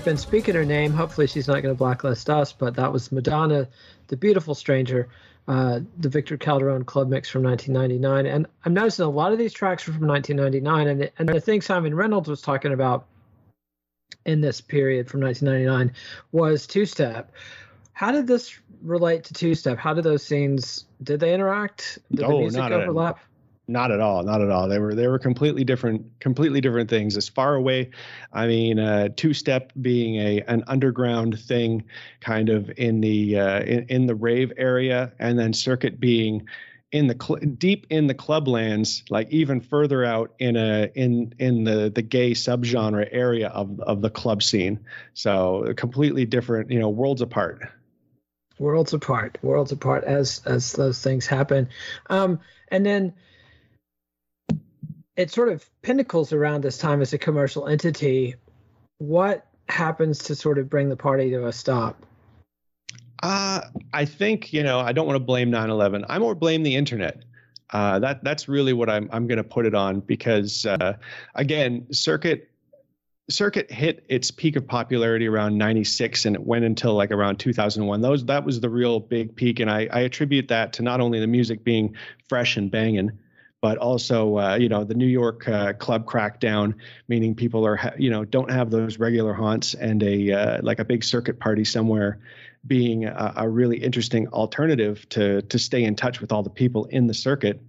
we've 0.00 0.04
been 0.06 0.16
speaking 0.16 0.54
her 0.54 0.64
name. 0.64 0.92
Hopefully, 0.92 1.26
she's 1.26 1.46
not 1.46 1.62
going 1.62 1.74
to 1.74 1.78
blacklist 1.78 2.30
us. 2.30 2.54
But 2.54 2.74
that 2.76 2.90
was 2.90 3.12
Madonna, 3.12 3.68
the 4.06 4.16
beautiful 4.16 4.54
stranger, 4.54 5.10
uh, 5.46 5.80
the 5.98 6.08
Victor 6.08 6.38
Calderone 6.38 6.86
club 6.86 7.10
mix 7.10 7.28
from 7.28 7.42
1999. 7.42 8.24
And 8.34 8.46
I'm 8.64 8.72
noticing 8.72 9.04
a 9.04 9.10
lot 9.10 9.32
of 9.32 9.38
these 9.38 9.52
tracks 9.52 9.86
are 9.86 9.92
from 9.92 10.06
1999. 10.06 10.88
And 10.88 11.10
and 11.18 11.28
the 11.28 11.38
thing 11.38 11.60
Simon 11.60 11.94
Reynolds 11.94 12.30
was 12.30 12.40
talking 12.40 12.72
about 12.72 13.08
in 14.24 14.40
this 14.40 14.62
period 14.62 15.10
from 15.10 15.20
1999 15.20 15.94
was 16.32 16.66
two 16.66 16.86
step. 16.86 17.34
How 17.92 18.10
did 18.10 18.26
this 18.26 18.58
relate 18.80 19.24
to 19.24 19.34
two 19.34 19.54
step? 19.54 19.76
How 19.76 19.92
did 19.92 20.04
those 20.04 20.24
scenes 20.24 20.86
did 21.02 21.20
they 21.20 21.34
interact? 21.34 21.98
Did 22.10 22.24
oh, 22.24 22.28
the 22.28 22.38
music 22.38 22.62
overlap? 22.62 23.18
Not 23.70 23.90
at 23.90 24.00
all 24.00 24.22
not 24.22 24.40
at 24.40 24.50
all. 24.50 24.68
They 24.68 24.78
were 24.78 24.94
they 24.94 25.08
were 25.08 25.18
completely 25.18 25.64
different 25.64 26.20
completely 26.20 26.60
different 26.60 26.90
things. 26.90 27.16
As 27.16 27.28
far 27.28 27.54
away 27.54 27.90
i 28.32 28.46
mean 28.46 28.78
uh, 28.78 29.08
two 29.16 29.32
step 29.32 29.72
being 29.80 30.16
a 30.16 30.42
an 30.42 30.64
underground 30.66 31.38
thing 31.38 31.84
kind 32.20 32.48
of 32.48 32.70
in 32.76 33.00
the 33.00 33.38
uh, 33.38 33.60
in, 33.60 33.86
in 33.88 34.06
the 34.06 34.14
rave 34.14 34.52
area 34.56 35.12
and 35.18 35.38
then 35.38 35.52
circuit 35.52 36.00
being 36.00 36.46
in 36.92 37.06
the 37.06 37.16
cl- 37.20 37.40
deep 37.40 37.86
in 37.90 38.06
the 38.06 38.14
clublands 38.14 39.02
like 39.10 39.30
even 39.30 39.60
further 39.60 40.04
out 40.04 40.34
in 40.38 40.56
a 40.56 40.90
in 40.94 41.34
in 41.38 41.64
the 41.64 41.90
the 41.94 42.02
gay 42.02 42.32
subgenre 42.32 43.08
area 43.12 43.48
of 43.48 43.78
of 43.80 44.02
the 44.02 44.10
club 44.10 44.42
scene. 44.42 44.80
So 45.14 45.72
completely 45.76 46.26
different 46.26 46.70
you 46.70 46.80
know 46.80 46.88
worlds 46.88 47.22
apart. 47.22 47.62
Worlds 48.58 48.92
apart 48.92 49.38
worlds 49.42 49.72
apart 49.72 50.04
as 50.04 50.42
as 50.44 50.72
those 50.72 51.00
things 51.00 51.26
happen. 51.26 51.68
Um 52.08 52.40
and 52.68 52.84
then 52.84 53.14
it 55.20 55.30
sort 55.30 55.50
of 55.50 55.68
pinnacles 55.82 56.32
around 56.32 56.62
this 56.62 56.78
time 56.78 57.02
as 57.02 57.12
a 57.12 57.18
commercial 57.18 57.68
entity. 57.68 58.36
What 58.98 59.46
happens 59.68 60.18
to 60.24 60.34
sort 60.34 60.58
of 60.58 60.70
bring 60.70 60.88
the 60.88 60.96
party 60.96 61.30
to 61.30 61.46
a 61.46 61.52
stop? 61.52 62.02
Uh, 63.22 63.60
I 63.92 64.06
think 64.06 64.54
you 64.54 64.62
know 64.62 64.80
I 64.80 64.92
don't 64.92 65.06
want 65.06 65.16
to 65.16 65.24
blame 65.24 65.50
9/11. 65.50 66.06
I 66.08 66.18
more 66.18 66.34
blame 66.34 66.62
the 66.62 66.74
internet. 66.74 67.22
Uh, 67.68 67.98
that 67.98 68.24
that's 68.24 68.48
really 68.48 68.72
what 68.72 68.88
I'm 68.88 69.10
I'm 69.12 69.26
going 69.26 69.36
to 69.36 69.44
put 69.44 69.66
it 69.66 69.74
on 69.74 70.00
because 70.00 70.64
uh, 70.64 70.94
again, 71.34 71.92
Circuit 71.92 72.50
Circuit 73.28 73.70
hit 73.70 74.06
its 74.08 74.30
peak 74.30 74.56
of 74.56 74.66
popularity 74.66 75.28
around 75.28 75.58
96 75.58 76.24
and 76.24 76.34
it 76.34 76.42
went 76.42 76.64
until 76.64 76.94
like 76.94 77.10
around 77.10 77.36
2001. 77.36 78.00
Those 78.00 78.24
that 78.24 78.44
was 78.46 78.60
the 78.60 78.70
real 78.70 79.00
big 79.00 79.36
peak, 79.36 79.60
and 79.60 79.70
I, 79.70 79.86
I 79.92 80.00
attribute 80.00 80.48
that 80.48 80.72
to 80.74 80.82
not 80.82 81.02
only 81.02 81.20
the 81.20 81.26
music 81.26 81.62
being 81.62 81.94
fresh 82.26 82.56
and 82.56 82.70
banging, 82.70 83.18
but 83.60 83.78
also 83.78 84.38
uh, 84.38 84.56
you 84.56 84.68
know 84.68 84.84
the 84.84 84.94
New 84.94 85.06
York 85.06 85.48
uh, 85.48 85.72
club 85.74 86.06
crackdown, 86.06 86.74
meaning 87.08 87.34
people 87.34 87.66
are 87.66 87.76
ha- 87.76 87.94
you 87.98 88.10
know 88.10 88.24
don't 88.24 88.50
have 88.50 88.70
those 88.70 88.98
regular 88.98 89.34
haunts 89.34 89.74
and 89.74 90.02
a 90.02 90.32
uh, 90.32 90.60
like 90.62 90.78
a 90.78 90.84
big 90.84 91.04
circuit 91.04 91.38
party 91.38 91.64
somewhere 91.64 92.18
being 92.66 93.06
a, 93.06 93.32
a, 93.36 93.48
really 93.48 93.78
interesting 93.78 94.28
alternative 94.28 95.08
to 95.10 95.42
to 95.42 95.58
stay 95.58 95.84
in 95.84 95.94
touch 95.94 96.20
with 96.20 96.32
all 96.32 96.42
the 96.42 96.50
people 96.50 96.86
in 96.86 97.06
the 97.06 97.14
circuit. 97.14 97.60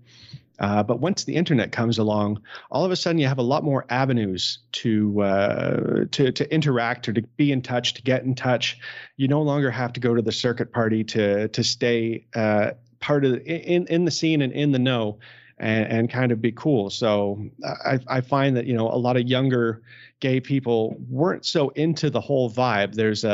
Uh, 0.59 0.83
but 0.83 0.99
once 0.99 1.23
the 1.23 1.35
internet 1.35 1.71
comes 1.71 1.97
along, 1.97 2.39
all 2.69 2.85
of 2.85 2.91
a 2.91 2.95
sudden 2.95 3.17
you 3.17 3.27
have 3.27 3.39
a 3.39 3.43
lot 3.43 3.63
more 3.63 3.83
avenues 3.89 4.59
to 4.71 5.21
uh, 5.21 6.05
to 6.11 6.31
to 6.31 6.53
interact 6.53 7.09
or 7.09 7.13
to 7.13 7.21
be 7.35 7.51
in 7.51 7.61
touch, 7.61 7.95
to 7.95 8.01
get 8.01 8.23
in 8.23 8.35
touch. 8.35 8.77
You 9.17 9.27
no 9.27 9.41
longer 9.41 9.71
have 9.71 9.93
to 9.93 9.99
go 9.99 10.13
to 10.13 10.21
the 10.21 10.31
circuit 10.31 10.71
party 10.71 11.03
to 11.05 11.47
to 11.49 11.63
stay 11.63 12.27
uh, 12.35 12.71
part 12.99 13.25
of 13.25 13.31
the, 13.31 13.43
in 13.43 13.87
in 13.87 14.05
the 14.05 14.11
scene 14.11 14.41
and 14.41 14.53
in 14.53 14.71
the 14.71 14.79
know 14.79 15.19
and, 15.61 15.85
and 15.85 16.09
kind 16.09 16.31
of 16.31 16.41
be 16.41 16.51
cool. 16.51 16.89
So 16.89 17.45
I, 17.85 17.99
I 18.07 18.19
find 18.19 18.57
that 18.57 18.65
you 18.65 18.73
know 18.73 18.89
a 18.89 18.97
lot 18.97 19.15
of 19.15 19.27
younger 19.27 19.81
gay 20.19 20.39
people 20.39 20.97
weren't 21.07 21.45
so 21.45 21.69
into 21.69 22.09
the 22.09 22.19
whole 22.19 22.49
vibe. 22.49 22.95
There's 22.95 23.23
a, 23.23 23.29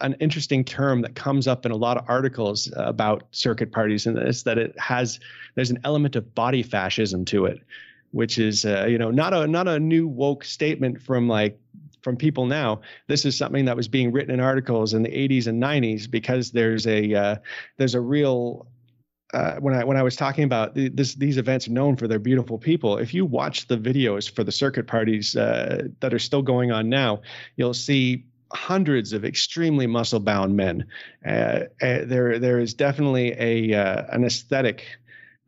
a, 0.00 0.04
an 0.04 0.16
interesting 0.20 0.64
term 0.64 1.00
that 1.02 1.14
comes 1.14 1.46
up 1.46 1.64
in 1.64 1.72
a 1.72 1.76
lot 1.76 1.96
of 1.96 2.04
articles 2.08 2.70
about 2.76 3.22
circuit 3.30 3.72
parties, 3.72 4.06
and 4.06 4.18
it's 4.18 4.42
that 4.42 4.58
it 4.58 4.78
has 4.78 5.20
there's 5.54 5.70
an 5.70 5.78
element 5.84 6.16
of 6.16 6.34
body 6.34 6.64
fascism 6.64 7.24
to 7.26 7.46
it, 7.46 7.60
which 8.10 8.38
is 8.38 8.64
uh, 8.64 8.86
you 8.88 8.98
know 8.98 9.12
not 9.12 9.32
a 9.32 9.46
not 9.46 9.68
a 9.68 9.78
new 9.78 10.08
woke 10.08 10.44
statement 10.44 11.00
from 11.00 11.28
like 11.28 11.56
from 12.02 12.16
people 12.16 12.46
now. 12.46 12.80
This 13.06 13.24
is 13.24 13.36
something 13.38 13.64
that 13.66 13.76
was 13.76 13.86
being 13.86 14.10
written 14.10 14.34
in 14.34 14.40
articles 14.40 14.92
in 14.92 15.02
the 15.04 15.10
80s 15.10 15.46
and 15.46 15.62
90s 15.62 16.10
because 16.10 16.50
there's 16.50 16.86
a 16.88 17.14
uh, 17.14 17.36
there's 17.76 17.94
a 17.94 18.00
real 18.00 18.66
uh, 19.32 19.56
when 19.56 19.74
I 19.74 19.84
when 19.84 19.96
I 19.96 20.02
was 20.02 20.16
talking 20.16 20.44
about 20.44 20.74
the, 20.74 20.88
this, 20.88 21.14
these 21.14 21.38
events 21.38 21.68
known 21.68 21.96
for 21.96 22.08
their 22.08 22.18
beautiful 22.18 22.58
people. 22.58 22.98
If 22.98 23.14
you 23.14 23.24
watch 23.24 23.68
the 23.68 23.76
videos 23.76 24.30
for 24.30 24.44
the 24.44 24.52
circuit 24.52 24.86
parties 24.86 25.36
uh, 25.36 25.88
that 26.00 26.12
are 26.12 26.18
still 26.18 26.42
going 26.42 26.72
on 26.72 26.88
now, 26.88 27.22
you'll 27.56 27.74
see 27.74 28.24
hundreds 28.52 29.12
of 29.12 29.24
extremely 29.24 29.86
muscle 29.86 30.20
bound 30.20 30.56
men. 30.56 30.86
Uh, 31.24 31.60
uh, 31.80 32.04
there 32.04 32.38
there 32.38 32.58
is 32.58 32.74
definitely 32.74 33.32
a 33.38 33.74
uh, 33.74 34.04
an 34.10 34.24
aesthetic 34.24 34.84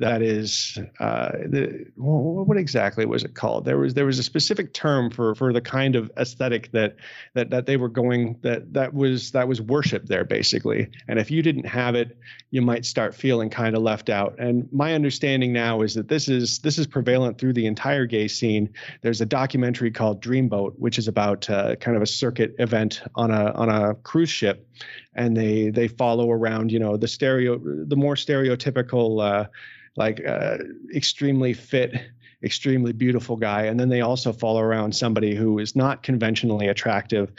that 0.02 0.20
is 0.20 0.78
uh, 0.98 1.30
the 1.46 1.86
what 1.96 2.56
exactly 2.56 3.06
was 3.06 3.22
it 3.22 3.34
called? 3.34 3.64
There 3.64 3.78
was 3.78 3.94
there 3.94 4.04
was 4.04 4.18
a 4.18 4.22
specific 4.24 4.74
term 4.74 5.10
for 5.10 5.36
for 5.36 5.52
the 5.52 5.60
kind 5.60 5.94
of 5.94 6.10
aesthetic 6.18 6.72
that 6.72 6.96
that 7.34 7.50
that 7.50 7.66
they 7.66 7.76
were 7.76 7.88
going 7.88 8.36
that 8.42 8.72
that 8.72 8.92
was 8.92 9.30
that 9.30 9.46
was 9.46 9.60
worship 9.60 10.06
there 10.06 10.24
basically. 10.24 10.88
And 11.06 11.20
if 11.20 11.30
you 11.30 11.40
didn't 11.40 11.66
have 11.66 11.94
it, 11.94 12.18
you 12.50 12.62
might 12.62 12.84
start 12.84 13.14
feeling 13.14 13.48
kind 13.48 13.76
of 13.76 13.82
left 13.82 14.10
out. 14.10 14.34
And 14.40 14.68
my 14.72 14.94
understanding 14.94 15.52
now 15.52 15.82
is 15.82 15.94
that 15.94 16.08
this 16.08 16.28
is 16.28 16.58
this 16.58 16.78
is 16.78 16.86
prevalent 16.88 17.38
through 17.38 17.52
the 17.52 17.66
entire 17.66 18.04
gay 18.04 18.26
scene. 18.26 18.70
There's 19.02 19.20
a 19.20 19.26
documentary 19.26 19.92
called 19.92 20.20
Dreamboat, 20.20 20.74
which 20.78 20.98
is 20.98 21.06
about 21.06 21.48
uh, 21.48 21.76
kind 21.76 21.96
of 21.96 22.02
a 22.02 22.06
circuit 22.06 22.56
event 22.58 23.02
on 23.14 23.30
a 23.30 23.52
on 23.52 23.68
a 23.68 23.94
cruise 23.94 24.30
ship, 24.30 24.68
and 25.14 25.36
they 25.36 25.70
they 25.70 25.88
follow 25.88 26.30
around 26.30 26.72
you 26.72 26.78
know 26.78 26.96
the 26.96 27.08
stereo 27.08 27.58
the 27.58 27.96
more 27.96 28.14
stereotypical. 28.14 29.22
Uh, 29.22 29.48
like 29.96 30.24
uh, 30.26 30.58
extremely 30.94 31.52
fit, 31.52 32.00
extremely 32.42 32.92
beautiful 32.92 33.36
guy, 33.36 33.64
and 33.64 33.78
then 33.78 33.88
they 33.88 34.00
also 34.00 34.32
follow 34.32 34.60
around 34.60 34.94
somebody 34.94 35.34
who 35.34 35.58
is 35.58 35.76
not 35.76 36.02
conventionally 36.02 36.68
attractive, 36.68 37.30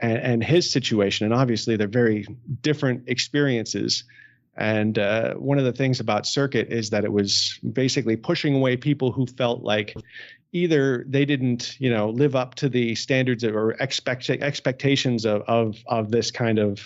and, 0.00 0.18
and 0.18 0.44
his 0.44 0.70
situation. 0.70 1.24
And 1.24 1.34
obviously, 1.34 1.76
they're 1.76 1.88
very 1.88 2.26
different 2.60 3.08
experiences. 3.08 4.04
And 4.54 4.98
uh, 4.98 5.34
one 5.34 5.58
of 5.58 5.64
the 5.64 5.72
things 5.72 6.00
about 6.00 6.26
Circuit 6.26 6.70
is 6.70 6.90
that 6.90 7.04
it 7.04 7.12
was 7.12 7.58
basically 7.72 8.16
pushing 8.16 8.54
away 8.54 8.76
people 8.76 9.10
who 9.10 9.26
felt 9.26 9.62
like 9.62 9.94
either 10.52 11.04
they 11.08 11.24
didn't, 11.24 11.80
you 11.80 11.90
know, 11.90 12.10
live 12.10 12.36
up 12.36 12.54
to 12.56 12.68
the 12.68 12.94
standards 12.94 13.42
or 13.42 13.72
expect 13.72 14.28
expectations 14.30 15.24
of 15.24 15.42
of 15.42 15.76
of 15.86 16.10
this 16.10 16.30
kind 16.30 16.58
of 16.58 16.80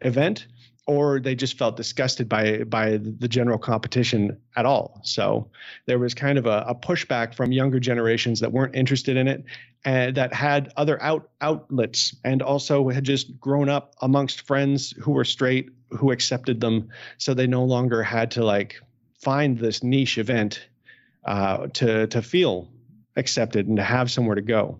event, 0.00 0.46
or 0.86 1.20
they 1.20 1.34
just 1.34 1.58
felt 1.58 1.76
disgusted 1.76 2.28
by 2.28 2.64
by 2.64 2.96
the 2.98 3.28
general 3.28 3.58
competition 3.58 4.36
at 4.56 4.66
all. 4.66 5.00
So 5.02 5.50
there 5.86 5.98
was 5.98 6.14
kind 6.14 6.38
of 6.38 6.46
a, 6.46 6.64
a, 6.68 6.74
pushback 6.74 7.34
from 7.34 7.52
younger 7.52 7.80
generations 7.80 8.40
that 8.40 8.52
weren't 8.52 8.74
interested 8.74 9.16
in 9.16 9.28
it 9.28 9.44
and 9.84 10.16
that 10.16 10.32
had 10.32 10.72
other 10.76 11.00
out 11.02 11.30
outlets 11.40 12.14
and 12.24 12.40
also 12.40 12.88
had 12.88 13.04
just 13.04 13.38
grown 13.40 13.68
up 13.68 13.94
amongst 14.00 14.46
friends 14.46 14.92
who 15.00 15.12
were 15.12 15.24
straight 15.24 15.70
who 15.90 16.10
accepted 16.10 16.60
them. 16.60 16.88
So 17.18 17.34
they 17.34 17.46
no 17.46 17.64
longer 17.64 18.02
had 18.02 18.30
to 18.32 18.44
like 18.44 18.80
find 19.20 19.58
this 19.58 19.82
niche 19.82 20.18
event 20.18 20.66
uh, 21.24 21.68
to 21.74 22.06
to 22.08 22.22
feel 22.22 22.68
accepted 23.16 23.66
and 23.68 23.76
to 23.76 23.82
have 23.82 24.10
somewhere 24.10 24.34
to 24.34 24.42
go. 24.42 24.78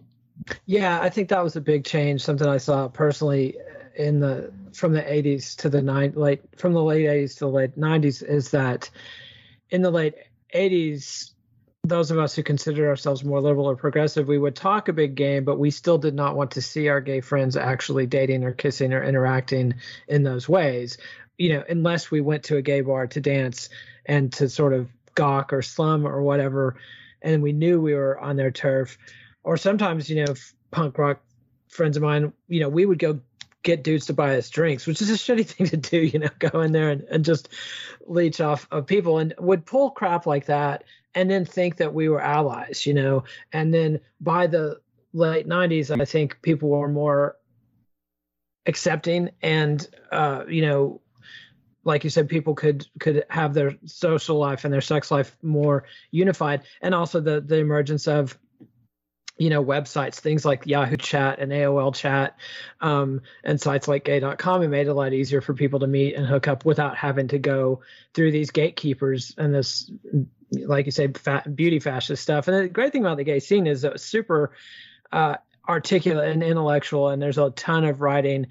Yeah, 0.66 1.00
I 1.00 1.08
think 1.10 1.28
that 1.28 1.44
was 1.44 1.56
a 1.56 1.60
big 1.60 1.84
change. 1.84 2.22
Something 2.22 2.48
I 2.48 2.58
saw 2.58 2.88
personally 2.88 3.56
in 3.94 4.20
the 4.20 4.52
from 4.72 4.92
the 4.92 5.02
80s 5.02 5.54
to 5.56 5.68
the 5.68 5.82
nine 5.82 6.12
late 6.16 6.42
from 6.56 6.72
the 6.72 6.82
late 6.82 7.06
80s 7.06 7.34
to 7.34 7.40
the 7.40 7.50
late 7.50 7.78
90s 7.78 8.22
is 8.22 8.50
that 8.50 8.88
in 9.70 9.82
the 9.82 9.90
late 9.90 10.14
80s 10.54 11.32
those 11.84 12.10
of 12.12 12.18
us 12.18 12.34
who 12.36 12.42
consider 12.42 12.88
ourselves 12.88 13.24
more 13.24 13.40
liberal 13.40 13.68
or 13.68 13.74
progressive, 13.74 14.28
we 14.28 14.38
would 14.38 14.54
talk 14.54 14.86
a 14.86 14.92
big 14.92 15.16
game, 15.16 15.44
but 15.44 15.58
we 15.58 15.70
still 15.70 15.98
did 15.98 16.14
not 16.14 16.36
want 16.36 16.52
to 16.52 16.62
see 16.62 16.88
our 16.88 17.00
gay 17.00 17.20
friends 17.20 17.56
actually 17.56 18.06
dating 18.06 18.44
or 18.44 18.52
kissing 18.52 18.92
or 18.92 19.02
interacting 19.02 19.74
in 20.06 20.22
those 20.22 20.48
ways. 20.48 20.96
You 21.38 21.54
know, 21.54 21.64
unless 21.68 22.08
we 22.08 22.20
went 22.20 22.44
to 22.44 22.56
a 22.56 22.62
gay 22.62 22.82
bar 22.82 23.08
to 23.08 23.20
dance 23.20 23.68
and 24.06 24.32
to 24.34 24.48
sort 24.48 24.74
of 24.74 24.90
gawk 25.16 25.52
or 25.52 25.60
slum 25.60 26.06
or 26.06 26.22
whatever, 26.22 26.76
and 27.22 27.42
we 27.42 27.52
knew 27.52 27.80
we 27.80 27.94
were 27.94 28.18
on 28.18 28.36
their 28.36 28.50
turf. 28.50 28.98
Or 29.44 29.56
sometimes, 29.56 30.08
you 30.08 30.24
know, 30.24 30.34
punk 30.70 30.98
rock 30.98 31.22
friends 31.68 31.96
of 31.96 32.02
mine, 32.02 32.32
you 32.48 32.60
know, 32.60 32.68
we 32.68 32.86
would 32.86 32.98
go 32.98 33.20
get 33.62 33.84
dudes 33.84 34.06
to 34.06 34.12
buy 34.12 34.36
us 34.36 34.50
drinks, 34.50 34.86
which 34.86 35.00
is 35.00 35.10
a 35.10 35.14
shitty 35.14 35.46
thing 35.46 35.66
to 35.68 35.76
do, 35.76 35.98
you 35.98 36.18
know, 36.18 36.28
go 36.38 36.60
in 36.60 36.72
there 36.72 36.90
and, 36.90 37.02
and 37.02 37.24
just 37.24 37.48
leech 38.06 38.40
off 38.40 38.66
of 38.70 38.86
people 38.86 39.18
and 39.18 39.34
would 39.38 39.64
pull 39.64 39.90
crap 39.90 40.26
like 40.26 40.46
that 40.46 40.84
and 41.14 41.30
then 41.30 41.44
think 41.44 41.76
that 41.76 41.94
we 41.94 42.08
were 42.08 42.20
allies, 42.20 42.86
you 42.86 42.94
know. 42.94 43.24
And 43.52 43.72
then 43.72 44.00
by 44.20 44.46
the 44.46 44.80
late 45.12 45.46
90s, 45.46 45.98
I 45.98 46.04
think 46.04 46.40
people 46.42 46.68
were 46.70 46.88
more 46.88 47.36
accepting 48.66 49.30
and, 49.42 49.86
uh, 50.10 50.44
you 50.48 50.62
know, 50.62 51.00
like 51.84 52.04
you 52.04 52.10
said, 52.10 52.28
people 52.28 52.54
could 52.54 52.86
could 53.00 53.24
have 53.28 53.54
their 53.54 53.76
social 53.86 54.38
life 54.38 54.64
and 54.64 54.72
their 54.72 54.80
sex 54.80 55.10
life 55.10 55.36
more 55.42 55.84
unified, 56.10 56.62
and 56.80 56.94
also 56.94 57.20
the 57.20 57.40
the 57.40 57.56
emergence 57.56 58.06
of 58.06 58.38
you 59.38 59.48
know 59.48 59.64
websites 59.64 60.16
things 60.16 60.44
like 60.44 60.66
yahoo 60.66 60.96
chat 60.96 61.38
and 61.38 61.52
aol 61.52 61.92
chat 61.94 62.38
um, 62.82 63.22
and 63.42 63.58
sites 63.58 63.88
like 63.88 64.04
gay.com 64.04 64.62
it 64.62 64.68
made 64.68 64.86
it 64.86 64.90
a 64.90 64.94
lot 64.94 65.14
easier 65.14 65.40
for 65.40 65.54
people 65.54 65.80
to 65.80 65.86
meet 65.86 66.14
and 66.14 66.26
hook 66.26 66.46
up 66.48 66.66
without 66.66 66.98
having 66.98 67.26
to 67.26 67.38
go 67.38 67.80
through 68.12 68.30
these 68.30 68.50
gatekeepers 68.50 69.34
and 69.38 69.54
this 69.54 69.90
like 70.52 70.86
you 70.86 70.92
say 70.92 71.08
fat, 71.08 71.54
beauty 71.54 71.80
fascist 71.80 72.22
stuff. 72.22 72.48
And 72.48 72.56
the 72.56 72.68
great 72.68 72.92
thing 72.92 73.02
about 73.02 73.16
the 73.16 73.24
gay 73.24 73.40
scene 73.40 73.66
is 73.66 73.84
it's 73.84 74.04
super 74.04 74.52
uh, 75.12 75.36
articulate 75.68 76.30
and 76.30 76.42
intellectual 76.42 77.08
and 77.08 77.20
there's 77.20 77.38
a 77.38 77.50
ton 77.50 77.84
of 77.84 78.00
writing 78.00 78.46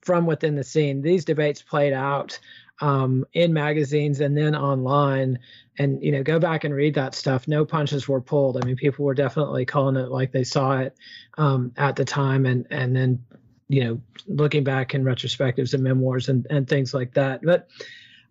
from 0.00 0.26
within 0.26 0.54
the 0.54 0.64
scene. 0.64 1.02
These 1.02 1.24
debates 1.24 1.62
played 1.62 1.92
out 1.92 2.38
um, 2.80 3.24
in 3.32 3.52
magazines 3.52 4.20
and 4.20 4.36
then 4.36 4.54
online. 4.54 5.38
And 5.80 6.02
you 6.02 6.10
know 6.10 6.24
go 6.24 6.38
back 6.40 6.64
and 6.64 6.74
read 6.74 6.94
that 6.94 7.14
stuff. 7.14 7.46
No 7.46 7.64
punches 7.64 8.08
were 8.08 8.20
pulled. 8.20 8.62
I 8.62 8.66
mean 8.66 8.76
people 8.76 9.04
were 9.04 9.14
definitely 9.14 9.64
calling 9.64 9.96
it 9.96 10.10
like 10.10 10.32
they 10.32 10.44
saw 10.44 10.78
it 10.78 10.96
um, 11.36 11.72
at 11.76 11.94
the 11.96 12.04
time. 12.04 12.46
And 12.46 12.66
and 12.70 12.96
then 12.96 13.24
you 13.68 13.84
know 13.84 14.00
looking 14.26 14.64
back 14.64 14.94
in 14.94 15.04
retrospectives 15.04 15.74
and 15.74 15.82
memoirs 15.82 16.28
and 16.28 16.46
and 16.50 16.68
things 16.68 16.92
like 16.92 17.14
that. 17.14 17.42
But 17.42 17.68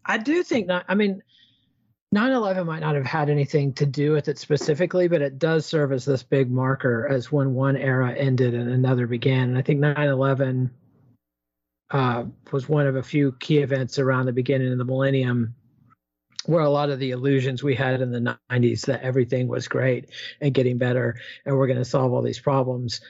i 0.07 0.17
do 0.17 0.41
think 0.41 0.67
not 0.67 0.85
i 0.87 0.95
mean 0.95 1.21
9-11 2.15 2.65
might 2.65 2.79
not 2.79 2.95
have 2.95 3.05
had 3.05 3.29
anything 3.29 3.73
to 3.73 3.85
do 3.85 4.13
with 4.13 4.29
it 4.29 4.39
specifically 4.39 5.09
but 5.09 5.21
it 5.21 5.37
does 5.37 5.65
serve 5.65 5.91
as 5.91 6.05
this 6.05 6.23
big 6.23 6.49
marker 6.49 7.05
as 7.07 7.31
when 7.31 7.53
one 7.53 7.75
era 7.75 8.13
ended 8.13 8.53
and 8.53 8.69
another 8.69 9.07
began. 9.07 9.49
And 9.49 9.57
i 9.57 9.61
think 9.61 9.81
9-11 9.81 10.69
uh, 11.91 12.25
was 12.51 12.67
one 12.67 12.87
of 12.87 12.95
a 12.95 13.03
few 13.03 13.31
key 13.33 13.59
events 13.59 13.99
around 13.99 14.25
the 14.25 14.33
beginning 14.33 14.71
of 14.71 14.77
the 14.77 14.85
millennium 14.85 15.55
where 16.45 16.61
a 16.61 16.69
lot 16.69 16.89
of 16.89 16.99
the 16.99 17.11
illusions 17.11 17.61
we 17.61 17.75
had 17.75 18.01
in 18.01 18.11
the 18.11 18.37
90s 18.49 18.85
that 18.85 19.01
everything 19.01 19.47
was 19.47 19.67
great 19.67 20.09
and 20.39 20.53
getting 20.53 20.77
better 20.77 21.19
and 21.45 21.57
we're 21.57 21.67
going 21.67 21.77
to 21.77 21.85
solve 21.85 22.13
all 22.13 22.21
these 22.21 22.39
problems. 22.39 23.01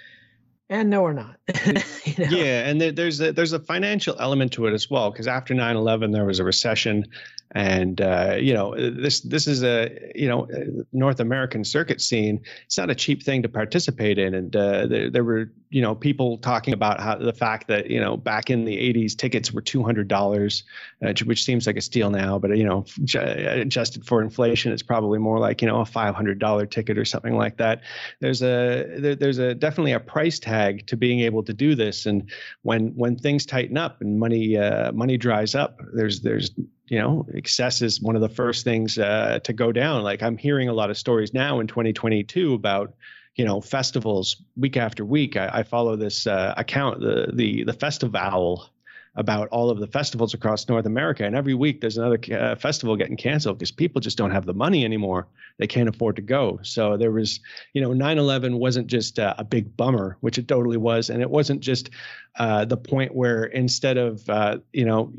And 0.69 0.89
no 0.89 1.03
we're 1.03 1.13
not. 1.13 1.37
You 2.05 2.25
know? 2.25 2.37
yeah 2.37 2.67
and 2.67 2.81
there's 2.81 3.19
a 3.21 3.31
there's 3.33 3.53
a 3.53 3.59
financial 3.59 4.15
element 4.17 4.53
to 4.53 4.65
it 4.65 4.73
as 4.73 4.89
well 4.89 5.11
because 5.11 5.27
after 5.27 5.53
9-11 5.53 6.13
there 6.13 6.25
was 6.25 6.39
a 6.39 6.43
recession 6.43 7.05
and 7.51 8.01
uh, 8.01 8.37
you 8.39 8.53
know 8.53 8.75
this 8.75 9.21
this 9.21 9.47
is 9.47 9.63
a 9.63 10.11
you 10.15 10.27
know 10.27 10.47
North 10.91 11.19
American 11.19 11.63
circuit 11.63 12.01
scene. 12.01 12.41
It's 12.65 12.77
not 12.77 12.89
a 12.89 12.95
cheap 12.95 13.23
thing 13.23 13.41
to 13.43 13.49
participate 13.49 14.17
in, 14.17 14.33
and 14.33 14.55
uh, 14.55 14.87
there, 14.87 15.09
there 15.09 15.23
were 15.23 15.51
you 15.69 15.81
know 15.81 15.95
people 15.95 16.37
talking 16.37 16.73
about 16.73 16.99
how 16.99 17.15
the 17.15 17.33
fact 17.33 17.67
that 17.67 17.89
you 17.89 17.99
know 17.99 18.17
back 18.17 18.49
in 18.49 18.65
the 18.65 18.75
80s 18.75 19.15
tickets 19.15 19.51
were 19.51 19.61
$200 19.61 20.63
uh, 21.05 21.13
which 21.25 21.43
seems 21.43 21.67
like 21.67 21.77
a 21.77 21.81
steal 21.81 22.09
now. 22.09 22.37
But 22.37 22.57
you 22.57 22.65
know 22.65 22.85
adjusted 23.15 24.05
for 24.05 24.21
inflation 24.21 24.71
it's 24.71 24.83
probably 24.83 25.19
more 25.19 25.39
like 25.39 25.61
you 25.61 25.67
know 25.67 25.81
a 25.81 25.85
$500 25.85 26.69
ticket 26.69 26.97
or 26.97 27.05
something 27.05 27.35
like 27.35 27.57
that. 27.57 27.81
There's 28.19 28.41
a 28.41 28.97
there, 28.97 29.15
there's 29.15 29.37
a 29.37 29.55
definitely 29.55 29.93
a 29.93 29.99
price 29.99 30.39
tag 30.39 30.85
to 30.87 30.97
being 30.97 31.21
able 31.21 31.43
to 31.43 31.53
do 31.53 31.75
this. 31.75 32.05
And 32.05 32.29
when 32.63 32.89
when 32.95 33.17
things 33.17 33.45
tighten 33.45 33.77
up 33.77 34.01
and 34.01 34.19
money 34.19 34.57
uh, 34.57 34.91
money 34.91 35.17
dries 35.17 35.55
up 35.55 35.79
there's 35.93 36.21
there's 36.21 36.51
you 36.87 36.99
know, 36.99 37.25
excess 37.33 37.81
is 37.81 38.01
one 38.01 38.15
of 38.15 38.21
the 38.21 38.29
first 38.29 38.63
things 38.63 38.97
uh, 38.97 39.39
to 39.43 39.53
go 39.53 39.71
down. 39.71 40.03
Like 40.03 40.23
I'm 40.23 40.37
hearing 40.37 40.69
a 40.69 40.73
lot 40.73 40.89
of 40.89 40.97
stories 40.97 41.33
now 41.33 41.59
in 41.59 41.67
2022 41.67 42.53
about, 42.53 42.93
you 43.35 43.45
know, 43.45 43.61
festivals 43.61 44.37
week 44.55 44.77
after 44.77 45.03
week. 45.03 45.35
I, 45.35 45.49
I 45.53 45.63
follow 45.63 45.95
this 45.95 46.27
uh, 46.27 46.53
account, 46.57 47.01
the 47.01 47.31
the 47.33 47.63
the 47.65 47.73
festival, 47.73 48.69
about 49.17 49.47
all 49.49 49.71
of 49.71 49.79
the 49.79 49.87
festivals 49.87 50.35
across 50.35 50.69
North 50.69 50.85
America, 50.85 51.25
and 51.25 51.35
every 51.35 51.55
week 51.55 51.81
there's 51.81 51.97
another 51.97 52.19
uh, 52.31 52.55
festival 52.55 52.95
getting 52.95 53.17
canceled 53.17 53.57
because 53.57 53.71
people 53.71 53.99
just 53.99 54.17
don't 54.17 54.29
have 54.29 54.45
the 54.45 54.53
money 54.53 54.85
anymore. 54.85 55.27
They 55.57 55.65
can't 55.65 55.89
afford 55.89 56.17
to 56.17 56.21
go. 56.21 56.59
So 56.61 56.97
there 56.97 57.11
was, 57.11 57.39
you 57.73 57.81
know, 57.81 57.89
9/11 57.89 58.59
wasn't 58.59 58.87
just 58.87 59.17
uh, 59.17 59.33
a 59.37 59.43
big 59.43 59.75
bummer, 59.75 60.17
which 60.21 60.37
it 60.37 60.47
totally 60.47 60.77
was, 60.77 61.09
and 61.09 61.21
it 61.21 61.29
wasn't 61.29 61.61
just 61.61 61.89
uh, 62.37 62.65
the 62.65 62.77
point 62.77 63.13
where 63.15 63.45
instead 63.45 63.97
of, 63.97 64.29
uh, 64.29 64.59
you 64.71 64.85
know 64.85 65.11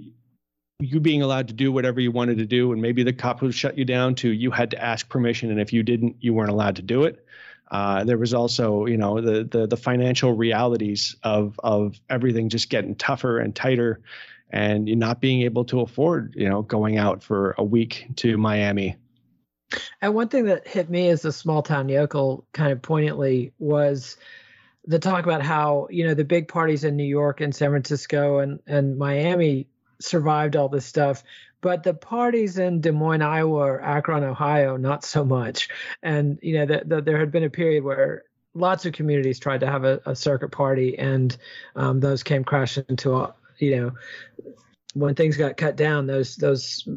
you 0.80 1.00
being 1.00 1.22
allowed 1.22 1.48
to 1.48 1.54
do 1.54 1.72
whatever 1.72 2.00
you 2.00 2.12
wanted 2.12 2.38
to 2.38 2.46
do, 2.46 2.72
and 2.72 2.80
maybe 2.80 3.02
the 3.02 3.12
cop 3.12 3.42
would 3.42 3.54
shut 3.54 3.76
you 3.76 3.84
down 3.84 4.14
to 4.14 4.30
you 4.30 4.50
had 4.50 4.70
to 4.70 4.82
ask 4.82 5.08
permission, 5.08 5.50
and 5.50 5.60
if 5.60 5.72
you 5.72 5.82
didn't, 5.82 6.16
you 6.20 6.32
weren't 6.32 6.50
allowed 6.50 6.76
to 6.76 6.82
do 6.82 7.04
it. 7.04 7.24
Uh, 7.70 8.04
there 8.04 8.16
was 8.16 8.32
also, 8.32 8.86
you 8.86 8.96
know, 8.96 9.20
the, 9.20 9.44
the 9.44 9.66
the 9.66 9.76
financial 9.76 10.32
realities 10.32 11.16
of 11.22 11.58
of 11.62 12.00
everything 12.08 12.48
just 12.48 12.70
getting 12.70 12.94
tougher 12.94 13.40
and 13.40 13.56
tighter, 13.56 14.00
and 14.50 14.88
you 14.88 14.94
not 14.94 15.20
being 15.20 15.42
able 15.42 15.64
to 15.64 15.80
afford, 15.80 16.34
you 16.36 16.48
know, 16.48 16.62
going 16.62 16.96
out 16.96 17.22
for 17.24 17.56
a 17.58 17.64
week 17.64 18.06
to 18.16 18.38
Miami. 18.38 18.96
And 20.00 20.14
one 20.14 20.28
thing 20.28 20.44
that 20.44 20.66
hit 20.66 20.88
me 20.88 21.08
as 21.08 21.24
a 21.24 21.32
small 21.32 21.62
town 21.62 21.88
yokel 21.88 22.46
kind 22.52 22.72
of 22.72 22.80
poignantly 22.80 23.52
was 23.58 24.16
the 24.86 24.98
talk 24.98 25.24
about 25.24 25.42
how 25.42 25.88
you 25.90 26.06
know 26.06 26.14
the 26.14 26.24
big 26.24 26.46
parties 26.46 26.84
in 26.84 26.96
New 26.96 27.02
York 27.02 27.40
and 27.40 27.52
San 27.52 27.70
Francisco 27.70 28.38
and 28.38 28.60
and 28.68 28.96
Miami 28.96 29.66
survived 30.00 30.56
all 30.56 30.68
this 30.68 30.86
stuff. 30.86 31.22
But 31.60 31.82
the 31.82 31.94
parties 31.94 32.58
in 32.58 32.80
Des 32.80 32.92
Moines, 32.92 33.22
Iowa, 33.22 33.58
or 33.58 33.82
Akron, 33.82 34.22
Ohio, 34.22 34.76
not 34.76 35.04
so 35.04 35.24
much. 35.24 35.68
And 36.02 36.38
you 36.40 36.54
know, 36.58 36.66
the, 36.66 36.82
the, 36.84 37.02
there 37.02 37.18
had 37.18 37.32
been 37.32 37.44
a 37.44 37.50
period 37.50 37.82
where 37.82 38.24
lots 38.54 38.86
of 38.86 38.92
communities 38.92 39.38
tried 39.38 39.60
to 39.60 39.66
have 39.66 39.84
a, 39.84 40.00
a 40.06 40.14
circuit 40.14 40.50
party, 40.50 40.98
and 40.98 41.36
um, 41.74 42.00
those 42.00 42.22
came 42.22 42.44
crashing 42.44 42.84
into 42.88 43.32
you 43.58 43.76
know, 43.76 43.92
when 44.94 45.14
things 45.14 45.36
got 45.36 45.56
cut 45.56 45.76
down, 45.76 46.06
those 46.06 46.36
those 46.36 46.88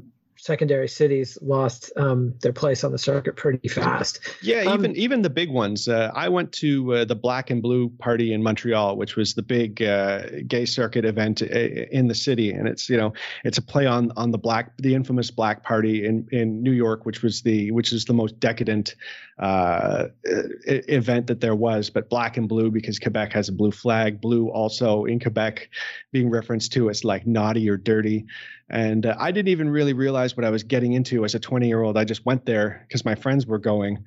secondary 0.41 0.87
cities 0.87 1.37
lost 1.43 1.91
um, 1.97 2.33
their 2.41 2.51
place 2.51 2.83
on 2.83 2.91
the 2.91 2.97
circuit 2.97 3.35
pretty 3.35 3.67
fast. 3.67 4.19
Yeah, 4.41 4.61
um, 4.61 4.79
even 4.79 4.95
even 4.95 5.21
the 5.21 5.29
big 5.29 5.51
ones. 5.51 5.87
Uh, 5.87 6.11
I 6.15 6.29
went 6.29 6.51
to 6.53 6.95
uh, 6.95 7.05
the 7.05 7.15
Black 7.15 7.51
and 7.51 7.61
Blue 7.61 7.89
party 7.99 8.33
in 8.33 8.41
Montreal, 8.41 8.97
which 8.97 9.15
was 9.15 9.35
the 9.35 9.43
big 9.43 9.83
uh, 9.83 10.23
gay 10.47 10.65
circuit 10.65 11.05
event 11.05 11.43
uh, 11.43 11.45
in 11.45 12.07
the 12.07 12.15
city, 12.15 12.51
and 12.51 12.67
it's 12.67 12.89
you 12.89 12.97
know 12.97 13.13
it's 13.43 13.59
a 13.59 13.61
play 13.61 13.85
on 13.85 14.11
on 14.17 14.31
the 14.31 14.37
black 14.39 14.75
the 14.77 14.95
infamous 14.95 15.29
Black 15.29 15.63
Party 15.63 16.07
in 16.07 16.27
in 16.31 16.63
New 16.63 16.71
York, 16.71 17.05
which 17.05 17.21
was 17.21 17.43
the 17.43 17.69
which 17.69 17.93
is 17.93 18.05
the 18.05 18.13
most 18.13 18.39
decadent 18.39 18.95
uh, 19.37 20.07
event 20.23 21.27
that 21.27 21.39
there 21.39 21.55
was. 21.55 21.91
But 21.91 22.09
Black 22.09 22.37
and 22.37 22.49
Blue 22.49 22.71
because 22.71 22.97
Quebec 22.97 23.31
has 23.33 23.47
a 23.47 23.51
blue 23.51 23.71
flag. 23.71 24.19
Blue 24.19 24.49
also 24.49 25.05
in 25.05 25.19
Quebec 25.19 25.69
being 26.11 26.31
referenced 26.31 26.73
to 26.73 26.89
as 26.89 27.03
like 27.03 27.27
naughty 27.27 27.69
or 27.69 27.77
dirty. 27.77 28.25
And 28.71 29.05
uh, 29.05 29.15
I 29.19 29.31
didn't 29.31 29.49
even 29.49 29.69
really 29.69 29.93
realize 29.93 30.35
what 30.35 30.45
I 30.45 30.49
was 30.49 30.63
getting 30.63 30.93
into 30.93 31.23
as 31.25 31.35
a 31.35 31.39
20 31.39 31.67
year 31.67 31.83
old. 31.83 31.97
I 31.97 32.05
just 32.05 32.25
went 32.25 32.45
there 32.45 32.83
because 32.87 33.05
my 33.05 33.15
friends 33.15 33.45
were 33.45 33.59
going. 33.59 34.03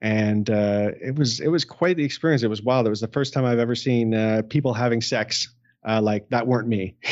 And 0.00 0.48
uh, 0.50 0.90
it 1.00 1.16
was 1.16 1.40
it 1.40 1.48
was 1.48 1.64
quite 1.64 1.96
the 1.96 2.04
experience. 2.04 2.42
It 2.42 2.48
was 2.48 2.62
wild. 2.62 2.86
It 2.86 2.90
was 2.90 3.00
the 3.00 3.08
first 3.08 3.32
time 3.32 3.44
I've 3.44 3.58
ever 3.58 3.74
seen 3.74 4.14
uh, 4.14 4.42
people 4.48 4.74
having 4.74 5.00
sex 5.00 5.48
uh, 5.86 6.00
like 6.02 6.28
that 6.28 6.46
weren't 6.46 6.66
me 6.66 6.96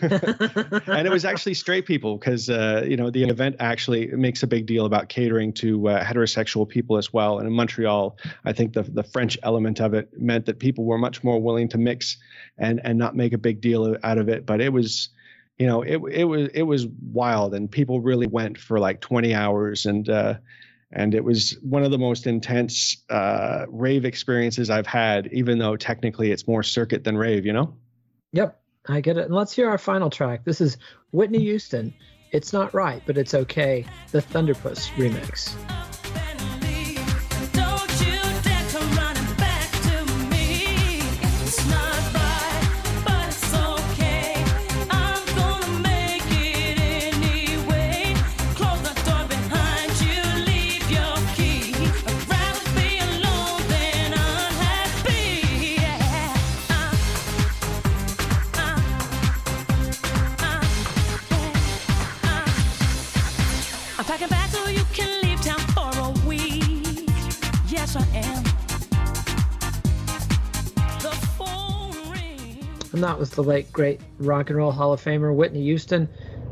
and 0.00 1.06
it 1.06 1.10
was 1.10 1.24
actually 1.24 1.54
straight 1.54 1.84
people 1.84 2.16
because 2.16 2.48
uh, 2.48 2.84
you 2.86 2.96
know 2.96 3.10
the 3.10 3.24
event 3.24 3.56
actually 3.58 4.06
makes 4.08 4.42
a 4.42 4.46
big 4.46 4.64
deal 4.64 4.86
about 4.86 5.08
catering 5.08 5.52
to 5.52 5.88
uh, 5.88 6.04
heterosexual 6.04 6.66
people 6.66 6.96
as 6.96 7.12
well 7.12 7.38
and 7.38 7.48
in 7.48 7.52
montreal 7.52 8.16
i 8.44 8.52
think 8.52 8.72
the, 8.74 8.82
the 8.82 9.02
french 9.02 9.36
element 9.42 9.80
of 9.80 9.92
it 9.92 10.08
meant 10.18 10.46
that 10.46 10.60
people 10.60 10.84
were 10.84 10.98
much 10.98 11.24
more 11.24 11.42
willing 11.42 11.68
to 11.68 11.78
mix 11.78 12.16
and 12.58 12.80
and 12.84 12.96
not 12.96 13.16
make 13.16 13.32
a 13.32 13.38
big 13.38 13.60
deal 13.60 13.96
out 14.04 14.18
of 14.18 14.28
it 14.28 14.46
but 14.46 14.60
it 14.60 14.72
was 14.72 15.08
you 15.62 15.68
know, 15.68 15.82
it 15.82 16.00
it 16.10 16.24
was 16.24 16.48
it 16.54 16.62
was 16.64 16.88
wild, 16.88 17.54
and 17.54 17.70
people 17.70 18.00
really 18.00 18.26
went 18.26 18.58
for 18.58 18.80
like 18.80 19.00
20 19.00 19.32
hours, 19.32 19.86
and 19.86 20.08
uh, 20.08 20.34
and 20.90 21.14
it 21.14 21.22
was 21.22 21.56
one 21.62 21.84
of 21.84 21.92
the 21.92 21.98
most 21.98 22.26
intense 22.26 22.96
uh, 23.08 23.66
rave 23.68 24.04
experiences 24.04 24.70
I've 24.70 24.88
had. 24.88 25.28
Even 25.32 25.58
though 25.58 25.76
technically 25.76 26.32
it's 26.32 26.48
more 26.48 26.64
circuit 26.64 27.04
than 27.04 27.16
rave, 27.16 27.46
you 27.46 27.52
know. 27.52 27.76
Yep, 28.32 28.60
I 28.88 29.00
get 29.02 29.18
it. 29.18 29.26
And 29.26 29.34
let's 29.36 29.52
hear 29.52 29.70
our 29.70 29.78
final 29.78 30.10
track. 30.10 30.44
This 30.44 30.60
is 30.60 30.78
Whitney 31.12 31.38
Houston. 31.38 31.94
It's 32.32 32.52
not 32.52 32.74
right, 32.74 33.00
but 33.06 33.16
it's 33.16 33.32
okay. 33.32 33.86
The 34.10 34.20
Thunderpuss 34.20 34.88
remix. 34.96 35.54
Was 73.22 73.30
the 73.30 73.42
late, 73.44 73.72
great 73.72 74.00
rock 74.18 74.50
and 74.50 74.58
roll 74.58 74.72
Hall 74.72 74.92
of 74.92 75.00
Famer 75.00 75.32
Whitney 75.32 75.62
Houston. 75.62 76.08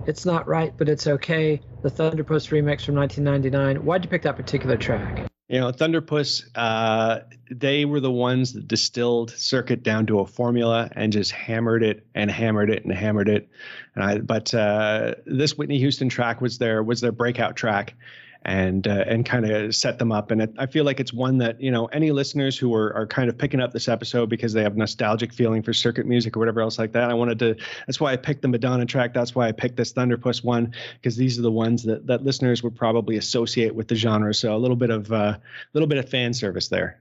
It's 0.07 0.25
not 0.25 0.47
right, 0.47 0.73
but 0.77 0.89
it's 0.89 1.05
okay. 1.05 1.61
The 1.83 1.91
Thunderpuss 1.91 2.49
remix 2.51 2.85
from 2.85 2.95
1999. 2.95 3.85
Why'd 3.85 4.05
you 4.05 4.09
pick 4.09 4.23
that 4.23 4.37
particular 4.37 4.77
track? 4.77 5.29
You 5.49 5.59
know, 5.59 5.73
Thunderpuss, 5.73 6.45
uh, 6.55 7.23
they 7.51 7.87
were 7.87 7.99
the 7.99 8.13
ones 8.13 8.53
that 8.53 8.69
distilled 8.69 9.33
circuit 9.33 9.83
down 9.83 10.07
to 10.07 10.21
a 10.21 10.27
formula 10.27 10.89
and 10.93 11.13
just 11.13 11.33
hammered 11.33 11.83
it 11.83 12.07
and 12.15 12.31
hammered 12.31 12.71
it 12.71 12.85
and 12.85 12.95
hammered 12.95 13.29
it. 13.29 13.49
And 13.97 14.05
I, 14.05 14.19
but 14.19 14.55
uh, 14.55 15.17
this 15.27 15.59
Whitney 15.59 15.79
Houston 15.79 16.09
track 16.09 16.41
was 16.41 16.59
their 16.59 16.85
was 16.85 17.01
their 17.01 17.11
breakout 17.11 17.57
track, 17.57 17.95
and 18.43 18.87
uh, 18.89 19.05
and 19.07 19.27
kind 19.27 19.45
of 19.45 19.75
set 19.75 19.99
them 19.99 20.13
up. 20.13 20.31
And 20.31 20.43
it, 20.43 20.55
I 20.59 20.67
feel 20.67 20.85
like 20.85 20.99
it's 20.99 21.13
one 21.13 21.39
that 21.39 21.61
you 21.61 21.71
know 21.71 21.87
any 21.87 22.11
listeners 22.11 22.57
who 22.57 22.75
are 22.75 22.95
are 22.95 23.07
kind 23.07 23.29
of 23.29 23.37
picking 23.37 23.61
up 23.61 23.73
this 23.73 23.89
episode 23.89 24.29
because 24.29 24.53
they 24.53 24.63
have 24.63 24.77
nostalgic 24.77 25.33
feeling 25.33 25.63
for 25.63 25.73
circuit 25.73 26.07
music 26.07 26.37
or 26.37 26.41
whatever 26.41 26.61
else 26.61 26.79
like 26.79 26.93
that. 26.93 27.11
I 27.11 27.15
wanted 27.15 27.39
to. 27.41 27.57
That's 27.87 28.01
why 28.01 28.13
I 28.13 28.17
picked 28.17 28.43
the 28.43 28.49
Madonna 28.49 28.87
track. 28.87 29.13
That's 29.13 29.35
why 29.35 29.49
I 29.49 29.53
picked 29.53 29.77
this 29.77 29.93
Thunderpuss 29.93 30.43
one 30.43 30.75
because 30.95 31.17
these 31.17 31.39
are 31.39 31.43
the 31.43 31.53
ones 31.53 31.83
that 31.85 32.07
that 32.07 32.25
listeners 32.25 32.63
would 32.63 32.75
probably 32.75 33.17
associate 33.17 33.75
with 33.75 33.89
the 33.89 33.95
genre. 33.95 34.33
So 34.33 34.55
a 34.55 34.59
little 34.59 34.77
bit 34.77 34.91
of 34.91 35.11
a 35.13 35.15
uh, 35.15 35.37
little 35.75 35.89
bit 35.89 35.99
of 35.99 36.09
fan 36.09 36.33
service 36.33 36.69
there. 36.69 37.01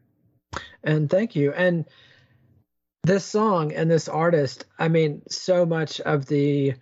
And 0.84 1.10
thank 1.10 1.36
you. 1.36 1.54
And 1.54 1.86
this 3.04 3.24
song 3.24 3.72
and 3.72 3.90
this 3.90 4.10
artist, 4.10 4.66
I 4.78 4.90
mean, 4.90 5.22
so 5.30 5.66
much 5.66 6.02
of 6.02 6.26
the 6.26 6.74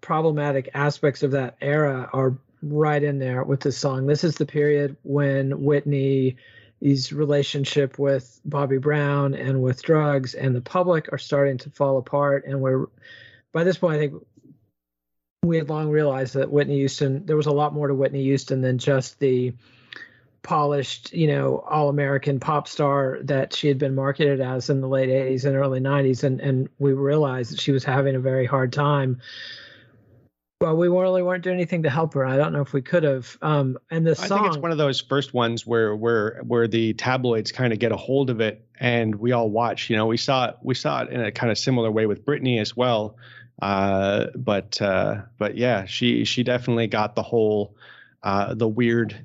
problematic 0.00 0.70
aspects 0.74 1.22
of 1.22 1.30
that 1.30 1.56
era 1.60 2.10
are 2.12 2.36
right 2.62 3.02
in 3.02 3.18
there 3.18 3.42
with 3.42 3.60
this 3.60 3.76
song. 3.76 4.06
This 4.06 4.24
is 4.24 4.36
the 4.36 4.46
period 4.46 4.96
when 5.02 5.64
Whitney's 5.64 7.12
relationship 7.12 7.98
with 7.98 8.40
Bobby 8.44 8.78
Brown 8.78 9.34
and 9.34 9.62
with 9.62 9.82
drugs 9.82 10.34
and 10.34 10.54
the 10.54 10.60
public 10.60 11.12
are 11.12 11.18
starting 11.18 11.58
to 11.58 11.70
fall 11.70 11.98
apart. 11.98 12.44
And 12.46 12.60
we're, 12.60 12.86
by 13.52 13.64
this 13.64 13.78
point, 13.78 13.96
I 13.96 13.98
think 13.98 14.26
we 15.42 15.56
had 15.56 15.68
long 15.68 15.90
realized 15.90 16.34
that 16.34 16.52
Whitney 16.52 16.76
Houston, 16.76 17.26
there 17.26 17.36
was 17.36 17.46
a 17.46 17.52
lot 17.52 17.74
more 17.74 17.88
to 17.88 17.94
Whitney 17.94 18.22
Houston 18.22 18.60
than 18.60 18.78
just 18.78 19.18
the 19.18 19.52
polished, 20.42 21.12
you 21.12 21.26
know, 21.26 21.64
all 21.68 21.88
American 21.88 22.40
pop 22.40 22.68
star 22.68 23.18
that 23.22 23.54
she 23.54 23.68
had 23.68 23.78
been 23.78 23.94
marketed 23.94 24.40
as 24.40 24.70
in 24.70 24.80
the 24.80 24.88
late 24.88 25.08
80s 25.08 25.44
and 25.44 25.56
early 25.56 25.80
90s. 25.80 26.22
And, 26.22 26.40
and 26.40 26.68
we 26.78 26.92
realized 26.92 27.52
that 27.52 27.60
she 27.60 27.72
was 27.72 27.84
having 27.84 28.14
a 28.14 28.20
very 28.20 28.46
hard 28.46 28.72
time 28.72 29.20
well, 30.62 30.76
we 30.76 30.86
really 30.86 31.22
weren't 31.22 31.42
doing 31.42 31.56
anything 31.56 31.82
to 31.82 31.90
help 31.90 32.14
her. 32.14 32.24
I 32.24 32.36
don't 32.36 32.52
know 32.52 32.60
if 32.60 32.72
we 32.72 32.82
could 32.82 33.02
have. 33.02 33.36
Um, 33.42 33.76
and 33.90 34.06
the 34.06 34.14
song. 34.14 34.38
I 34.38 34.42
think 34.42 34.54
it's 34.54 34.62
one 34.62 34.70
of 34.70 34.78
those 34.78 35.00
first 35.00 35.34
ones 35.34 35.66
where 35.66 35.96
where 35.96 36.40
where 36.46 36.68
the 36.68 36.94
tabloids 36.94 37.50
kind 37.50 37.72
of 37.72 37.80
get 37.80 37.90
a 37.90 37.96
hold 37.96 38.30
of 38.30 38.40
it, 38.40 38.64
and 38.78 39.16
we 39.16 39.32
all 39.32 39.50
watch. 39.50 39.90
You 39.90 39.96
know, 39.96 40.06
we 40.06 40.16
saw 40.16 40.50
it. 40.50 40.56
We 40.62 40.76
saw 40.76 41.02
it 41.02 41.10
in 41.10 41.20
a 41.20 41.32
kind 41.32 41.50
of 41.50 41.58
similar 41.58 41.90
way 41.90 42.06
with 42.06 42.24
Britney 42.24 42.60
as 42.60 42.76
well. 42.76 43.16
Uh, 43.60 44.26
but 44.36 44.80
uh, 44.80 45.22
but 45.36 45.56
yeah, 45.56 45.84
she 45.84 46.24
she 46.24 46.44
definitely 46.44 46.86
got 46.86 47.16
the 47.16 47.24
whole 47.24 47.74
uh, 48.22 48.54
the 48.54 48.68
weird. 48.68 49.20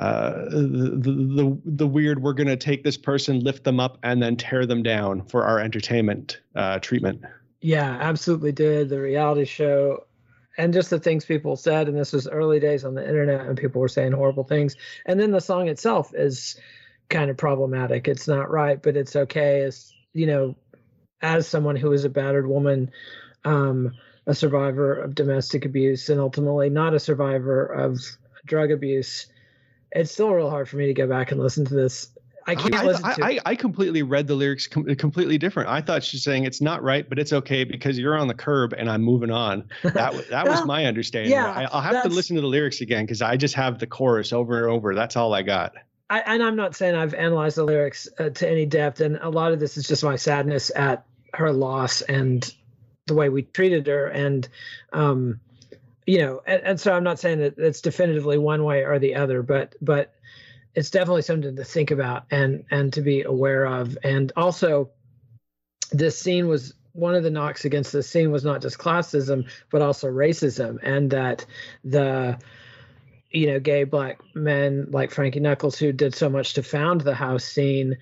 Uh, 0.00 0.46
the, 0.48 1.00
the 1.02 1.60
the 1.66 1.86
weird 1.86 2.22
we're 2.22 2.32
gonna 2.32 2.56
take 2.56 2.82
this 2.82 2.96
person 2.96 3.40
lift 3.40 3.62
them 3.62 3.78
up 3.78 3.98
and 4.02 4.22
then 4.22 4.36
tear 4.36 4.64
them 4.64 4.82
down 4.82 5.22
for 5.26 5.44
our 5.44 5.58
entertainment 5.58 6.40
uh, 6.54 6.78
treatment 6.78 7.20
yeah 7.60 7.98
absolutely 8.00 8.52
did 8.52 8.88
the 8.88 8.98
reality 8.98 9.44
show 9.44 10.02
and 10.58 10.72
just 10.72 10.90
the 10.90 11.00
things 11.00 11.24
people 11.24 11.56
said 11.56 11.88
and 11.88 11.96
this 11.96 12.12
was 12.12 12.28
early 12.28 12.60
days 12.60 12.84
on 12.84 12.94
the 12.94 13.06
internet 13.06 13.46
and 13.46 13.58
people 13.58 13.80
were 13.80 13.88
saying 13.88 14.12
horrible 14.12 14.44
things. 14.44 14.76
And 15.06 15.18
then 15.18 15.30
the 15.30 15.40
song 15.40 15.68
itself 15.68 16.12
is 16.14 16.58
kind 17.08 17.30
of 17.30 17.36
problematic. 17.36 18.08
It's 18.08 18.28
not 18.28 18.50
right 18.50 18.80
but 18.80 18.96
it's 18.96 19.16
okay 19.16 19.62
as 19.62 19.92
you 20.12 20.26
know 20.26 20.54
as 21.20 21.46
someone 21.46 21.76
who 21.76 21.92
is 21.92 22.04
a 22.04 22.10
battered 22.10 22.46
woman 22.46 22.90
um, 23.44 23.92
a 24.26 24.34
survivor 24.34 24.94
of 24.94 25.14
domestic 25.14 25.64
abuse 25.64 26.08
and 26.08 26.20
ultimately 26.20 26.70
not 26.70 26.94
a 26.94 27.00
survivor 27.00 27.64
of 27.64 27.98
drug 28.46 28.70
abuse 28.70 29.26
it's 29.94 30.12
still 30.12 30.32
real 30.32 30.50
hard 30.50 30.68
for 30.68 30.76
me 30.76 30.86
to 30.86 30.94
go 30.94 31.06
back 31.06 31.32
and 31.32 31.40
listen 31.40 31.64
to 31.64 31.74
this 31.74 32.08
I 32.46 32.54
can't 32.54 32.74
I, 32.74 32.84
listen 32.84 33.14
to. 33.14 33.24
I, 33.24 33.38
I 33.44 33.54
completely 33.54 34.02
read 34.02 34.26
the 34.26 34.34
lyrics 34.34 34.66
com- 34.66 34.94
completely 34.96 35.38
different. 35.38 35.68
I 35.68 35.80
thought 35.80 36.02
she's 36.02 36.22
saying 36.22 36.44
it's 36.44 36.60
not 36.60 36.82
right, 36.82 37.08
but 37.08 37.18
it's 37.18 37.32
okay 37.32 37.64
because 37.64 37.98
you're 37.98 38.16
on 38.16 38.28
the 38.28 38.34
curb 38.34 38.72
and 38.72 38.90
I'm 38.90 39.02
moving 39.02 39.30
on. 39.30 39.68
That 39.82 40.28
that 40.30 40.48
was 40.48 40.64
my 40.66 40.84
understanding. 40.86 41.32
Yeah, 41.32 41.50
I, 41.50 41.62
will 41.62 41.80
have 41.80 42.02
to 42.02 42.08
listen 42.08 42.36
to 42.36 42.42
the 42.42 42.48
lyrics 42.48 42.80
again 42.80 43.04
because 43.04 43.22
I 43.22 43.36
just 43.36 43.54
have 43.54 43.78
the 43.78 43.86
chorus 43.86 44.32
over 44.32 44.64
and 44.64 44.72
over. 44.72 44.94
That's 44.94 45.16
all 45.16 45.34
I 45.34 45.42
got. 45.42 45.74
I, 46.10 46.20
and 46.20 46.42
I'm 46.42 46.56
not 46.56 46.76
saying 46.76 46.94
I've 46.94 47.14
analyzed 47.14 47.56
the 47.56 47.64
lyrics 47.64 48.06
uh, 48.18 48.28
to 48.30 48.48
any 48.48 48.66
depth, 48.66 49.00
and 49.00 49.16
a 49.22 49.30
lot 49.30 49.52
of 49.52 49.60
this 49.60 49.76
is 49.76 49.88
just 49.88 50.04
my 50.04 50.16
sadness 50.16 50.70
at 50.76 51.06
her 51.34 51.52
loss 51.52 52.02
and 52.02 52.52
the 53.06 53.14
way 53.14 53.28
we 53.28 53.42
treated 53.42 53.86
her, 53.86 54.08
and 54.08 54.48
um, 54.92 55.40
you 56.06 56.18
know, 56.18 56.42
and, 56.46 56.62
and 56.62 56.80
so 56.80 56.92
I'm 56.92 57.04
not 57.04 57.18
saying 57.18 57.38
that 57.38 57.56
it's 57.58 57.80
definitively 57.80 58.36
one 58.36 58.64
way 58.64 58.84
or 58.84 58.98
the 58.98 59.14
other, 59.14 59.42
but 59.42 59.74
but 59.80 60.11
it's 60.74 60.90
definitely 60.90 61.22
something 61.22 61.56
to 61.56 61.64
think 61.64 61.90
about 61.90 62.24
and 62.30 62.64
and 62.70 62.92
to 62.94 63.02
be 63.02 63.22
aware 63.22 63.66
of. 63.66 63.96
And 64.02 64.32
also, 64.36 64.90
this 65.90 66.18
scene 66.18 66.48
was 66.48 66.74
one 66.92 67.14
of 67.14 67.22
the 67.22 67.30
knocks 67.30 67.64
against 67.64 67.92
this 67.92 68.08
scene 68.08 68.30
was 68.30 68.44
not 68.44 68.60
just 68.60 68.78
classism 68.78 69.48
but 69.70 69.82
also 69.82 70.08
racism, 70.08 70.78
and 70.82 71.10
that 71.10 71.44
the 71.84 72.38
you 73.30 73.46
know 73.46 73.60
gay 73.60 73.84
black 73.84 74.20
men 74.34 74.86
like 74.90 75.10
Frankie 75.10 75.40
Knuckles 75.40 75.78
who 75.78 75.92
did 75.92 76.14
so 76.14 76.28
much 76.28 76.54
to 76.54 76.62
found 76.62 77.00
the 77.00 77.14
house 77.14 77.44
scene 77.44 77.96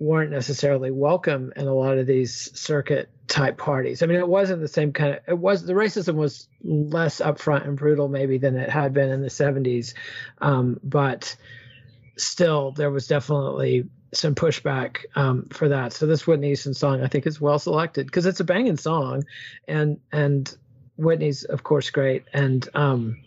weren't 0.00 0.30
necessarily 0.30 0.90
welcome 0.90 1.52
in 1.56 1.66
a 1.66 1.74
lot 1.74 1.98
of 1.98 2.06
these 2.06 2.58
circuit 2.58 3.10
type 3.28 3.58
parties. 3.58 4.02
I 4.02 4.06
mean, 4.06 4.18
it 4.18 4.26
wasn't 4.26 4.62
the 4.62 4.68
same 4.68 4.92
kind 4.92 5.14
of. 5.14 5.20
It 5.28 5.38
was 5.38 5.64
the 5.64 5.74
racism 5.74 6.14
was 6.14 6.48
less 6.64 7.20
upfront 7.20 7.66
and 7.68 7.76
brutal 7.76 8.08
maybe 8.08 8.38
than 8.38 8.56
it 8.56 8.70
had 8.70 8.94
been 8.94 9.10
in 9.10 9.20
the 9.20 9.28
'70s, 9.28 9.94
um, 10.38 10.80
but 10.82 11.36
still 12.16 12.72
there 12.72 12.90
was 12.90 13.06
definitely 13.06 13.88
some 14.12 14.34
pushback 14.34 15.04
um, 15.14 15.46
for 15.50 15.68
that. 15.68 15.92
So 15.92 16.06
this 16.06 16.26
Whitney 16.26 16.48
Houston 16.48 16.74
song, 16.74 17.02
I 17.02 17.06
think, 17.06 17.26
is 17.26 17.40
well 17.40 17.58
selected 17.58 18.06
because 18.06 18.26
it's 18.26 18.40
a 18.40 18.44
banging 18.44 18.76
song, 18.76 19.24
and 19.68 20.00
and 20.12 20.54
Whitney's 20.96 21.44
of 21.44 21.62
course 21.62 21.90
great, 21.90 22.24
and 22.32 22.68
um, 22.74 23.22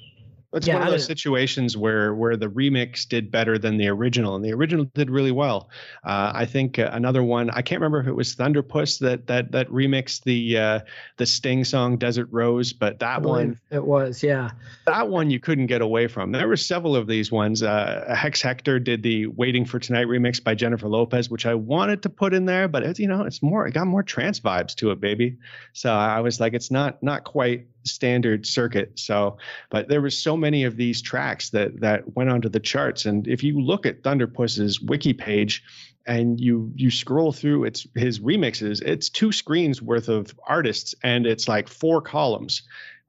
it's 0.54 0.68
yeah, 0.68 0.76
one 0.76 0.84
of 0.84 0.92
those 0.92 1.06
situations 1.06 1.76
where 1.76 2.14
where 2.14 2.38
the 2.38 2.48
remix 2.48 3.08
did 3.08 3.32
better 3.32 3.58
than 3.58 3.78
the 3.78 3.88
original, 3.88 4.36
and 4.36 4.46
the 4.46 4.54
original 4.54 4.86
did 4.94 5.10
really 5.10 5.32
well. 5.32 5.70
Uh, 6.04 6.32
I 6.34 6.46
think 6.46 6.78
uh, 6.78 6.90
another 6.94 7.24
one 7.24 7.50
I 7.50 7.62
can't 7.62 7.82
remember 7.82 8.00
if 8.00 8.08
it 8.08 8.14
was 8.14 8.36
Thunderpuss 8.36 9.00
that 9.00 9.28
that 9.28 9.52
that 9.52 9.68
remixed 9.70 10.24
the 10.24 10.58
uh, 10.58 10.80
the 11.18 11.26
Sting 11.26 11.64
song 11.64 11.98
Desert 11.98 12.28
Rose, 12.32 12.72
but 12.72 13.00
that 13.00 13.22
one 13.24 13.60
it 13.72 13.84
was 13.84 14.22
yeah 14.22 14.52
that 14.86 15.10
one 15.10 15.30
you 15.30 15.40
couldn't 15.40 15.68
get 15.68 15.82
away 15.82 16.08
from. 16.08 16.32
There 16.32 16.48
were 16.48 16.58
several 16.58 16.96
of 16.96 17.08
these 17.08 17.32
ones. 17.32 17.64
Uh, 17.64 18.14
Hex 18.16 18.42
Hector 18.42 18.80
did 18.80 19.02
the 19.02 19.28
Waiting 19.28 19.66
for 19.66 19.80
Tonight 19.80 20.08
remix 20.08 20.44
by 20.44 20.54
Jennifer 20.54 20.88
Lopez, 20.88 21.30
which 21.30 21.46
I 21.46 21.56
wanted 21.56 22.04
to 22.04 22.10
put 22.10 22.34
in 22.34 22.46
there, 22.46 22.68
but 22.68 22.84
it's 22.84 23.00
you 23.00 23.08
know 23.08 23.24
it's 23.24 23.42
more 23.42 23.68
it 23.68 23.74
got 23.74 23.88
more 23.88 24.04
trance 24.04 24.40
vibes 24.40 24.76
to 24.76 24.92
it, 24.92 25.00
baby. 25.00 25.38
So 25.74 25.92
I 25.92 26.20
was 26.20 26.40
like, 26.40 26.54
it's 26.54 26.70
not 26.70 27.02
not 27.02 27.24
quite 27.24 27.66
standard 27.86 28.46
circuit. 28.46 29.00
So, 29.00 29.38
but 29.70 29.88
there 29.88 30.02
was 30.02 30.18
so 30.18 30.38
many 30.38 30.64
of 30.64 30.76
these 30.76 31.02
tracks 31.02 31.50
that 31.52 31.80
that 31.82 32.16
went 32.16 32.30
onto 32.30 32.50
the 32.50 32.60
charts. 32.60 33.06
And 33.06 33.28
if 33.28 33.44
you 33.44 33.60
look 33.62 33.86
at 33.86 34.04
Thunderpuss's 34.04 34.80
wiki 34.82 35.14
page 35.14 35.64
and 36.06 36.40
you 36.40 36.72
you 36.76 36.92
scroll 36.92 37.32
through 37.32 37.66
its 37.66 37.88
his 37.96 38.20
remixes, 38.20 38.82
it's 38.82 39.10
two 39.10 39.32
screens 39.32 39.82
worth 39.82 40.10
of 40.10 40.34
artists 40.48 40.96
and 41.04 41.26
it's 41.26 41.48
like 41.48 41.68
four 41.68 42.02
columns. 42.02 42.64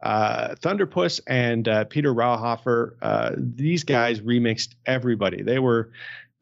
uh, 0.05 0.55
Thunderpuss 0.57 1.21
and 1.27 1.67
uh, 1.67 1.85
Peter 1.85 2.15
Rauhofer, 2.15 2.97
uh, 3.01 3.33
these 3.37 3.85
guys 3.85 4.21
remixed 4.21 4.75
everybody. 4.87 5.43
They 5.43 5.59
were 5.59 5.91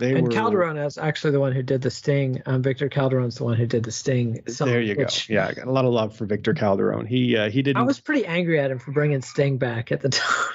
they 0.02 0.16
and 0.16 0.26
were, 0.26 0.32
Calderone 0.32 0.84
is 0.84 0.98
actually 0.98 1.30
the 1.30 1.40
one 1.40 1.52
who 1.52 1.62
did 1.62 1.80
the 1.80 1.90
Sting. 1.90 2.42
Um, 2.46 2.60
Victor 2.60 2.88
Calderone's 2.88 3.36
the 3.36 3.44
one 3.44 3.56
who 3.56 3.66
did 3.66 3.84
the 3.84 3.92
Sting. 3.92 4.42
Song, 4.48 4.68
there 4.68 4.80
you 4.80 4.96
which, 4.96 5.28
go. 5.28 5.34
Yeah, 5.34 5.46
I 5.46 5.54
got 5.54 5.68
a 5.68 5.70
lot 5.70 5.84
of 5.84 5.92
love 5.92 6.16
for 6.16 6.26
Victor 6.26 6.52
Calderone. 6.52 7.06
He 7.06 7.36
uh, 7.36 7.48
he 7.50 7.62
did. 7.62 7.76
I 7.76 7.82
was 7.82 8.00
pretty 8.00 8.26
angry 8.26 8.58
at 8.58 8.70
him 8.70 8.78
for 8.78 8.90
bringing 8.90 9.22
Sting 9.22 9.58
back 9.58 9.92
at 9.92 10.00
the 10.00 10.08
time. 10.08 10.52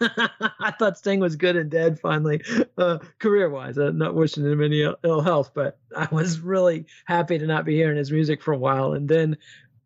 I 0.00 0.72
thought 0.78 0.96
Sting 0.96 1.20
was 1.20 1.36
good 1.36 1.56
and 1.56 1.70
dead 1.70 2.00
finally, 2.00 2.42
uh, 2.78 2.98
career 3.18 3.50
wise. 3.50 3.76
I'm 3.76 3.98
not 3.98 4.14
wishing 4.14 4.44
him 4.44 4.62
any 4.62 4.90
Ill, 5.04 5.20
health, 5.20 5.50
but 5.54 5.78
I 5.94 6.08
was 6.10 6.40
really 6.40 6.86
happy 7.04 7.38
to 7.38 7.46
not 7.46 7.66
be 7.66 7.74
hearing 7.74 7.98
his 7.98 8.10
music 8.10 8.42
for 8.42 8.52
a 8.52 8.58
while. 8.58 8.94
And 8.94 9.06
then 9.06 9.36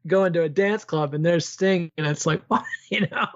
going 0.06 0.34
to 0.34 0.42
a 0.42 0.48
dance 0.48 0.84
club 0.84 1.14
and 1.14 1.24
there's 1.24 1.48
Sting, 1.48 1.90
and 1.98 2.06
it's 2.06 2.26
like, 2.26 2.42
what? 2.48 2.64
you 2.90 3.08
know? 3.08 3.26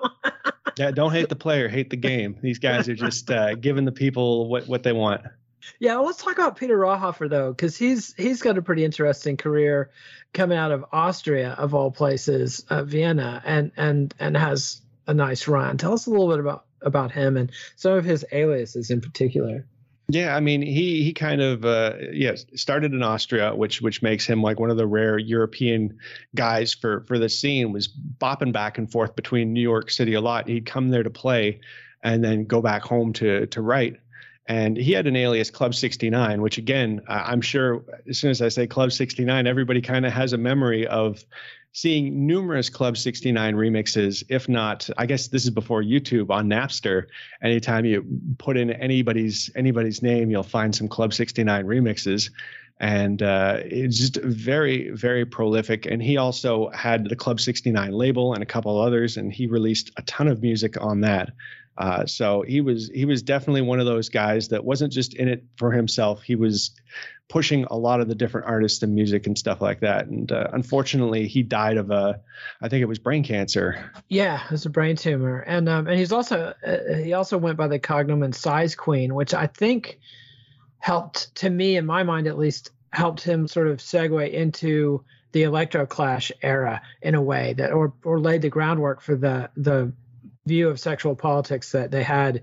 yeah, 0.77 0.93
don't 0.93 1.13
hate 1.13 1.29
the 1.29 1.37
player, 1.37 1.69
hate 1.69 1.91
the 1.91 1.97
game. 1.97 2.39
These 2.41 2.61
guys 2.61 2.89
are 2.89 2.95
just 2.95 3.29
uh, 3.31 3.57
giving 3.57 3.85
the 3.85 3.93
people 3.93 4.49
what, 4.49 4.69
what 4.69 4.85
they 4.85 4.93
want. 4.93 5.23
Yeah, 5.79 5.97
well, 5.97 6.07
let's 6.07 6.23
talk 6.23 6.35
about 6.35 6.57
Peter 6.57 6.77
Rauhofer 6.77 7.29
though, 7.29 7.53
because 7.53 7.77
he's 7.77 8.15
he's 8.15 8.43
got 8.43 8.59
a 8.59 8.63
pretty 8.63 8.85
interesting 8.85 9.37
career 9.37 9.91
coming 10.33 10.59
out 10.59 10.73
of 10.73 10.85
Austria, 10.93 11.55
of 11.59 11.75
all 11.75 11.91
places, 11.91 12.65
uh, 12.71 12.85
Vienna, 12.85 13.43
and 13.45 13.73
and 13.77 14.15
and 14.19 14.37
has 14.37 14.81
a 15.07 15.15
nice 15.15 15.49
run. 15.49 15.79
Tell 15.79 15.93
us 15.95 16.07
a 16.07 16.11
little 16.11 16.29
bit 16.29 16.41
about 16.41 16.65
about 16.83 17.13
him 17.13 17.37
and 17.37 17.51
some 17.77 17.93
of 17.93 18.05
his 18.05 18.25
aliases 18.33 18.91
in 18.91 19.01
particular. 19.01 19.67
Yeah, 20.11 20.35
I 20.35 20.41
mean, 20.41 20.63
he 20.63 21.03
he 21.03 21.13
kind 21.13 21.43
of 21.43 21.67
uh, 21.67 21.97
yeah 22.13 22.35
started 22.55 22.95
in 22.95 23.03
Austria, 23.03 23.55
which 23.55 23.83
which 23.83 24.01
makes 24.01 24.27
him 24.27 24.43
like 24.43 24.59
one 24.59 24.71
of 24.71 24.79
the 24.79 24.87
rare 24.87 25.19
European 25.19 25.99
guys 26.35 26.73
for 26.73 27.05
for 27.07 27.19
the 27.19 27.29
scene. 27.29 27.73
Was 27.73 27.89
bopping 27.89 28.53
back 28.53 28.79
and 28.79 28.91
forth 28.91 29.15
between 29.15 29.53
New 29.53 29.61
York 29.61 29.91
City 29.91 30.15
a 30.15 30.21
lot. 30.21 30.49
He'd 30.49 30.65
come 30.65 30.89
there 30.89 31.03
to 31.03 31.11
play, 31.11 31.61
and 32.03 32.25
then 32.25 32.47
go 32.47 32.63
back 32.63 32.83
home 32.83 33.13
to 33.15 33.47
to 33.49 33.61
write. 33.61 33.99
And 34.49 34.79
he 34.79 34.93
had 34.93 35.07
an 35.07 35.15
alias 35.15 35.51
Club 35.51 35.75
69, 35.75 36.41
which 36.41 36.57
again, 36.57 37.03
I'm 37.07 37.43
sure 37.43 37.85
as 38.09 38.19
soon 38.19 38.31
as 38.31 38.41
I 38.41 38.49
say 38.49 38.67
Club 38.67 38.91
69, 38.93 39.47
everybody 39.47 39.83
kind 39.83 40.07
of 40.07 40.13
has 40.13 40.33
a 40.33 40.39
memory 40.39 40.87
of 40.87 41.23
seeing 41.73 42.27
numerous 42.27 42.71
Club 42.71 42.97
69 42.97 43.55
remixes, 43.55 44.25
if 44.31 44.49
not, 44.49 44.89
I 44.97 45.05
guess 45.05 45.29
this 45.29 45.45
is 45.45 45.51
before 45.51 45.83
YouTube 45.83 46.31
on 46.31 46.49
Napster. 46.49 47.05
Anytime 47.43 47.85
you 47.85 48.05
put 48.39 48.57
in 48.57 48.71
anybody's 48.71 49.51
anybody's 49.55 50.03
name, 50.03 50.31
you'll 50.31 50.43
find 50.43 50.75
some 50.75 50.89
Club 50.89 51.13
69 51.13 51.67
remixes. 51.67 52.31
And 52.81 53.23
uh, 53.23 53.59
it's 53.65 53.99
just 53.99 54.17
very, 54.17 54.91
very 54.91 55.27
prolific. 55.27 55.85
And 55.85 56.03
he 56.03 56.17
also 56.17 56.71
had 56.71 57.09
the 57.09 57.17
Club 57.17 57.41
69 57.41 57.93
label 57.93 58.35
and 58.35 58.43
a 58.43 58.47
couple 58.47 58.81
others, 58.81 59.17
and 59.17 59.33
he 59.33 59.47
released 59.47 59.91
a 59.97 60.03
ton 60.03 60.29
of 60.29 60.43
music 60.43 60.81
on 60.81 61.03
that. 61.03 61.33
Uh, 61.79 62.05
so 62.05 62.43
he 62.43 62.61
was 62.61 62.91
he 62.93 63.05
was 63.05 63.23
definitely 63.23 63.63
one 63.63 63.79
of 63.79 63.87
those 63.87 64.09
guys 64.09 64.49
that 64.49 64.65
wasn't 64.65 64.93
just 64.93 65.15
in 65.15 65.29
it 65.29 65.45
for 65.57 65.71
himself. 65.71 66.23
He 66.23 66.35
was 66.35 66.73
pushing 67.29 67.65
a 67.71 67.77
lot 67.77 68.01
of 68.01 68.09
the 68.09 68.17
different 68.17 68.49
artists 68.49 68.83
and 68.83 68.95
music 68.95 69.27
and 69.27 69.39
stuff 69.39 69.61
like 69.61 69.81
that. 69.81 70.07
And 70.07 70.33
uh, 70.33 70.49
unfortunately, 70.53 71.29
he 71.29 71.43
died 71.43 71.77
of 71.77 71.91
a, 71.91 72.21
I 72.61 72.69
think 72.69 72.83
it 72.83 72.87
was 72.87 72.99
brain 72.99 73.23
cancer. 73.23 73.93
Yeah, 74.09 74.43
it 74.45 74.51
was 74.51 74.67
a 74.67 74.71
brain 74.71 74.97
tumor, 74.97 75.41
and 75.41 75.69
um, 75.69 75.87
and 75.87 75.97
he's 75.97 76.13
also 76.13 76.53
uh, 76.67 76.95
he 76.97 77.13
also 77.13 77.39
went 77.39 77.57
by 77.57 77.69
the 77.69 77.79
cognomen 77.79 78.35
Size 78.35 78.75
Queen, 78.75 79.15
which 79.15 79.33
I 79.33 79.47
think 79.47 80.01
helped 80.79 81.33
to 81.37 81.49
me, 81.51 81.77
in 81.77 81.87
my 81.87 82.03
mind 82.03 82.27
at 82.27 82.39
least, 82.39 82.71
helped 82.93 83.23
him 83.23 83.47
sort 83.47 83.69
of 83.69 83.79
segue 83.79 84.33
into 84.33 85.05
the 85.31 85.45
electro 85.45 85.87
clash 85.87 86.33
era 86.43 86.83
in 87.03 87.15
a 87.15 87.23
way 87.23 87.53
that 87.53 87.71
or 87.71 87.93
or 88.03 88.19
laid 88.19 88.43
the 88.43 88.49
groundwork 88.49 89.01
for 89.01 89.15
the 89.15 89.49
the 89.57 89.93
view 90.49 90.69
of 90.69 90.81
sexual 90.81 91.15
politics 91.15 91.73
that 91.73 91.91
they 91.91 92.03
had 92.03 92.43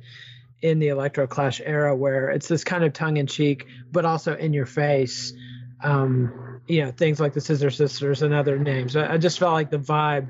in 0.61 0.79
the 0.79 0.87
electro 0.87 1.27
clash 1.27 1.61
era 1.63 1.95
where 1.95 2.29
it's 2.29 2.47
this 2.47 2.63
kind 2.63 2.83
of 2.83 2.93
tongue 2.93 3.17
in 3.17 3.27
cheek 3.27 3.67
but 3.91 4.05
also 4.05 4.35
in 4.35 4.53
your 4.53 4.65
face 4.65 5.33
um, 5.83 6.61
you 6.67 6.83
know 6.83 6.91
things 6.91 7.19
like 7.19 7.33
the 7.33 7.41
scissor 7.41 7.69
sisters 7.69 8.21
and 8.21 8.33
other 8.33 8.57
names. 8.57 8.95
I, 8.95 9.13
I 9.13 9.17
just 9.17 9.39
felt 9.39 9.53
like 9.53 9.69
the 9.69 9.77
vibe 9.77 10.29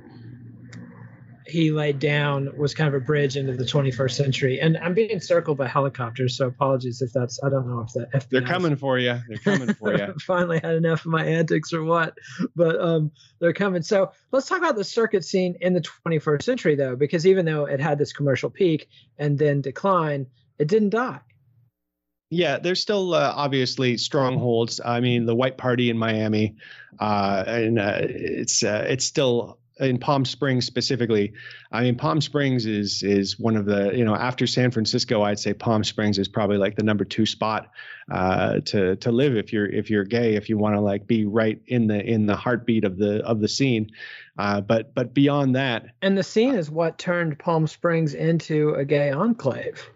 he 1.47 1.71
laid 1.71 1.99
down 1.99 2.49
was 2.57 2.73
kind 2.73 2.87
of 2.87 2.93
a 2.93 3.03
bridge 3.03 3.37
into 3.37 3.53
the 3.53 3.63
21st 3.63 4.11
century. 4.11 4.59
And 4.59 4.77
I'm 4.77 4.93
being 4.93 5.19
circled 5.19 5.57
by 5.57 5.67
helicopters, 5.67 6.37
so 6.37 6.47
apologies 6.47 7.01
if 7.01 7.13
that's 7.13 7.39
I 7.43 7.49
don't 7.49 7.67
know 7.67 7.81
if 7.81 7.93
the 7.93 8.07
FBI 8.17 8.29
they're 8.29 8.41
coming 8.41 8.75
for 8.75 8.97
you. 8.97 9.19
They're 9.27 9.37
coming 9.37 9.73
for 9.75 9.95
you. 9.95 10.13
finally 10.21 10.59
had 10.59 10.75
enough 10.75 11.05
of 11.05 11.11
my 11.11 11.25
antics 11.25 11.73
or 11.73 11.83
what, 11.83 12.17
but 12.55 12.79
um, 12.81 13.11
they're 13.39 13.53
coming. 13.53 13.81
So 13.81 14.11
let's 14.31 14.47
talk 14.47 14.57
about 14.57 14.75
the 14.75 14.83
circuit 14.83 15.23
scene 15.23 15.55
in 15.61 15.73
the 15.73 15.81
21st 15.81 16.43
century, 16.43 16.75
though, 16.75 16.95
because 16.95 17.27
even 17.27 17.45
though 17.45 17.65
it 17.65 17.79
had 17.79 17.97
this 17.97 18.13
commercial 18.13 18.49
peak 18.49 18.89
and 19.17 19.37
then 19.37 19.61
decline, 19.61 20.27
it 20.57 20.67
didn't 20.67 20.89
die. 20.89 21.19
Yeah, 22.31 22.57
there's 22.57 22.81
still 22.81 23.13
uh, 23.13 23.33
obviously 23.35 23.97
strongholds. 23.97 24.81
I 24.83 24.99
mean, 24.99 25.25
the 25.25 25.35
White 25.35 25.57
Party 25.57 25.91
in 25.91 25.97
Miami, 25.97 26.55
uh, 26.99 27.43
and 27.45 27.79
uh, 27.79 27.99
it's 28.01 28.63
uh, 28.63 28.85
it's 28.89 29.05
still 29.05 29.59
in 29.79 29.97
Palm 29.97 30.25
Springs 30.25 30.65
specifically, 30.65 31.33
I 31.71 31.83
mean 31.83 31.95
Palm 31.95 32.21
Springs 32.21 32.65
is 32.65 33.03
is 33.03 33.39
one 33.39 33.55
of 33.55 33.65
the 33.65 33.91
you 33.95 34.05
know 34.05 34.15
after 34.15 34.47
San 34.47 34.71
Francisco, 34.71 35.21
I'd 35.23 35.39
say 35.39 35.53
Palm 35.53 35.83
Springs 35.83 36.17
is 36.17 36.27
probably 36.27 36.57
like 36.57 36.75
the 36.75 36.83
number 36.83 37.03
two 37.03 37.25
spot 37.25 37.71
uh, 38.09 38.59
to 38.65 38.95
to 38.97 39.11
live 39.11 39.35
if 39.35 39.51
you're 39.51 39.65
if 39.65 39.89
you're 39.89 40.03
gay 40.03 40.35
if 40.35 40.49
you 40.49 40.57
want 40.57 40.75
to 40.75 40.81
like 40.81 41.07
be 41.07 41.25
right 41.25 41.61
in 41.67 41.87
the 41.87 42.01
in 42.01 42.25
the 42.25 42.35
heartbeat 42.35 42.83
of 42.83 42.97
the 42.97 43.23
of 43.25 43.41
the 43.41 43.47
scene. 43.47 43.91
Uh, 44.37 44.61
but 44.61 44.93
but 44.93 45.13
beyond 45.13 45.55
that, 45.55 45.87
and 46.01 46.17
the 46.17 46.23
scene 46.23 46.55
is 46.55 46.69
what 46.69 46.97
turned 46.97 47.39
Palm 47.39 47.67
Springs 47.67 48.13
into 48.13 48.73
a 48.75 48.85
gay 48.85 49.11
enclave. 49.11 49.89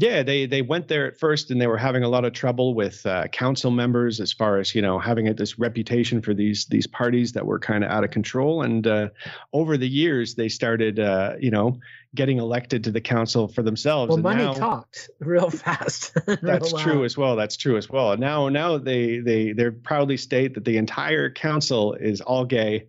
Yeah, 0.00 0.22
they 0.22 0.46
they 0.46 0.62
went 0.62 0.88
there 0.88 1.06
at 1.06 1.18
first, 1.18 1.50
and 1.50 1.60
they 1.60 1.66
were 1.66 1.76
having 1.76 2.02
a 2.02 2.08
lot 2.08 2.24
of 2.24 2.32
trouble 2.32 2.72
with 2.72 3.04
uh, 3.04 3.28
council 3.28 3.70
members 3.70 4.18
as 4.18 4.32
far 4.32 4.56
as 4.56 4.74
you 4.74 4.80
know 4.80 4.98
having 4.98 5.28
a, 5.28 5.34
this 5.34 5.58
reputation 5.58 6.22
for 6.22 6.32
these 6.32 6.64
these 6.66 6.86
parties 6.86 7.32
that 7.32 7.44
were 7.44 7.58
kind 7.58 7.84
of 7.84 7.90
out 7.90 8.02
of 8.02 8.10
control. 8.10 8.62
And 8.62 8.86
uh, 8.86 9.10
over 9.52 9.76
the 9.76 9.86
years, 9.86 10.36
they 10.36 10.48
started 10.48 10.98
uh, 10.98 11.34
you 11.38 11.50
know 11.50 11.78
getting 12.14 12.38
elected 12.38 12.82
to 12.84 12.90
the 12.90 13.00
council 13.02 13.46
for 13.46 13.62
themselves. 13.62 14.08
Well, 14.08 14.16
and 14.16 14.22
money 14.22 14.44
now, 14.44 14.54
talked 14.54 15.10
real 15.18 15.50
fast. 15.64 16.12
real 16.26 16.38
that's 16.42 16.72
loud. 16.72 16.82
true 16.82 17.04
as 17.04 17.18
well. 17.18 17.36
That's 17.36 17.58
true 17.58 17.76
as 17.76 17.90
well. 17.90 18.16
Now 18.16 18.48
now 18.48 18.78
they 18.78 19.18
they 19.18 19.52
they 19.52 19.68
proudly 19.68 20.16
state 20.16 20.54
that 20.54 20.64
the 20.64 20.78
entire 20.78 21.28
council 21.28 21.92
is 21.92 22.22
all 22.22 22.46
gay 22.46 22.86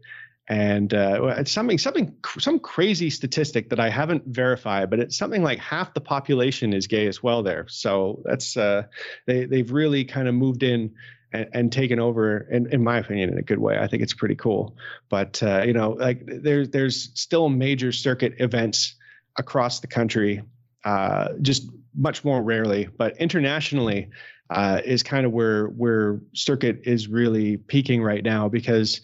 and 0.47 0.93
uh, 0.93 1.35
it's 1.37 1.51
something 1.51 1.77
something 1.77 2.15
some 2.39 2.59
crazy 2.59 3.09
statistic 3.09 3.69
that 3.69 3.79
I 3.79 3.89
haven't 3.89 4.25
verified, 4.25 4.89
but 4.89 4.99
it's 4.99 5.17
something 5.17 5.43
like 5.43 5.59
half 5.59 5.93
the 5.93 6.01
population 6.01 6.73
is 6.73 6.87
gay 6.87 7.07
as 7.07 7.21
well 7.23 7.43
there. 7.43 7.67
So 7.69 8.21
that's 8.25 8.57
uh, 8.57 8.83
they 9.27 9.45
they've 9.45 9.71
really 9.71 10.03
kind 10.03 10.27
of 10.27 10.33
moved 10.35 10.63
in 10.63 10.93
and, 11.31 11.47
and 11.53 11.71
taken 11.71 11.99
over, 11.99 12.39
in, 12.51 12.71
in 12.73 12.83
my 12.83 12.97
opinion, 12.97 13.29
in 13.29 13.37
a 13.37 13.41
good 13.41 13.59
way. 13.59 13.77
I 13.77 13.87
think 13.87 14.03
it's 14.03 14.13
pretty 14.13 14.35
cool. 14.35 14.75
But 15.09 15.41
uh, 15.43 15.63
you 15.65 15.73
know, 15.73 15.91
like 15.91 16.23
there's 16.25 16.69
there's 16.69 17.11
still 17.13 17.49
major 17.49 17.91
circuit 17.91 18.33
events 18.39 18.95
across 19.37 19.79
the 19.79 19.87
country, 19.87 20.41
uh, 20.83 21.29
just 21.41 21.69
much 21.95 22.23
more 22.23 22.41
rarely, 22.41 22.89
but 22.97 23.17
internationally. 23.17 24.09
Uh, 24.53 24.81
is 24.83 25.01
kind 25.01 25.25
of 25.25 25.31
where 25.31 25.67
where 25.67 26.19
circuit 26.33 26.81
is 26.83 27.07
really 27.07 27.55
peaking 27.55 28.03
right 28.03 28.21
now 28.21 28.49
because 28.49 28.99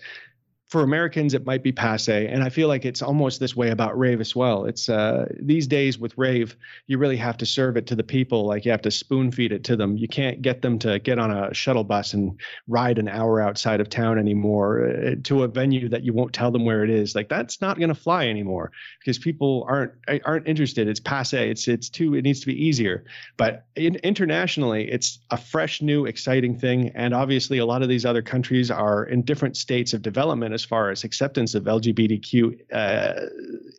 for 0.70 0.82
Americans, 0.82 1.34
it 1.34 1.46
might 1.46 1.64
be 1.64 1.72
passe. 1.72 2.28
And 2.28 2.44
I 2.44 2.50
feel 2.50 2.68
like 2.68 2.84
it's 2.84 3.02
almost 3.02 3.40
this 3.40 3.56
way 3.56 3.70
about 3.70 3.98
rave 3.98 4.20
as 4.20 4.36
well. 4.36 4.66
It's 4.66 4.90
uh, 4.90 5.26
these 5.40 5.66
days 5.66 5.98
with 5.98 6.18
rave, 6.18 6.58
you 6.88 6.98
really 6.98 7.16
have 7.16 7.38
to 7.38 7.46
serve 7.46 7.78
it 7.78 7.88
to 7.88 7.96
the 7.96 8.04
people. 8.04 8.46
Like 8.46 8.66
you 8.66 8.72
have 8.72 8.82
to 8.82 8.92
spoon 8.92 9.32
feed 9.32 9.54
it 9.54 9.64
to 9.66 9.78
them. 9.78 9.96
You 9.96 10.10
can't 10.10 10.42
get 10.42 10.62
them 10.62 10.78
to 10.80 11.00
get 11.00 11.20
on 11.20 11.32
a 11.32 11.54
shuttle 11.54 11.86
bus 11.86 12.14
and 12.14 12.38
ride 12.68 13.00
an 13.00 13.08
hour 13.08 13.40
outside 13.42 13.80
of 13.80 13.90
town 13.90 14.20
anymore 14.20 14.86
uh, 14.86 15.16
to 15.24 15.44
a 15.44 15.48
venue 15.48 15.88
that 15.88 16.04
you 16.04 16.12
won't 16.12 16.34
tell 16.34 16.52
them 16.52 16.66
where 16.66 16.84
it 16.84 16.90
is. 16.90 17.16
Like 17.16 17.30
that's 17.30 17.62
not 17.62 17.80
going 17.80 17.90
to 17.90 17.96
fly 17.96 18.28
anymore 18.28 18.74
because 19.00 19.18
people 19.18 19.66
aren't 19.70 19.94
aren't 20.26 20.50
interested. 20.50 20.90
It's 20.90 21.00
passe. 21.00 21.50
It's 21.50 21.70
it's 21.70 21.90
too. 21.90 22.14
It 22.16 22.24
needs 22.24 22.42
to 22.42 22.48
be 22.48 22.66
easier. 22.66 23.06
But 23.38 23.66
in, 23.78 23.96
internationally, 23.98 24.92
it's 24.92 25.20
a 25.32 25.38
fresh, 25.38 25.82
new, 25.82 26.06
exciting 26.06 26.60
thing. 26.60 26.92
And 26.94 27.14
obviously, 27.14 27.60
a 27.60 27.66
lot 27.66 27.84
of 27.84 27.88
these 27.88 28.06
other 28.06 28.22
countries 28.22 28.70
are 28.70 29.06
in 29.06 29.22
different 29.22 29.56
states 29.56 29.94
of 29.94 30.02
development 30.02 30.57
as 30.58 30.66
far 30.66 30.90
as 30.90 31.04
acceptance 31.04 31.54
of 31.56 31.66
LGBTQ 31.66 32.74
uh, 32.74 33.14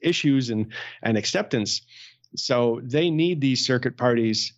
issues 0.01 0.51
and 0.51 0.73
and 1.03 1.19
acceptance. 1.19 1.83
So 2.37 2.81
they 2.85 3.11
need 3.11 3.41
these 3.41 3.67
circuit 3.67 3.97
parties 3.97 4.53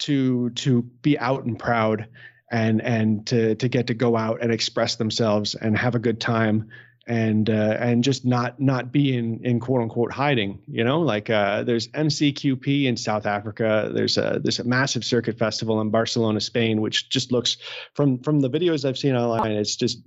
to 0.00 0.50
to 0.50 0.82
be 0.82 1.16
out 1.18 1.44
and 1.44 1.56
proud 1.58 2.08
and 2.50 2.82
and 2.82 3.26
to 3.28 3.54
to 3.54 3.68
get 3.68 3.86
to 3.86 3.94
go 3.94 4.16
out 4.16 4.42
and 4.42 4.50
express 4.52 4.96
themselves 4.96 5.54
and 5.54 5.78
have 5.78 5.94
a 5.94 6.00
good 6.00 6.20
time 6.20 6.70
and 7.06 7.48
uh, 7.48 7.76
and 7.78 8.02
just 8.02 8.24
not 8.24 8.58
not 8.60 8.90
be 8.90 9.16
in 9.16 9.40
in 9.44 9.60
quote 9.60 9.82
unquote 9.82 10.12
hiding. 10.12 10.62
You 10.66 10.84
know, 10.84 11.00
like 11.00 11.30
uh, 11.30 11.62
there's 11.62 11.88
MCQP 11.88 12.84
in 12.84 12.96
South 12.96 13.26
Africa. 13.26 13.90
There's 13.94 14.18
a 14.18 14.40
there's 14.42 14.58
a 14.58 14.64
massive 14.64 15.04
circuit 15.04 15.38
festival 15.38 15.80
in 15.80 15.90
Barcelona, 15.90 16.40
Spain, 16.40 16.80
which 16.80 17.08
just 17.08 17.30
looks 17.30 17.58
from 17.94 18.18
from 18.18 18.40
the 18.40 18.50
videos 18.50 18.84
I've 18.84 18.98
seen 18.98 19.14
online, 19.14 19.52
it's 19.52 19.76
just 19.76 20.00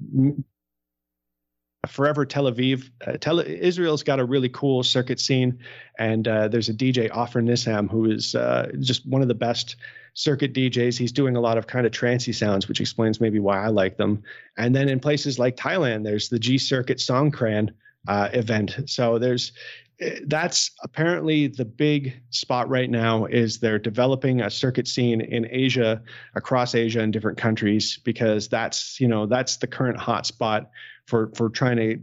forever 1.87 2.25
Tel 2.25 2.45
Aviv. 2.45 2.89
Uh, 3.05 3.13
Tel- 3.13 3.39
Israel's 3.39 4.03
got 4.03 4.19
a 4.19 4.25
really 4.25 4.49
cool 4.49 4.83
circuit 4.83 5.19
scene, 5.19 5.59
and 5.97 6.27
uh, 6.27 6.47
there's 6.47 6.69
a 6.69 6.73
DJ 6.73 7.09
Offer 7.11 7.41
Nissim 7.41 7.89
who 7.89 8.05
is 8.11 8.35
uh, 8.35 8.71
just 8.79 9.05
one 9.05 9.21
of 9.21 9.27
the 9.27 9.35
best 9.35 9.77
circuit 10.13 10.53
DJs. 10.53 10.97
He's 10.97 11.11
doing 11.11 11.35
a 11.35 11.41
lot 11.41 11.57
of 11.57 11.67
kind 11.67 11.85
of 11.85 11.91
trancy 11.91 12.33
sounds, 12.33 12.67
which 12.67 12.81
explains 12.81 13.21
maybe 13.21 13.39
why 13.39 13.63
I 13.63 13.67
like 13.67 13.97
them. 13.97 14.23
And 14.57 14.75
then 14.75 14.89
in 14.89 14.99
places 14.99 15.39
like 15.39 15.55
Thailand, 15.55 16.03
there's 16.03 16.29
the 16.29 16.39
G 16.39 16.57
Circuit 16.57 16.97
Songkran 16.97 17.69
uh, 18.07 18.29
event. 18.33 18.75
So 18.87 19.17
there's 19.17 19.53
eh, 20.01 20.19
that's 20.25 20.71
apparently 20.83 21.47
the 21.47 21.65
big 21.65 22.21
spot 22.29 22.67
right 22.67 22.89
now 22.89 23.25
is 23.25 23.59
they're 23.59 23.79
developing 23.79 24.41
a 24.41 24.49
circuit 24.49 24.87
scene 24.87 25.21
in 25.21 25.47
Asia 25.49 26.01
across 26.35 26.75
Asia 26.75 27.01
in 27.01 27.11
different 27.11 27.37
countries 27.37 27.99
because 28.03 28.49
that's 28.49 28.99
you 28.99 29.07
know 29.07 29.25
that's 29.25 29.57
the 29.57 29.67
current 29.67 29.97
hot 29.97 30.25
spot 30.25 30.69
for 31.09 31.31
for 31.35 31.49
trying 31.49 31.77
to 31.77 31.99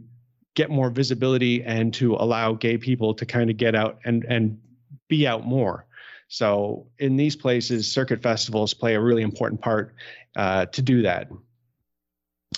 get 0.55 0.71
more 0.71 0.91
visibility 0.91 1.63
and 1.63 1.95
to 1.95 2.15
allow 2.15 2.53
gay 2.55 2.77
people 2.77 3.15
to 3.15 3.25
kind 3.25 3.51
of 3.51 3.57
get 3.57 3.75
out 3.75 3.99
and 4.05 4.25
and 4.25 4.59
be 5.09 5.27
out 5.27 5.47
more. 5.47 5.87
So 6.29 6.89
in 6.99 7.17
these 7.17 7.37
places, 7.37 7.91
circuit 7.91 8.21
festivals 8.21 8.75
play 8.75 8.95
a 8.95 9.01
really 9.01 9.23
important 9.23 9.61
part 9.61 9.95
uh, 10.35 10.67
to 10.67 10.83
do 10.83 11.03
that. 11.03 11.31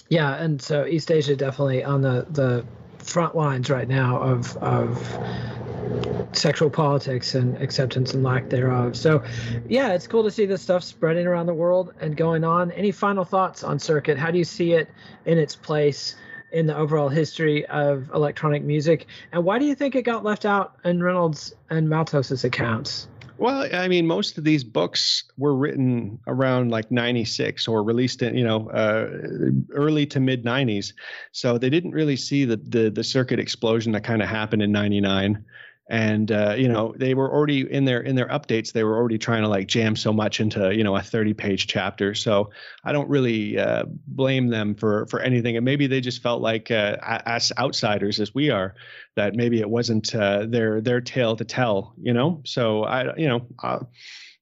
Yeah, 0.08 0.34
and 0.36 0.60
so 0.60 0.86
East 0.86 1.10
Asia 1.10 1.36
definitely 1.36 1.84
on 1.84 2.00
the 2.00 2.26
the 2.30 2.64
front 2.98 3.36
lines 3.36 3.70
right 3.70 3.88
now 3.88 4.20
of 4.20 4.56
of 4.58 5.18
sexual 6.32 6.70
politics 6.70 7.34
and 7.34 7.56
acceptance 7.62 8.14
and 8.14 8.22
lack 8.22 8.48
thereof. 8.50 8.96
So, 8.96 9.22
yeah, 9.68 9.92
it's 9.92 10.06
cool 10.06 10.22
to 10.24 10.30
see 10.30 10.46
this 10.46 10.62
stuff 10.62 10.82
spreading 10.82 11.26
around 11.26 11.46
the 11.46 11.54
world 11.54 11.94
and 12.00 12.16
going 12.16 12.44
on. 12.44 12.70
Any 12.72 12.90
final 12.90 13.24
thoughts 13.24 13.64
on 13.64 13.78
circuit? 13.78 14.18
How 14.18 14.30
do 14.30 14.38
you 14.38 14.44
see 14.44 14.72
it 14.72 14.88
in 15.24 15.38
its 15.38 15.56
place 15.56 16.16
in 16.52 16.66
the 16.66 16.76
overall 16.76 17.08
history 17.08 17.66
of 17.66 18.10
electronic 18.14 18.62
music? 18.62 19.06
And 19.32 19.44
why 19.44 19.58
do 19.58 19.64
you 19.64 19.74
think 19.74 19.94
it 19.94 20.02
got 20.02 20.24
left 20.24 20.44
out 20.44 20.76
in 20.84 21.02
Reynolds 21.02 21.54
and 21.70 21.88
Matos's 21.88 22.44
accounts? 22.44 23.08
Well, 23.38 23.68
I 23.72 23.86
mean, 23.86 24.04
most 24.04 24.36
of 24.36 24.42
these 24.42 24.64
books 24.64 25.22
were 25.36 25.54
written 25.54 26.18
around 26.26 26.72
like 26.72 26.90
96 26.90 27.68
or 27.68 27.84
released 27.84 28.20
in, 28.20 28.36
you 28.36 28.42
know, 28.42 28.68
uh, 28.70 29.08
early 29.72 30.06
to 30.06 30.18
mid 30.18 30.44
90s. 30.44 30.92
So 31.30 31.56
they 31.56 31.70
didn't 31.70 31.92
really 31.92 32.16
see 32.16 32.44
the, 32.44 32.56
the, 32.56 32.90
the 32.90 33.04
circuit 33.04 33.38
explosion 33.38 33.92
that 33.92 34.02
kind 34.02 34.22
of 34.22 34.28
happened 34.28 34.62
in 34.62 34.72
99 34.72 35.44
and 35.88 36.30
uh, 36.30 36.54
you 36.56 36.68
know 36.68 36.94
they 36.96 37.14
were 37.14 37.32
already 37.32 37.60
in 37.70 37.84
their 37.84 38.00
in 38.00 38.14
their 38.14 38.28
updates 38.28 38.72
they 38.72 38.84
were 38.84 38.96
already 38.96 39.18
trying 39.18 39.42
to 39.42 39.48
like 39.48 39.66
jam 39.66 39.96
so 39.96 40.12
much 40.12 40.40
into 40.40 40.74
you 40.74 40.84
know 40.84 40.96
a 40.96 41.02
30 41.02 41.34
page 41.34 41.66
chapter. 41.66 42.14
So 42.14 42.50
i 42.84 42.92
don't 42.92 43.08
really 43.08 43.58
uh, 43.58 43.84
blame 44.06 44.48
them 44.48 44.74
for 44.74 45.06
for 45.06 45.20
anything. 45.20 45.56
And 45.56 45.64
maybe 45.64 45.86
they 45.86 46.00
just 46.00 46.22
felt 46.22 46.42
like 46.42 46.70
uh, 46.70 46.96
as 47.02 47.52
outsiders 47.58 48.20
as 48.20 48.34
we 48.34 48.50
are 48.50 48.74
that 49.16 49.34
maybe 49.34 49.60
it 49.60 49.68
wasn't 49.68 50.14
uh, 50.14 50.46
their 50.46 50.80
their 50.80 51.00
tale 51.00 51.36
to 51.36 51.44
tell 51.44 51.94
you 52.00 52.12
know? 52.12 52.42
So 52.44 52.84
i 52.84 53.16
you 53.16 53.28
know 53.28 53.46
uh, 53.62 53.80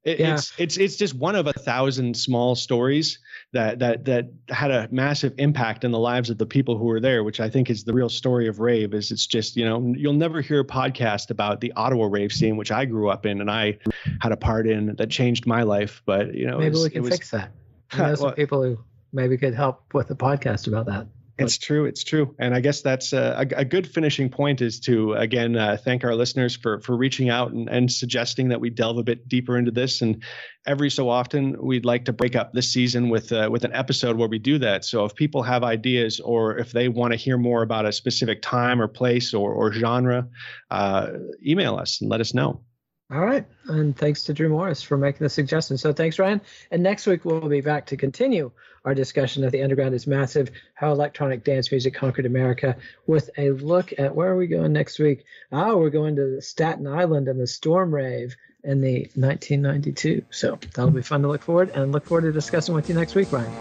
it, 0.07 0.21
yeah. 0.21 0.35
it's 0.35 0.53
it's 0.57 0.77
it's 0.77 0.97
just 0.97 1.15
one 1.15 1.35
of 1.35 1.49
a 1.49 1.53
thousand 1.53 2.17
small 2.17 2.55
stories 2.55 3.19
that 3.53 3.81
that 3.81 4.05
that 4.05 4.31
had 4.49 4.71
a 4.71 4.89
massive 4.93 5.35
impact 5.37 5.83
in 5.83 5.91
the 5.91 5.99
lives 5.99 6.31
of 6.31 6.39
the 6.39 6.47
people 6.47 6.79
who 6.79 6.85
were 6.85 7.01
there, 7.01 7.25
which 7.25 7.41
I 7.41 7.51
think 7.51 7.71
is 7.71 7.83
the 7.83 7.93
real 7.93 8.09
story 8.09 8.47
of 8.47 8.61
rave. 8.61 8.95
Is 8.95 9.11
it's 9.11 9.27
just 9.27 9.57
you 9.57 9.65
know 9.65 9.93
you'll 9.97 10.13
never 10.13 10.41
hear 10.41 10.61
a 10.61 10.65
podcast 10.65 11.31
about 11.31 11.61
the 11.61 11.73
Ottawa 11.73 12.07
rave 12.07 12.33
scene, 12.33 12.57
which 12.57 12.71
I 12.71 12.85
grew 12.85 13.11
up 13.11 13.27
in 13.27 13.41
and 13.41 13.51
I 13.51 13.79
had 14.21 14.31
a 14.31 14.37
part 14.37 14.69
in 14.69 14.95
that 14.95 15.11
changed 15.11 15.45
my 15.45 15.65
life. 15.65 16.03
But 16.07 16.35
you 16.35 16.47
know, 16.47 16.59
maybe 16.59 16.71
was, 16.71 16.85
we 16.85 16.91
can 16.91 17.05
fix 17.05 17.33
that. 17.33 17.51
I 17.93 17.99
know 17.99 18.15
some 18.15 18.35
people 18.35 18.63
who 18.63 18.79
maybe 19.13 19.37
could 19.37 19.55
help 19.55 19.93
with 19.93 20.09
a 20.13 20.15
podcast 20.15 20.69
about 20.69 20.87
that. 20.87 21.09
It's 21.39 21.59
true. 21.59 21.85
It's 21.85 22.03
true. 22.03 22.35
And 22.39 22.55
I 22.55 22.61
guess 22.61 22.81
that's 22.81 23.13
a, 23.13 23.47
a, 23.51 23.61
a 23.61 23.65
good 23.65 23.87
finishing 23.87 24.31
point 24.31 24.63
is 24.63 24.81
to, 24.81 25.13
again, 25.13 25.55
uh, 25.55 25.77
thank 25.77 26.03
our 26.03 26.15
listeners 26.15 26.57
for, 26.57 26.81
for 26.81 26.97
reaching 26.97 27.29
out 27.29 27.53
and, 27.53 27.69
and 27.69 27.93
suggesting 27.93 28.49
that 28.49 28.61
we 28.61 28.71
delve 28.71 28.97
a 28.97 29.03
bit 29.03 29.29
deeper 29.29 29.59
into 29.59 29.71
this. 29.71 30.01
And 30.01 30.23
every 30.67 30.89
so 30.89 31.11
often, 31.11 31.57
we'd 31.61 31.85
like 31.85 32.07
to 32.07 32.13
break 32.15 32.37
up 32.37 32.55
this 32.55 32.73
season 32.73 33.11
with, 33.11 33.33
uh, 33.33 33.51
with 33.53 33.65
an 33.65 33.75
episode 33.75 34.17
where 34.17 34.29
we 34.29 34.39
do 34.39 34.59
that. 34.61 34.85
So 34.85 35.05
if 35.05 35.15
people 35.15 35.43
have 35.43 35.63
ideas 35.63 36.21
or 36.21 36.57
if 36.57 36.73
they 36.73 36.89
want 36.89 37.13
to 37.13 37.19
hear 37.19 37.37
more 37.37 37.63
about 37.63 37.85
a 37.85 37.93
specific 37.93 38.41
time 38.41 38.81
or 38.81 38.89
place 38.89 39.35
or, 39.35 39.53
or 39.53 39.73
genre, 39.73 40.29
uh, 40.71 41.09
email 41.47 41.77
us 41.77 42.01
and 42.01 42.11
let 42.11 42.21
us 42.21 42.33
know. 42.33 42.63
All 43.09 43.25
right. 43.25 43.47
And 43.69 43.97
thanks 43.97 44.25
to 44.25 44.35
Drew 44.35 44.49
Morris 44.49 44.83
for 44.83 44.97
making 44.97 45.25
the 45.25 45.29
suggestion. 45.29 45.79
So 45.79 45.93
thanks, 45.93 46.19
Ryan. 46.19 46.41
And 46.73 46.83
next 46.83 47.07
week, 47.07 47.25
we'll 47.25 47.49
be 47.49 47.61
back 47.61 47.87
to 47.87 47.97
continue 47.97 48.51
our 48.85 48.95
discussion 48.95 49.45
of 49.45 49.53
The 49.53 49.63
Underground 49.63 49.95
is 49.95 50.09
Massive 50.09 50.51
How 50.75 50.91
Electronic 50.91 51.45
Dance 51.45 51.71
Music 51.71 51.95
Conquered 51.95 52.27
America 52.27 52.77
with 53.07 53.31
a 53.39 53.51
look 53.51 53.93
at 53.97 54.15
where 54.15 54.33
are 54.33 54.37
we 54.37 54.49
going 54.49 54.73
next 54.73 54.99
week? 54.99 55.25
Oh, 55.53 55.77
we're 55.79 55.91
going 55.91 56.17
to 56.17 56.41
Staten 56.41 56.87
Island 56.87 57.29
and 57.29 57.41
the 57.41 57.47
Storm 57.47 57.95
Rave 57.95 58.37
in 58.65 58.81
the 58.81 59.11
1992. 59.15 60.25
So 60.31 60.59
that'll 60.75 60.91
be 60.91 61.03
fun 61.03 61.23
to 61.23 61.29
look 61.29 61.43
forward 61.43 61.71
and 61.71 61.93
look 61.93 62.07
forward 62.07 62.23
to 62.23 62.33
discussing 62.33 62.75
with 62.75 62.89
you 62.89 62.97
next 62.97 63.15
week, 63.15 63.31
Ryan. 63.31 63.53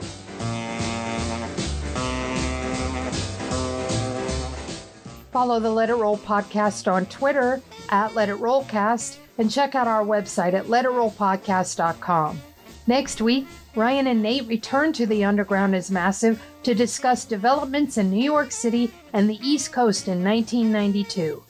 Follow 5.31 5.59
the 5.59 5.69
Let 5.69 5.89
It 5.91 5.95
Roll 5.95 6.17
podcast 6.17 6.91
on 6.91 7.05
Twitter 7.07 7.61
at 7.89 8.15
Let 8.15 8.29
It 8.29 8.37
Rollcast 8.37 9.17
and 9.37 9.51
check 9.51 9.75
out 9.75 9.87
our 9.87 10.03
website 10.03 10.53
at 10.53 10.65
letitrollpodcast.com. 10.65 12.41
Next 12.87 13.21
week, 13.21 13.47
Ryan 13.75 14.07
and 14.07 14.21
Nate 14.21 14.47
return 14.47 14.93
to 14.93 15.05
The 15.05 15.25
Underground 15.25 15.75
is 15.75 15.91
Massive 15.91 16.41
to 16.63 16.75
discuss 16.75 17.25
developments 17.25 17.97
in 17.97 18.11
New 18.11 18.23
York 18.23 18.51
City 18.51 18.93
and 19.11 19.29
the 19.29 19.39
East 19.41 19.73
Coast 19.73 20.07
in 20.07 20.23
1992. 20.23 21.43